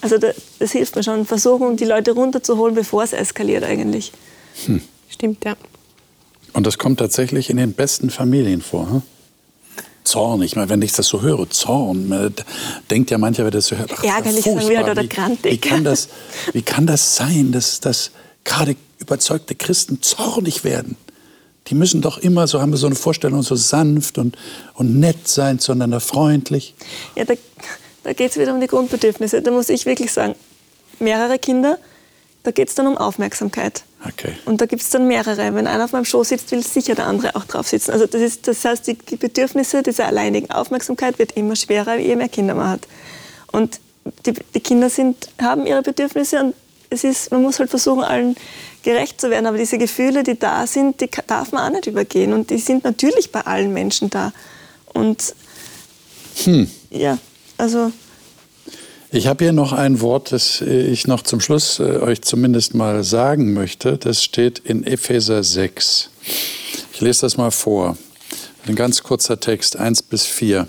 also 0.00 0.18
das, 0.18 0.36
das 0.58 0.72
hilft 0.72 0.96
mir 0.96 1.02
schon, 1.02 1.26
versuchen, 1.26 1.76
die 1.76 1.84
Leute 1.84 2.12
runterzuholen, 2.12 2.74
bevor 2.74 3.02
es 3.02 3.12
eskaliert 3.12 3.64
eigentlich. 3.64 4.12
Hm. 4.66 4.80
Stimmt, 5.08 5.44
ja. 5.44 5.56
Und 6.52 6.66
das 6.66 6.78
kommt 6.78 6.98
tatsächlich 6.98 7.50
in 7.50 7.56
den 7.56 7.72
besten 7.72 8.10
Familien 8.10 8.62
vor. 8.62 8.90
Hm? 8.90 9.02
Zorn, 10.04 10.42
ich 10.42 10.56
meine, 10.56 10.68
wenn 10.68 10.82
ich 10.82 10.92
das 10.92 11.06
so 11.06 11.22
höre, 11.22 11.48
Zorn, 11.50 12.34
denkt 12.90 13.10
ja 13.10 13.18
mancher, 13.18 13.44
wer 13.44 13.50
das 13.50 13.66
so 13.66 13.76
hört, 13.76 13.92
ach, 13.94 14.02
ärgerlich 14.02 14.44
sagen 14.44 14.68
wir 14.68 14.80
oder 14.80 15.06
grantig. 15.06 15.52
Wie, 15.52 15.58
kann 15.58 15.84
das, 15.84 16.08
wie 16.52 16.62
kann 16.62 16.86
das 16.86 17.16
sein, 17.16 17.52
dass, 17.52 17.80
dass 17.80 18.10
gerade 18.44 18.76
überzeugte 18.98 19.54
Christen 19.54 20.02
zornig 20.02 20.64
werden? 20.64 20.96
Die 21.66 21.74
müssen 21.74 22.00
doch 22.00 22.18
immer, 22.18 22.46
so 22.46 22.60
haben 22.60 22.72
wir 22.72 22.78
so 22.78 22.86
eine 22.86 22.96
Vorstellung, 22.96 23.42
so 23.42 23.54
sanft 23.54 24.18
und, 24.18 24.36
und 24.74 24.98
nett 24.98 25.28
sein, 25.28 25.58
zueinander 25.58 26.00
freundlich. 26.00 26.74
Ja, 27.14 27.24
da, 27.24 27.34
da 28.02 28.12
geht 28.12 28.30
es 28.30 28.38
wieder 28.38 28.52
um 28.54 28.60
die 28.60 28.66
Grundbedürfnisse. 28.66 29.42
Da 29.42 29.50
muss 29.50 29.68
ich 29.68 29.86
wirklich 29.86 30.12
sagen, 30.12 30.34
mehrere 30.98 31.38
Kinder, 31.38 31.78
da 32.42 32.50
geht 32.50 32.68
es 32.68 32.74
dann 32.74 32.86
um 32.86 32.96
Aufmerksamkeit. 32.96 33.82
Okay. 34.06 34.32
Und 34.46 34.60
da 34.60 34.66
gibt 34.66 34.82
es 34.82 34.90
dann 34.90 35.06
mehrere. 35.06 35.54
Wenn 35.54 35.66
einer 35.66 35.84
auf 35.84 35.92
meinem 35.92 36.06
Schoß 36.06 36.30
sitzt, 36.30 36.50
will 36.52 36.62
sicher 36.62 36.94
der 36.94 37.06
andere 37.06 37.36
auch 37.36 37.44
drauf 37.44 37.68
sitzen. 37.68 37.90
Also 37.90 38.06
das, 38.06 38.20
ist, 38.20 38.48
das 38.48 38.64
heißt, 38.64 38.86
die 38.86 39.16
Bedürfnisse 39.16 39.82
dieser 39.82 40.06
alleinigen 40.06 40.50
Aufmerksamkeit 40.50 41.18
wird 41.18 41.32
immer 41.32 41.56
schwerer, 41.56 41.96
je 41.96 42.16
mehr 42.16 42.28
Kinder 42.28 42.54
man 42.54 42.70
hat. 42.70 42.88
Und 43.52 43.80
die, 44.24 44.32
die 44.54 44.60
Kinder 44.60 44.88
sind, 44.88 45.28
haben 45.40 45.66
ihre 45.66 45.82
Bedürfnisse 45.82 46.40
und 46.40 46.54
es 46.88 47.04
ist, 47.04 47.30
man 47.30 47.42
muss 47.42 47.58
halt 47.58 47.70
versuchen, 47.70 48.02
allen 48.02 48.36
gerecht 48.82 49.20
zu 49.20 49.30
werden. 49.30 49.46
Aber 49.46 49.58
diese 49.58 49.78
Gefühle, 49.78 50.22
die 50.22 50.38
da 50.38 50.66
sind, 50.66 51.00
die 51.00 51.08
darf 51.26 51.52
man 51.52 51.68
auch 51.68 51.76
nicht 51.76 51.86
übergehen. 51.86 52.32
Und 52.32 52.50
die 52.50 52.58
sind 52.58 52.84
natürlich 52.84 53.30
bei 53.30 53.42
allen 53.42 53.72
Menschen 53.72 54.10
da. 54.10 54.32
Und 54.92 55.34
hm. 56.44 56.68
ja, 56.90 57.18
also 57.60 57.92
ich 59.12 59.26
habe 59.26 59.44
hier 59.44 59.52
noch 59.52 59.72
ein 59.72 60.00
Wort, 60.00 60.30
das 60.30 60.60
ich 60.60 61.08
noch 61.08 61.22
zum 61.22 61.40
Schluss 61.40 61.80
äh, 61.80 61.98
euch 61.98 62.22
zumindest 62.22 62.74
mal 62.74 63.02
sagen 63.02 63.52
möchte. 63.54 63.98
Das 63.98 64.22
steht 64.22 64.60
in 64.60 64.84
Epheser 64.84 65.42
6. 65.42 66.10
Ich 66.92 67.00
lese 67.00 67.22
das 67.22 67.36
mal 67.36 67.50
vor. 67.50 67.98
Ein 68.68 68.76
ganz 68.76 69.02
kurzer 69.02 69.40
Text, 69.40 69.76
1 69.76 70.02
bis 70.02 70.26
4. 70.26 70.68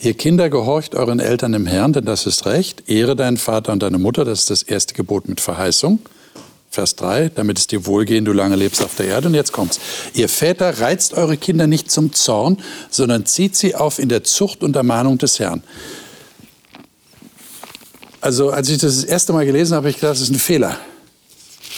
Ihr 0.00 0.14
Kinder 0.14 0.48
gehorcht 0.48 0.94
euren 0.94 1.18
Eltern 1.18 1.54
im 1.54 1.66
Herrn, 1.66 1.92
denn 1.92 2.04
das 2.04 2.26
ist 2.26 2.46
recht. 2.46 2.88
Ehre 2.88 3.16
deinen 3.16 3.36
Vater 3.36 3.72
und 3.72 3.82
deine 3.82 3.98
Mutter, 3.98 4.24
das 4.24 4.40
ist 4.40 4.50
das 4.50 4.62
erste 4.62 4.94
Gebot 4.94 5.28
mit 5.28 5.40
Verheißung. 5.40 5.98
Vers 6.70 6.96
3, 6.96 7.30
damit 7.34 7.58
es 7.58 7.66
dir 7.66 7.84
wohlgehen, 7.84 8.24
du 8.24 8.32
lange 8.32 8.56
lebst 8.56 8.82
auf 8.82 8.94
der 8.96 9.06
Erde. 9.06 9.28
Und 9.28 9.34
jetzt 9.34 9.52
kommt's. 9.52 9.80
Ihr 10.14 10.28
Väter 10.28 10.80
reizt 10.80 11.14
eure 11.14 11.36
Kinder 11.36 11.66
nicht 11.66 11.90
zum 11.90 12.12
Zorn, 12.12 12.58
sondern 12.90 13.26
zieht 13.26 13.56
sie 13.56 13.74
auf 13.74 13.98
in 13.98 14.08
der 14.08 14.24
Zucht 14.24 14.62
und 14.62 14.74
Ermahnung 14.76 15.18
des 15.18 15.38
Herrn. 15.38 15.62
Also 18.22 18.50
als 18.50 18.68
ich 18.68 18.78
das 18.78 18.94
das 18.94 19.04
erste 19.04 19.32
Mal 19.32 19.44
gelesen 19.44 19.74
habe, 19.74 19.82
habe 19.82 19.90
ich 19.90 19.96
gedacht, 19.96 20.12
das 20.12 20.20
ist 20.20 20.30
ein 20.30 20.38
Fehler. 20.38 20.78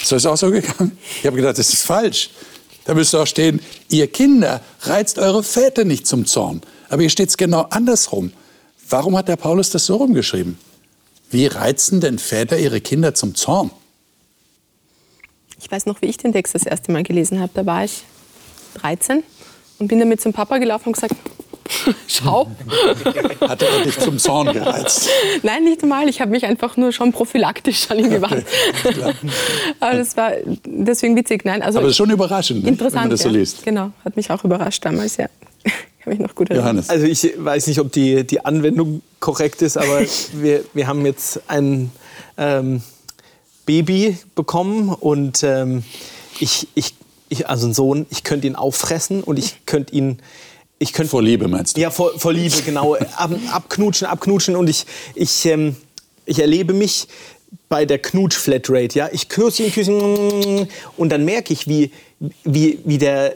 Ist 0.02 0.12
das 0.12 0.26
auch 0.26 0.36
so 0.36 0.50
gegangen? 0.50 0.96
Ich 1.18 1.26
habe 1.26 1.36
gedacht, 1.36 1.56
das 1.58 1.72
ist 1.72 1.82
falsch. 1.82 2.30
Da 2.84 2.92
müsste 2.92 3.18
auch 3.18 3.26
stehen, 3.26 3.60
ihr 3.88 4.06
Kinder 4.08 4.60
reizt 4.82 5.18
eure 5.18 5.42
Väter 5.42 5.84
nicht 5.84 6.06
zum 6.06 6.26
Zorn. 6.26 6.60
Aber 6.90 7.00
hier 7.00 7.08
steht 7.08 7.30
es 7.30 7.38
genau 7.38 7.62
andersrum. 7.70 8.30
Warum 8.90 9.16
hat 9.16 9.28
der 9.28 9.36
Paulus 9.36 9.70
das 9.70 9.86
so 9.86 9.96
rumgeschrieben? 9.96 10.58
Wie 11.30 11.46
reizen 11.46 12.02
denn 12.02 12.18
Väter 12.18 12.58
ihre 12.58 12.82
Kinder 12.82 13.14
zum 13.14 13.34
Zorn? 13.34 13.70
Ich 15.58 15.70
weiß 15.70 15.86
noch, 15.86 16.02
wie 16.02 16.06
ich 16.06 16.18
den 16.18 16.34
Text 16.34 16.54
das 16.54 16.64
erste 16.64 16.92
Mal 16.92 17.04
gelesen 17.04 17.40
habe. 17.40 17.52
Da 17.54 17.64
war 17.64 17.86
ich 17.86 18.02
13 18.74 19.22
und 19.78 19.88
bin 19.88 19.98
damit 19.98 20.20
zum 20.20 20.34
Papa 20.34 20.58
gelaufen 20.58 20.88
und 20.88 20.92
gesagt, 20.92 21.14
Schau. 22.06 22.50
Hat 23.40 23.62
er 23.62 23.84
dich 23.84 23.98
zum 23.98 24.18
Zorn 24.18 24.52
gereizt? 24.52 25.08
Nein, 25.42 25.64
nicht 25.64 25.84
mal. 25.84 26.08
Ich 26.08 26.20
habe 26.20 26.30
mich 26.30 26.44
einfach 26.44 26.76
nur 26.76 26.92
schon 26.92 27.12
prophylaktisch 27.12 27.90
an 27.90 27.98
ihn 27.98 28.10
gewandt. 28.10 28.44
Okay, 28.84 29.14
Aber 29.80 29.96
das 29.96 30.16
war 30.16 30.32
deswegen 30.64 31.16
witzig. 31.16 31.44
Nein, 31.44 31.62
also 31.62 31.78
Aber 31.78 31.86
das 31.86 31.92
ist 31.92 31.96
schon 31.98 32.10
überraschend, 32.10 32.66
interessant, 32.66 32.94
wenn 32.94 33.00
man 33.02 33.10
das 33.10 33.22
so 33.22 33.28
liest. 33.28 33.64
Genau, 33.64 33.90
hat 34.04 34.16
mich 34.16 34.30
auch 34.30 34.44
überrascht 34.44 34.84
damals, 34.84 35.16
ja. 35.16 35.26
Kann 36.00 36.12
mich 36.12 36.18
noch 36.18 36.34
gut 36.34 36.50
erinnern. 36.50 36.66
Johannes. 36.66 36.90
Also 36.90 37.06
ich 37.06 37.32
weiß 37.36 37.66
nicht, 37.66 37.80
ob 37.80 37.90
die, 37.92 38.24
die 38.24 38.44
Anwendung 38.44 39.02
korrekt 39.20 39.62
ist, 39.62 39.76
aber 39.76 40.02
wir, 40.32 40.64
wir 40.74 40.86
haben 40.86 41.06
jetzt 41.06 41.40
ein 41.48 41.90
ähm, 42.36 42.82
Baby 43.64 44.18
bekommen 44.34 44.90
und 44.90 45.42
ähm, 45.42 45.82
ich, 46.38 46.68
ich, 46.74 46.94
ich, 47.28 47.48
also 47.48 47.66
einen 47.66 47.74
Sohn, 47.74 48.06
ich 48.10 48.22
könnte 48.22 48.46
ihn 48.46 48.56
auffressen 48.56 49.22
und 49.22 49.38
ich 49.38 49.64
könnte 49.66 49.94
ihn 49.94 50.18
ich 50.78 50.92
könnte 50.92 51.10
vor 51.10 51.22
Liebe 51.22 51.48
meinst 51.48 51.76
du? 51.76 51.80
Ja, 51.80 51.90
vor, 51.90 52.18
vor 52.18 52.32
Liebe, 52.32 52.56
genau. 52.64 52.94
Ab, 53.16 53.30
abknutschen, 53.52 54.06
abknutschen 54.06 54.56
und 54.56 54.68
ich, 54.68 54.84
ich, 55.14 55.46
ähm, 55.46 55.76
ich 56.26 56.38
erlebe 56.38 56.72
mich 56.72 57.06
bei 57.68 57.86
der 57.86 57.98
Knutsch-Flatrate. 57.98 58.98
Ja? 58.98 59.08
Ich 59.12 59.28
küsse 59.28 59.64
ihn, 59.64 59.72
küsse 59.72 59.92
ihn 59.92 60.68
und 60.96 61.10
dann 61.10 61.24
merke 61.24 61.52
ich, 61.52 61.68
wie, 61.68 61.90
wie, 62.44 62.78
wie 62.84 62.98
der, 62.98 63.34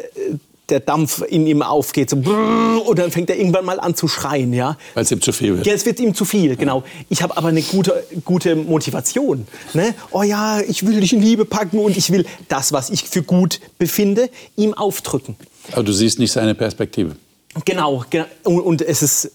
der 0.68 0.80
Dampf 0.80 1.22
in 1.22 1.46
ihm 1.46 1.62
aufgeht. 1.62 2.10
So, 2.10 2.16
und 2.16 2.98
dann 2.98 3.10
fängt 3.10 3.30
er 3.30 3.36
irgendwann 3.38 3.64
mal 3.64 3.80
an 3.80 3.94
zu 3.94 4.08
schreien. 4.08 4.52
Ja? 4.52 4.76
Weil 4.94 5.04
es 5.04 5.10
ihm 5.10 5.20
zu 5.20 5.32
viel 5.32 5.56
wird. 5.56 5.66
Ja, 5.66 5.72
es 5.72 5.86
wird 5.86 6.00
ihm 6.00 6.14
zu 6.14 6.24
viel, 6.24 6.56
genau. 6.56 6.82
Ich 7.08 7.22
habe 7.22 7.36
aber 7.36 7.48
eine 7.48 7.62
gute, 7.62 8.04
gute 8.24 8.56
Motivation. 8.56 9.46
Ne? 9.74 9.94
Oh 10.10 10.22
ja, 10.22 10.60
ich 10.60 10.86
will 10.86 11.00
dich 11.00 11.12
in 11.12 11.22
Liebe 11.22 11.44
packen 11.44 11.78
und 11.78 11.96
ich 11.96 12.10
will 12.10 12.26
das, 12.48 12.72
was 12.72 12.90
ich 12.90 13.04
für 13.04 13.22
gut 13.22 13.60
befinde, 13.78 14.28
ihm 14.56 14.74
aufdrücken. 14.74 15.36
Aber 15.72 15.84
du 15.84 15.92
siehst 15.92 16.18
nicht 16.18 16.32
seine 16.32 16.54
Perspektive. 16.54 17.16
Genau, 17.64 18.04
und 18.44 18.82
es 18.82 19.02
ist 19.02 19.32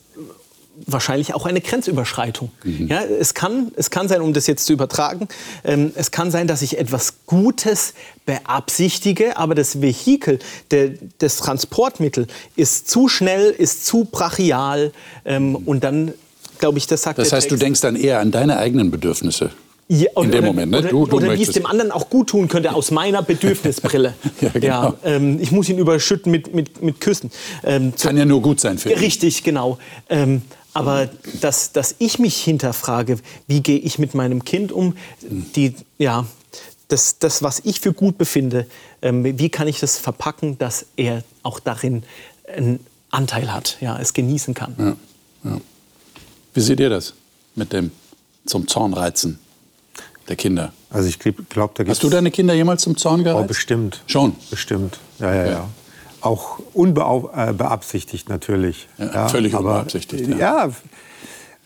wahrscheinlich 0.85 1.33
auch 1.33 1.45
eine 1.45 1.61
Grenzüberschreitung. 1.61 2.51
Mhm. 2.63 2.87
Ja, 2.87 3.03
es, 3.03 3.33
kann, 3.33 3.71
es 3.75 3.89
kann 3.89 4.07
sein, 4.07 4.21
um 4.21 4.33
das 4.33 4.47
jetzt 4.47 4.65
zu 4.65 4.73
übertragen, 4.73 5.27
ähm, 5.63 5.91
es 5.95 6.11
kann 6.11 6.31
sein, 6.31 6.47
dass 6.47 6.61
ich 6.61 6.77
etwas 6.77 7.25
Gutes 7.27 7.93
beabsichtige, 8.25 9.37
aber 9.37 9.55
das 9.55 9.81
Vehikel, 9.81 10.39
der, 10.71 10.91
das 11.19 11.37
Transportmittel 11.37 12.27
ist 12.55 12.89
zu 12.89 13.07
schnell, 13.07 13.51
ist 13.51 13.85
zu 13.85 14.05
brachial 14.05 14.91
ähm, 15.25 15.55
und 15.55 15.83
dann, 15.83 16.13
glaube 16.59 16.77
ich, 16.77 16.87
das 16.87 17.03
sagt 17.03 17.19
Das 17.19 17.31
heißt, 17.31 17.51
du 17.51 17.55
denkst 17.55 17.81
dann 17.81 17.95
eher 17.95 18.19
an 18.19 18.31
deine 18.31 18.57
eigenen 18.57 18.89
Bedürfnisse. 18.89 19.51
Ja, 19.89 20.09
in 20.15 20.31
dem 20.31 20.45
Moment, 20.45 20.71
ne? 20.71 20.77
Oder, 20.79 20.89
du, 20.89 21.05
du 21.05 21.17
oder 21.17 21.37
wie 21.37 21.43
es 21.43 21.51
dem 21.51 21.65
anderen 21.65 21.91
auch 21.91 22.09
gut 22.09 22.29
tun 22.29 22.47
könnte, 22.47 22.73
aus 22.73 22.89
meiner 22.89 23.21
Bedürfnisbrille. 23.21 24.13
ja, 24.41 24.49
genau. 24.49 24.65
ja 24.65 24.93
ähm, 25.03 25.39
ich 25.41 25.51
muss 25.51 25.67
ihn 25.69 25.77
überschütten 25.77 26.31
mit, 26.31 26.53
mit, 26.53 26.81
mit 26.81 27.01
Küssen. 27.01 27.31
Ähm, 27.63 27.93
Kann 27.99 28.17
ja 28.17 28.25
nur 28.25 28.41
gut 28.41 28.61
sein 28.61 28.77
für 28.77 28.91
ihn. 28.91 28.97
Richtig, 28.97 29.43
genau. 29.43 29.77
Ähm, 30.09 30.41
aber 30.73 31.09
dass, 31.41 31.71
dass 31.71 31.95
ich 31.99 32.17
mich 32.17 32.37
hinterfrage, 32.37 33.19
wie 33.47 33.61
gehe 33.61 33.77
ich 33.77 33.99
mit 33.99 34.15
meinem 34.15 34.43
Kind 34.43 34.71
um, 34.71 34.95
die, 35.21 35.75
ja, 35.99 36.25
das, 36.87 37.19
das, 37.19 37.43
was 37.43 37.61
ich 37.63 37.79
für 37.79 37.93
gut 37.93 38.17
befinde, 38.17 38.65
ähm, 39.01 39.37
wie 39.37 39.49
kann 39.49 39.67
ich 39.67 39.79
das 39.79 39.97
verpacken, 39.97 40.57
dass 40.57 40.85
er 40.95 41.23
auch 41.43 41.59
darin 41.59 42.03
einen 42.55 42.79
Anteil 43.11 43.53
hat, 43.53 43.77
ja, 43.81 43.99
es 43.99 44.13
genießen 44.13 44.53
kann. 44.53 44.75
Ja, 44.77 45.51
ja. 45.51 45.61
Wie 46.53 46.61
seht 46.61 46.79
ihr 46.79 46.89
das 46.89 47.13
mit 47.55 47.73
dem 47.73 47.91
zum 48.45 48.67
Zorn 48.67 48.93
reizen? 48.93 49.39
Der 50.27 50.35
Kinder. 50.35 50.73
Also 50.89 51.09
ich 51.09 51.19
glaube, 51.19 51.73
da 51.75 51.85
Hast 51.87 52.03
du 52.03 52.09
deine 52.09 52.31
Kinder 52.31 52.53
jemals 52.53 52.83
zum 52.83 52.97
Zorn 52.97 53.23
gereizt? 53.23 53.43
Oh, 53.43 53.47
bestimmt. 53.47 54.03
Schon? 54.07 54.35
Bestimmt, 54.49 54.99
ja, 55.19 55.33
ja, 55.33 55.45
ja. 55.45 55.51
ja. 55.51 55.69
Auch 56.21 56.59
unbeabsichtigt 56.73 58.29
natürlich. 58.29 58.87
Ja, 58.97 59.05
ja, 59.13 59.27
völlig 59.27 59.53
aber, 59.55 59.71
unbeabsichtigt. 59.71 60.29
Ja, 60.29 60.37
ja 60.37 60.71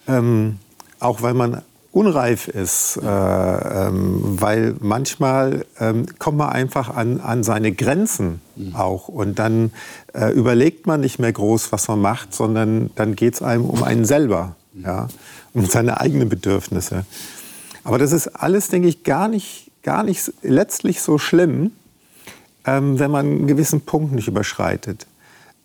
ähm, 0.08 0.58
auch 1.00 1.22
weil 1.22 1.34
man 1.34 1.62
unreif 1.92 2.48
ist, 2.48 2.98
äh, 2.98 3.08
ähm, 3.08 4.20
weil 4.22 4.76
manchmal 4.80 5.66
ähm, 5.80 6.06
kommt 6.20 6.38
man 6.38 6.50
einfach 6.50 6.96
an, 6.96 7.20
an 7.20 7.44
seine 7.44 7.72
Grenzen 7.72 8.42
mhm. 8.56 8.76
auch 8.76 9.08
und 9.08 9.40
dann 9.40 9.72
äh, 10.14 10.32
überlegt 10.32 10.86
man 10.86 11.02
nicht 11.02 11.18
mehr 11.18 11.34
groß, 11.34 11.72
was 11.72 11.88
man 11.88 12.00
macht, 12.00 12.36
sondern 12.36 12.92
dann 12.96 13.16
geht 13.16 13.36
es 13.36 13.42
einem 13.42 13.66
um 13.66 13.84
einen 13.84 14.06
selber, 14.06 14.56
mhm. 14.74 14.84
ja, 14.84 15.08
um 15.54 15.66
seine 15.66 16.00
eigenen 16.00 16.30
Bedürfnisse. 16.30 17.06
Aber 17.88 17.98
das 17.98 18.12
ist 18.12 18.28
alles, 18.28 18.68
denke 18.68 18.90
ich, 18.90 19.06
gar 19.06 19.30
nicht, 19.30 19.72
gar 19.82 20.04
nicht 20.04 20.34
letztlich 20.42 21.00
so 21.00 21.18
schlimm, 21.18 21.72
ähm, 22.66 23.00
wenn 23.00 23.10
man 23.10 23.26
einen 23.26 23.48
gewissen 23.48 23.80
Punkt 23.80 24.12
nicht 24.12 24.28
überschreitet. 24.28 25.08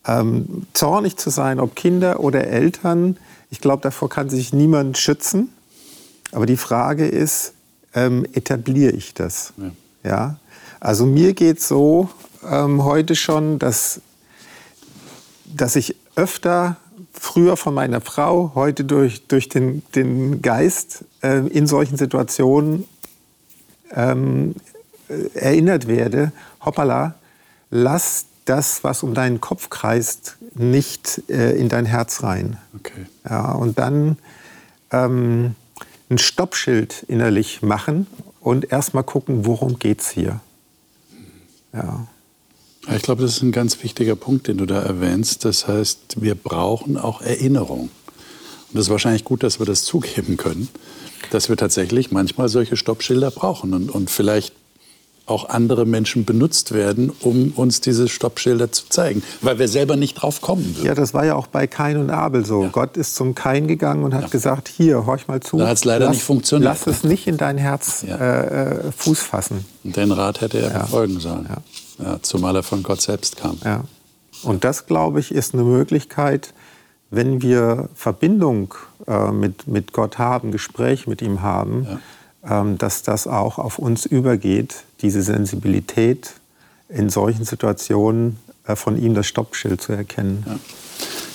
Ähm, 0.06 0.68
zornig 0.72 1.16
zu 1.16 1.30
sein, 1.30 1.58
ob 1.58 1.74
Kinder 1.74 2.20
oder 2.20 2.46
Eltern, 2.46 3.16
ich 3.50 3.60
glaube, 3.60 3.82
davor 3.82 4.08
kann 4.08 4.30
sich 4.30 4.52
niemand 4.52 4.98
schützen. 4.98 5.52
Aber 6.30 6.46
die 6.46 6.56
Frage 6.56 7.08
ist, 7.08 7.54
ähm, 7.92 8.24
etabliere 8.34 8.92
ich 8.92 9.14
das? 9.14 9.52
Ja. 9.56 9.70
ja? 10.08 10.36
Also 10.78 11.06
mir 11.06 11.34
geht 11.34 11.58
es 11.58 11.66
so 11.66 12.08
ähm, 12.48 12.84
heute 12.84 13.16
schon, 13.16 13.58
dass, 13.58 14.00
dass 15.44 15.74
ich 15.74 15.96
öfter 16.14 16.76
früher 17.12 17.56
von 17.56 17.74
meiner 17.74 18.00
Frau, 18.00 18.52
heute 18.54 18.84
durch, 18.84 19.26
durch 19.26 19.48
den, 19.48 19.82
den 19.94 20.42
Geist 20.42 21.04
äh, 21.22 21.46
in 21.46 21.66
solchen 21.66 21.96
Situationen 21.96 22.84
ähm, 23.92 24.54
äh, 25.08 25.38
erinnert 25.38 25.88
werde, 25.88 26.32
hoppala, 26.64 27.14
lass 27.70 28.26
das, 28.44 28.82
was 28.84 29.02
um 29.02 29.14
deinen 29.14 29.40
Kopf 29.40 29.70
kreist, 29.70 30.36
nicht 30.54 31.22
äh, 31.28 31.52
in 31.52 31.68
dein 31.68 31.86
Herz 31.86 32.22
rein. 32.22 32.58
Okay. 32.76 33.06
Ja, 33.28 33.52
und 33.52 33.78
dann 33.78 34.18
ähm, 34.90 35.54
ein 36.10 36.18
Stoppschild 36.18 37.04
innerlich 37.08 37.62
machen 37.62 38.06
und 38.40 38.70
erstmal 38.72 39.04
gucken, 39.04 39.46
worum 39.46 39.78
geht 39.78 40.00
es 40.00 40.10
hier. 40.10 40.40
Ja. 41.72 42.06
Ich 42.90 43.02
glaube, 43.02 43.22
das 43.22 43.36
ist 43.36 43.42
ein 43.42 43.52
ganz 43.52 43.82
wichtiger 43.82 44.16
Punkt, 44.16 44.48
den 44.48 44.58
du 44.58 44.66
da 44.66 44.80
erwähnst. 44.80 45.44
Das 45.44 45.68
heißt, 45.68 46.20
wir 46.20 46.34
brauchen 46.34 46.96
auch 46.96 47.20
Erinnerung. 47.22 47.90
Und 48.72 48.78
es 48.78 48.86
ist 48.86 48.90
wahrscheinlich 48.90 49.24
gut, 49.24 49.42
dass 49.42 49.58
wir 49.58 49.66
das 49.66 49.84
zugeben 49.84 50.36
können, 50.36 50.68
dass 51.30 51.48
wir 51.48 51.56
tatsächlich 51.56 52.10
manchmal 52.10 52.48
solche 52.48 52.76
Stoppschilder 52.76 53.30
brauchen 53.30 53.74
und, 53.74 53.90
und 53.90 54.10
vielleicht 54.10 54.54
auch 55.26 55.48
andere 55.48 55.86
Menschen 55.86 56.24
benutzt 56.24 56.72
werden, 56.72 57.12
um 57.20 57.52
uns 57.52 57.80
diese 57.80 58.08
Stoppschilder 58.08 58.72
zu 58.72 58.88
zeigen, 58.88 59.22
weil 59.40 59.58
wir 59.58 59.68
selber 59.68 59.96
nicht 59.96 60.14
drauf 60.14 60.40
kommen 60.40 60.76
würden. 60.76 60.86
Ja, 60.86 60.94
das 60.94 61.14
war 61.14 61.24
ja 61.24 61.36
auch 61.36 61.46
bei 61.46 61.68
Kain 61.68 61.96
und 61.96 62.10
Abel 62.10 62.44
so. 62.44 62.64
Ja. 62.64 62.68
Gott 62.70 62.96
ist 62.96 63.14
zum 63.14 63.34
Kain 63.34 63.68
gegangen 63.68 64.02
und 64.02 64.14
hat 64.14 64.22
ja. 64.22 64.28
gesagt, 64.28 64.68
hier, 64.68 65.06
horch 65.06 65.28
mal 65.28 65.40
zu. 65.40 65.58
Da 65.58 65.68
hat 65.68 65.76
es 65.76 65.84
leider 65.84 66.06
lass, 66.06 66.16
nicht 66.16 66.24
funktioniert. 66.24 66.68
Lass 66.68 66.86
es 66.88 67.04
nicht 67.04 67.28
in 67.28 67.36
dein 67.36 67.56
Herz 67.56 68.04
ja. 68.06 68.16
äh, 68.16 68.88
äh 68.88 68.92
Fuß 68.96 69.20
fassen. 69.20 69.64
Und 69.84 69.96
den 69.96 70.10
Rat 70.10 70.40
hätte 70.40 70.58
er 70.58 70.80
befolgen 70.80 71.20
sollen, 71.20 71.48
ja. 72.02 72.18
zumal 72.22 72.56
er 72.56 72.62
von 72.62 72.82
Gott 72.82 73.00
selbst 73.00 73.36
kam. 73.36 73.58
Ja. 73.64 73.84
Und 74.42 74.64
das, 74.64 74.86
glaube 74.86 75.20
ich, 75.20 75.32
ist 75.32 75.54
eine 75.54 75.62
Möglichkeit, 75.62 76.52
wenn 77.10 77.42
wir 77.42 77.90
Verbindung 77.94 78.74
äh, 79.06 79.30
mit, 79.30 79.66
mit 79.66 79.92
Gott 79.92 80.18
haben, 80.18 80.50
Gespräch 80.50 81.06
mit 81.06 81.22
ihm 81.22 81.42
haben, 81.42 82.00
ähm, 82.44 82.78
dass 82.78 83.02
das 83.02 83.26
auch 83.26 83.58
auf 83.58 83.78
uns 83.78 84.06
übergeht, 84.06 84.84
diese 85.02 85.22
Sensibilität 85.22 86.32
in 86.88 87.08
solchen 87.08 87.44
Situationen 87.44 88.38
äh, 88.66 88.76
von 88.76 89.00
ihm 89.00 89.14
das 89.14 89.26
Stoppschild 89.26 89.80
zu 89.80 89.92
erkennen. 89.92 90.44
Ja. 90.46 90.58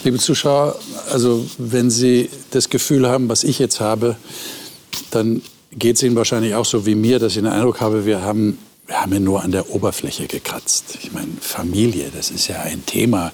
Liebe 0.03 0.17
Zuschauer, 0.17 0.75
also 1.11 1.45
wenn 1.57 1.89
Sie 1.89 2.29
das 2.51 2.69
Gefühl 2.69 3.07
haben, 3.07 3.29
was 3.29 3.43
ich 3.43 3.59
jetzt 3.59 3.79
habe, 3.79 4.15
dann 5.11 5.41
geht 5.71 5.97
es 5.97 6.03
Ihnen 6.03 6.15
wahrscheinlich 6.15 6.55
auch 6.55 6.65
so 6.65 6.85
wie 6.85 6.95
mir, 6.95 7.19
dass 7.19 7.33
ich 7.33 7.37
den 7.37 7.47
Eindruck 7.47 7.81
habe, 7.81 8.05
wir 8.05 8.21
haben, 8.21 8.57
wir 8.87 9.01
haben 9.01 9.13
ja 9.13 9.19
nur 9.19 9.43
an 9.43 9.51
der 9.51 9.69
Oberfläche 9.69 10.27
gekratzt. 10.27 10.97
Ich 11.03 11.11
meine, 11.11 11.33
Familie, 11.41 12.09
das 12.15 12.31
ist 12.31 12.47
ja 12.47 12.61
ein 12.61 12.85
Thema, 12.85 13.33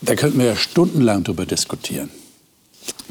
da 0.00 0.14
könnten 0.14 0.38
wir 0.38 0.46
ja 0.46 0.56
stundenlang 0.56 1.24
darüber 1.24 1.46
diskutieren. 1.46 2.08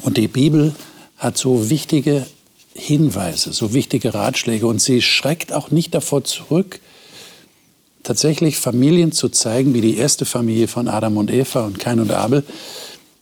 Und 0.01 0.18
die 0.18 0.28
Bibel 0.28 0.76
hat 1.18 1.38
so 1.38 1.70
wichtige 1.70 2.26
Hinweise, 2.74 3.53
so 3.53 3.74
wichtige 3.74 4.14
Ratschläge. 4.14 4.66
Und 4.66 4.82
sie 4.82 5.01
schreckt 5.01 5.53
auch 5.53 5.70
nicht 5.70 5.93
davor 5.93 6.24
zurück, 6.24 6.80
tatsächlich 8.01 8.57
Familien 8.57 9.11
zu 9.11 9.30
zeigen, 9.30 9.74
wie 9.76 9.82
die 9.82 9.97
erste 9.97 10.26
Familie 10.26 10.68
von 10.68 10.88
Adam 10.88 11.18
und 11.18 11.32
Eva 11.32 11.66
und 11.66 11.80
Kain 11.80 11.99
und 11.99 12.11
Abel, 12.11 12.43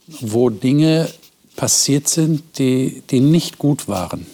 wo 0.06 0.48
Dinge 0.48 1.08
passiert 1.56 2.08
sind, 2.08 2.42
die, 2.58 3.02
die 3.10 3.20
nicht 3.20 3.58
gut 3.58 3.86
waren 3.86 4.26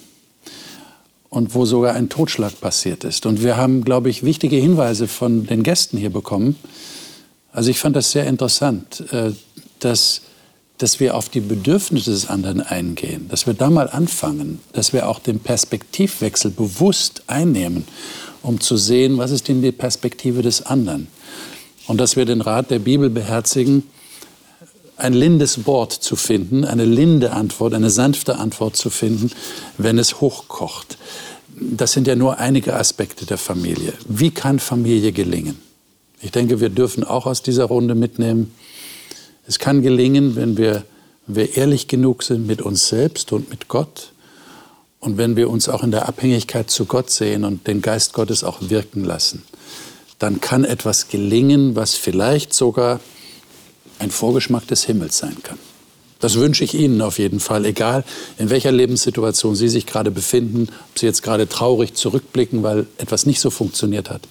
und 1.29 1.55
wo 1.55 1.65
sogar 1.65 1.93
ein 1.93 2.09
Totschlag 2.09 2.59
passiert 2.59 3.03
ist. 3.03 3.25
Und 3.25 3.43
wir 3.43 3.57
haben, 3.57 3.83
glaube 3.83 4.09
ich, 4.09 4.23
wichtige 4.23 4.55
Hinweise 4.55 5.07
von 5.07 5.45
den 5.45 5.63
Gästen 5.63 5.97
hier 5.97 6.09
bekommen. 6.09 6.55
Also 7.51 7.69
ich 7.69 7.79
fand 7.79 7.95
das 7.95 8.11
sehr 8.11 8.25
interessant, 8.27 9.03
äh, 9.11 9.31
dass 9.79 10.21
dass 10.79 11.01
wir 11.01 11.15
auf 11.15 11.27
die 11.27 11.41
Bedürfnisse 11.41 12.11
des 12.11 12.29
anderen 12.29 12.61
eingehen, 12.61 13.27
dass 13.29 13.45
wir 13.45 13.53
da 13.53 13.69
mal 13.69 13.89
anfangen, 13.89 14.59
dass 14.71 14.93
wir 14.93 15.09
auch 15.09 15.19
den 15.19 15.39
Perspektivwechsel 15.41 16.51
bewusst 16.51 17.23
einnehmen, 17.27 17.83
um 18.41 18.61
zu 18.61 18.77
sehen, 18.77 19.17
was 19.17 19.31
ist 19.31 19.49
denn 19.49 19.61
die 19.61 19.73
Perspektive 19.73 20.41
des 20.41 20.65
anderen. 20.65 21.07
Und 21.87 21.99
dass 21.99 22.15
wir 22.15 22.23
den 22.23 22.39
Rat 22.39 22.71
der 22.71 22.79
Bibel 22.79 23.09
beherzigen, 23.09 23.83
ein 25.01 25.13
lindes 25.13 25.65
Wort 25.65 25.93
zu 25.93 26.15
finden, 26.15 26.65
eine 26.65 26.85
linde 26.85 27.31
Antwort, 27.31 27.73
eine 27.73 27.89
sanfte 27.89 28.37
Antwort 28.37 28.75
zu 28.75 28.89
finden, 28.89 29.31
wenn 29.77 29.97
es 29.97 30.21
hochkocht. 30.21 30.97
Das 31.59 31.91
sind 31.91 32.07
ja 32.07 32.15
nur 32.15 32.37
einige 32.37 32.75
Aspekte 32.75 33.25
der 33.25 33.37
Familie. 33.37 33.93
Wie 34.07 34.31
kann 34.31 34.59
Familie 34.59 35.11
gelingen? 35.11 35.59
Ich 36.21 36.31
denke, 36.31 36.59
wir 36.59 36.69
dürfen 36.69 37.03
auch 37.03 37.25
aus 37.25 37.41
dieser 37.41 37.65
Runde 37.65 37.95
mitnehmen, 37.95 38.53
es 39.49 39.57
kann 39.57 39.81
gelingen, 39.81 40.35
wenn 40.35 40.57
wir, 40.57 40.83
wir 41.25 41.57
ehrlich 41.57 41.87
genug 41.87 42.21
sind 42.21 42.45
mit 42.45 42.61
uns 42.61 42.87
selbst 42.87 43.31
und 43.31 43.49
mit 43.49 43.67
Gott 43.67 44.11
und 44.99 45.17
wenn 45.17 45.35
wir 45.35 45.49
uns 45.49 45.69
auch 45.69 45.81
in 45.81 45.89
der 45.89 46.07
Abhängigkeit 46.07 46.69
zu 46.69 46.85
Gott 46.85 47.09
sehen 47.09 47.43
und 47.43 47.65
den 47.65 47.81
Geist 47.81 48.13
Gottes 48.13 48.43
auch 48.43 48.57
wirken 48.61 49.03
lassen. 49.03 49.43
Dann 50.19 50.39
kann 50.39 50.65
etwas 50.65 51.07
gelingen, 51.07 51.75
was 51.75 51.95
vielleicht 51.95 52.53
sogar 52.53 52.99
ein 53.99 54.11
Vorgeschmack 54.11 54.67
des 54.67 54.85
Himmels 54.85 55.17
sein 55.17 55.37
kann. 55.43 55.59
Das 56.19 56.35
wünsche 56.35 56.65
ich 56.65 56.73
Ihnen 56.73 57.01
auf 57.01 57.17
jeden 57.17 57.39
Fall, 57.39 57.65
egal 57.65 58.03
in 58.37 58.49
welcher 58.49 58.71
Lebenssituation 58.71 59.55
Sie 59.55 59.69
sich 59.69 59.85
gerade 59.85 60.11
befinden, 60.11 60.67
ob 60.91 60.99
Sie 60.99 61.05
jetzt 61.05 61.23
gerade 61.23 61.47
traurig 61.47 61.93
zurückblicken, 61.93 62.61
weil 62.61 62.87
etwas 62.97 63.25
nicht 63.25 63.39
so 63.39 63.49
funktioniert 63.49 64.09
hat. 64.09 64.21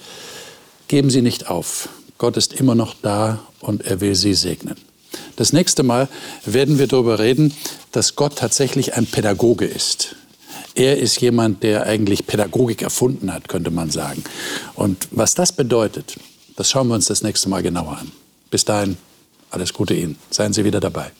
Geben 0.88 1.10
Sie 1.10 1.22
nicht 1.22 1.48
auf. 1.48 1.88
Gott 2.18 2.36
ist 2.36 2.52
immer 2.52 2.74
noch 2.74 2.94
da 3.00 3.40
und 3.60 3.86
er 3.86 4.00
will 4.00 4.14
Sie 4.14 4.34
segnen. 4.34 4.76
Das 5.36 5.52
nächste 5.52 5.82
Mal 5.82 6.08
werden 6.44 6.78
wir 6.78 6.88
darüber 6.88 7.18
reden, 7.18 7.54
dass 7.92 8.16
Gott 8.16 8.36
tatsächlich 8.36 8.94
ein 8.94 9.06
Pädagoge 9.06 9.64
ist. 9.64 10.16
Er 10.74 10.98
ist 10.98 11.20
jemand, 11.20 11.62
der 11.62 11.86
eigentlich 11.86 12.26
Pädagogik 12.26 12.82
erfunden 12.82 13.32
hat, 13.32 13.48
könnte 13.48 13.70
man 13.70 13.90
sagen. 13.90 14.22
Und 14.74 15.08
was 15.10 15.34
das 15.34 15.52
bedeutet, 15.52 16.16
das 16.56 16.70
schauen 16.70 16.88
wir 16.88 16.94
uns 16.94 17.06
das 17.06 17.22
nächste 17.22 17.48
Mal 17.48 17.62
genauer 17.62 17.98
an. 17.98 18.12
Bis 18.50 18.64
dahin, 18.64 18.96
alles 19.50 19.72
Gute 19.72 19.94
Ihnen. 19.94 20.18
Seien 20.30 20.52
Sie 20.52 20.64
wieder 20.64 20.80
dabei. 20.80 21.12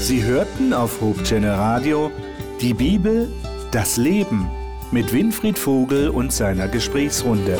Sie 0.00 0.24
hörten 0.24 0.72
auf 0.72 1.00
Hochchannel 1.00 1.50
Radio 1.50 2.10
die 2.60 2.74
Bibel, 2.74 3.28
das 3.70 3.96
Leben 3.96 4.48
mit 4.90 5.12
Winfried 5.12 5.58
Vogel 5.58 6.10
und 6.10 6.32
seiner 6.32 6.68
Gesprächsrunde. 6.68 7.56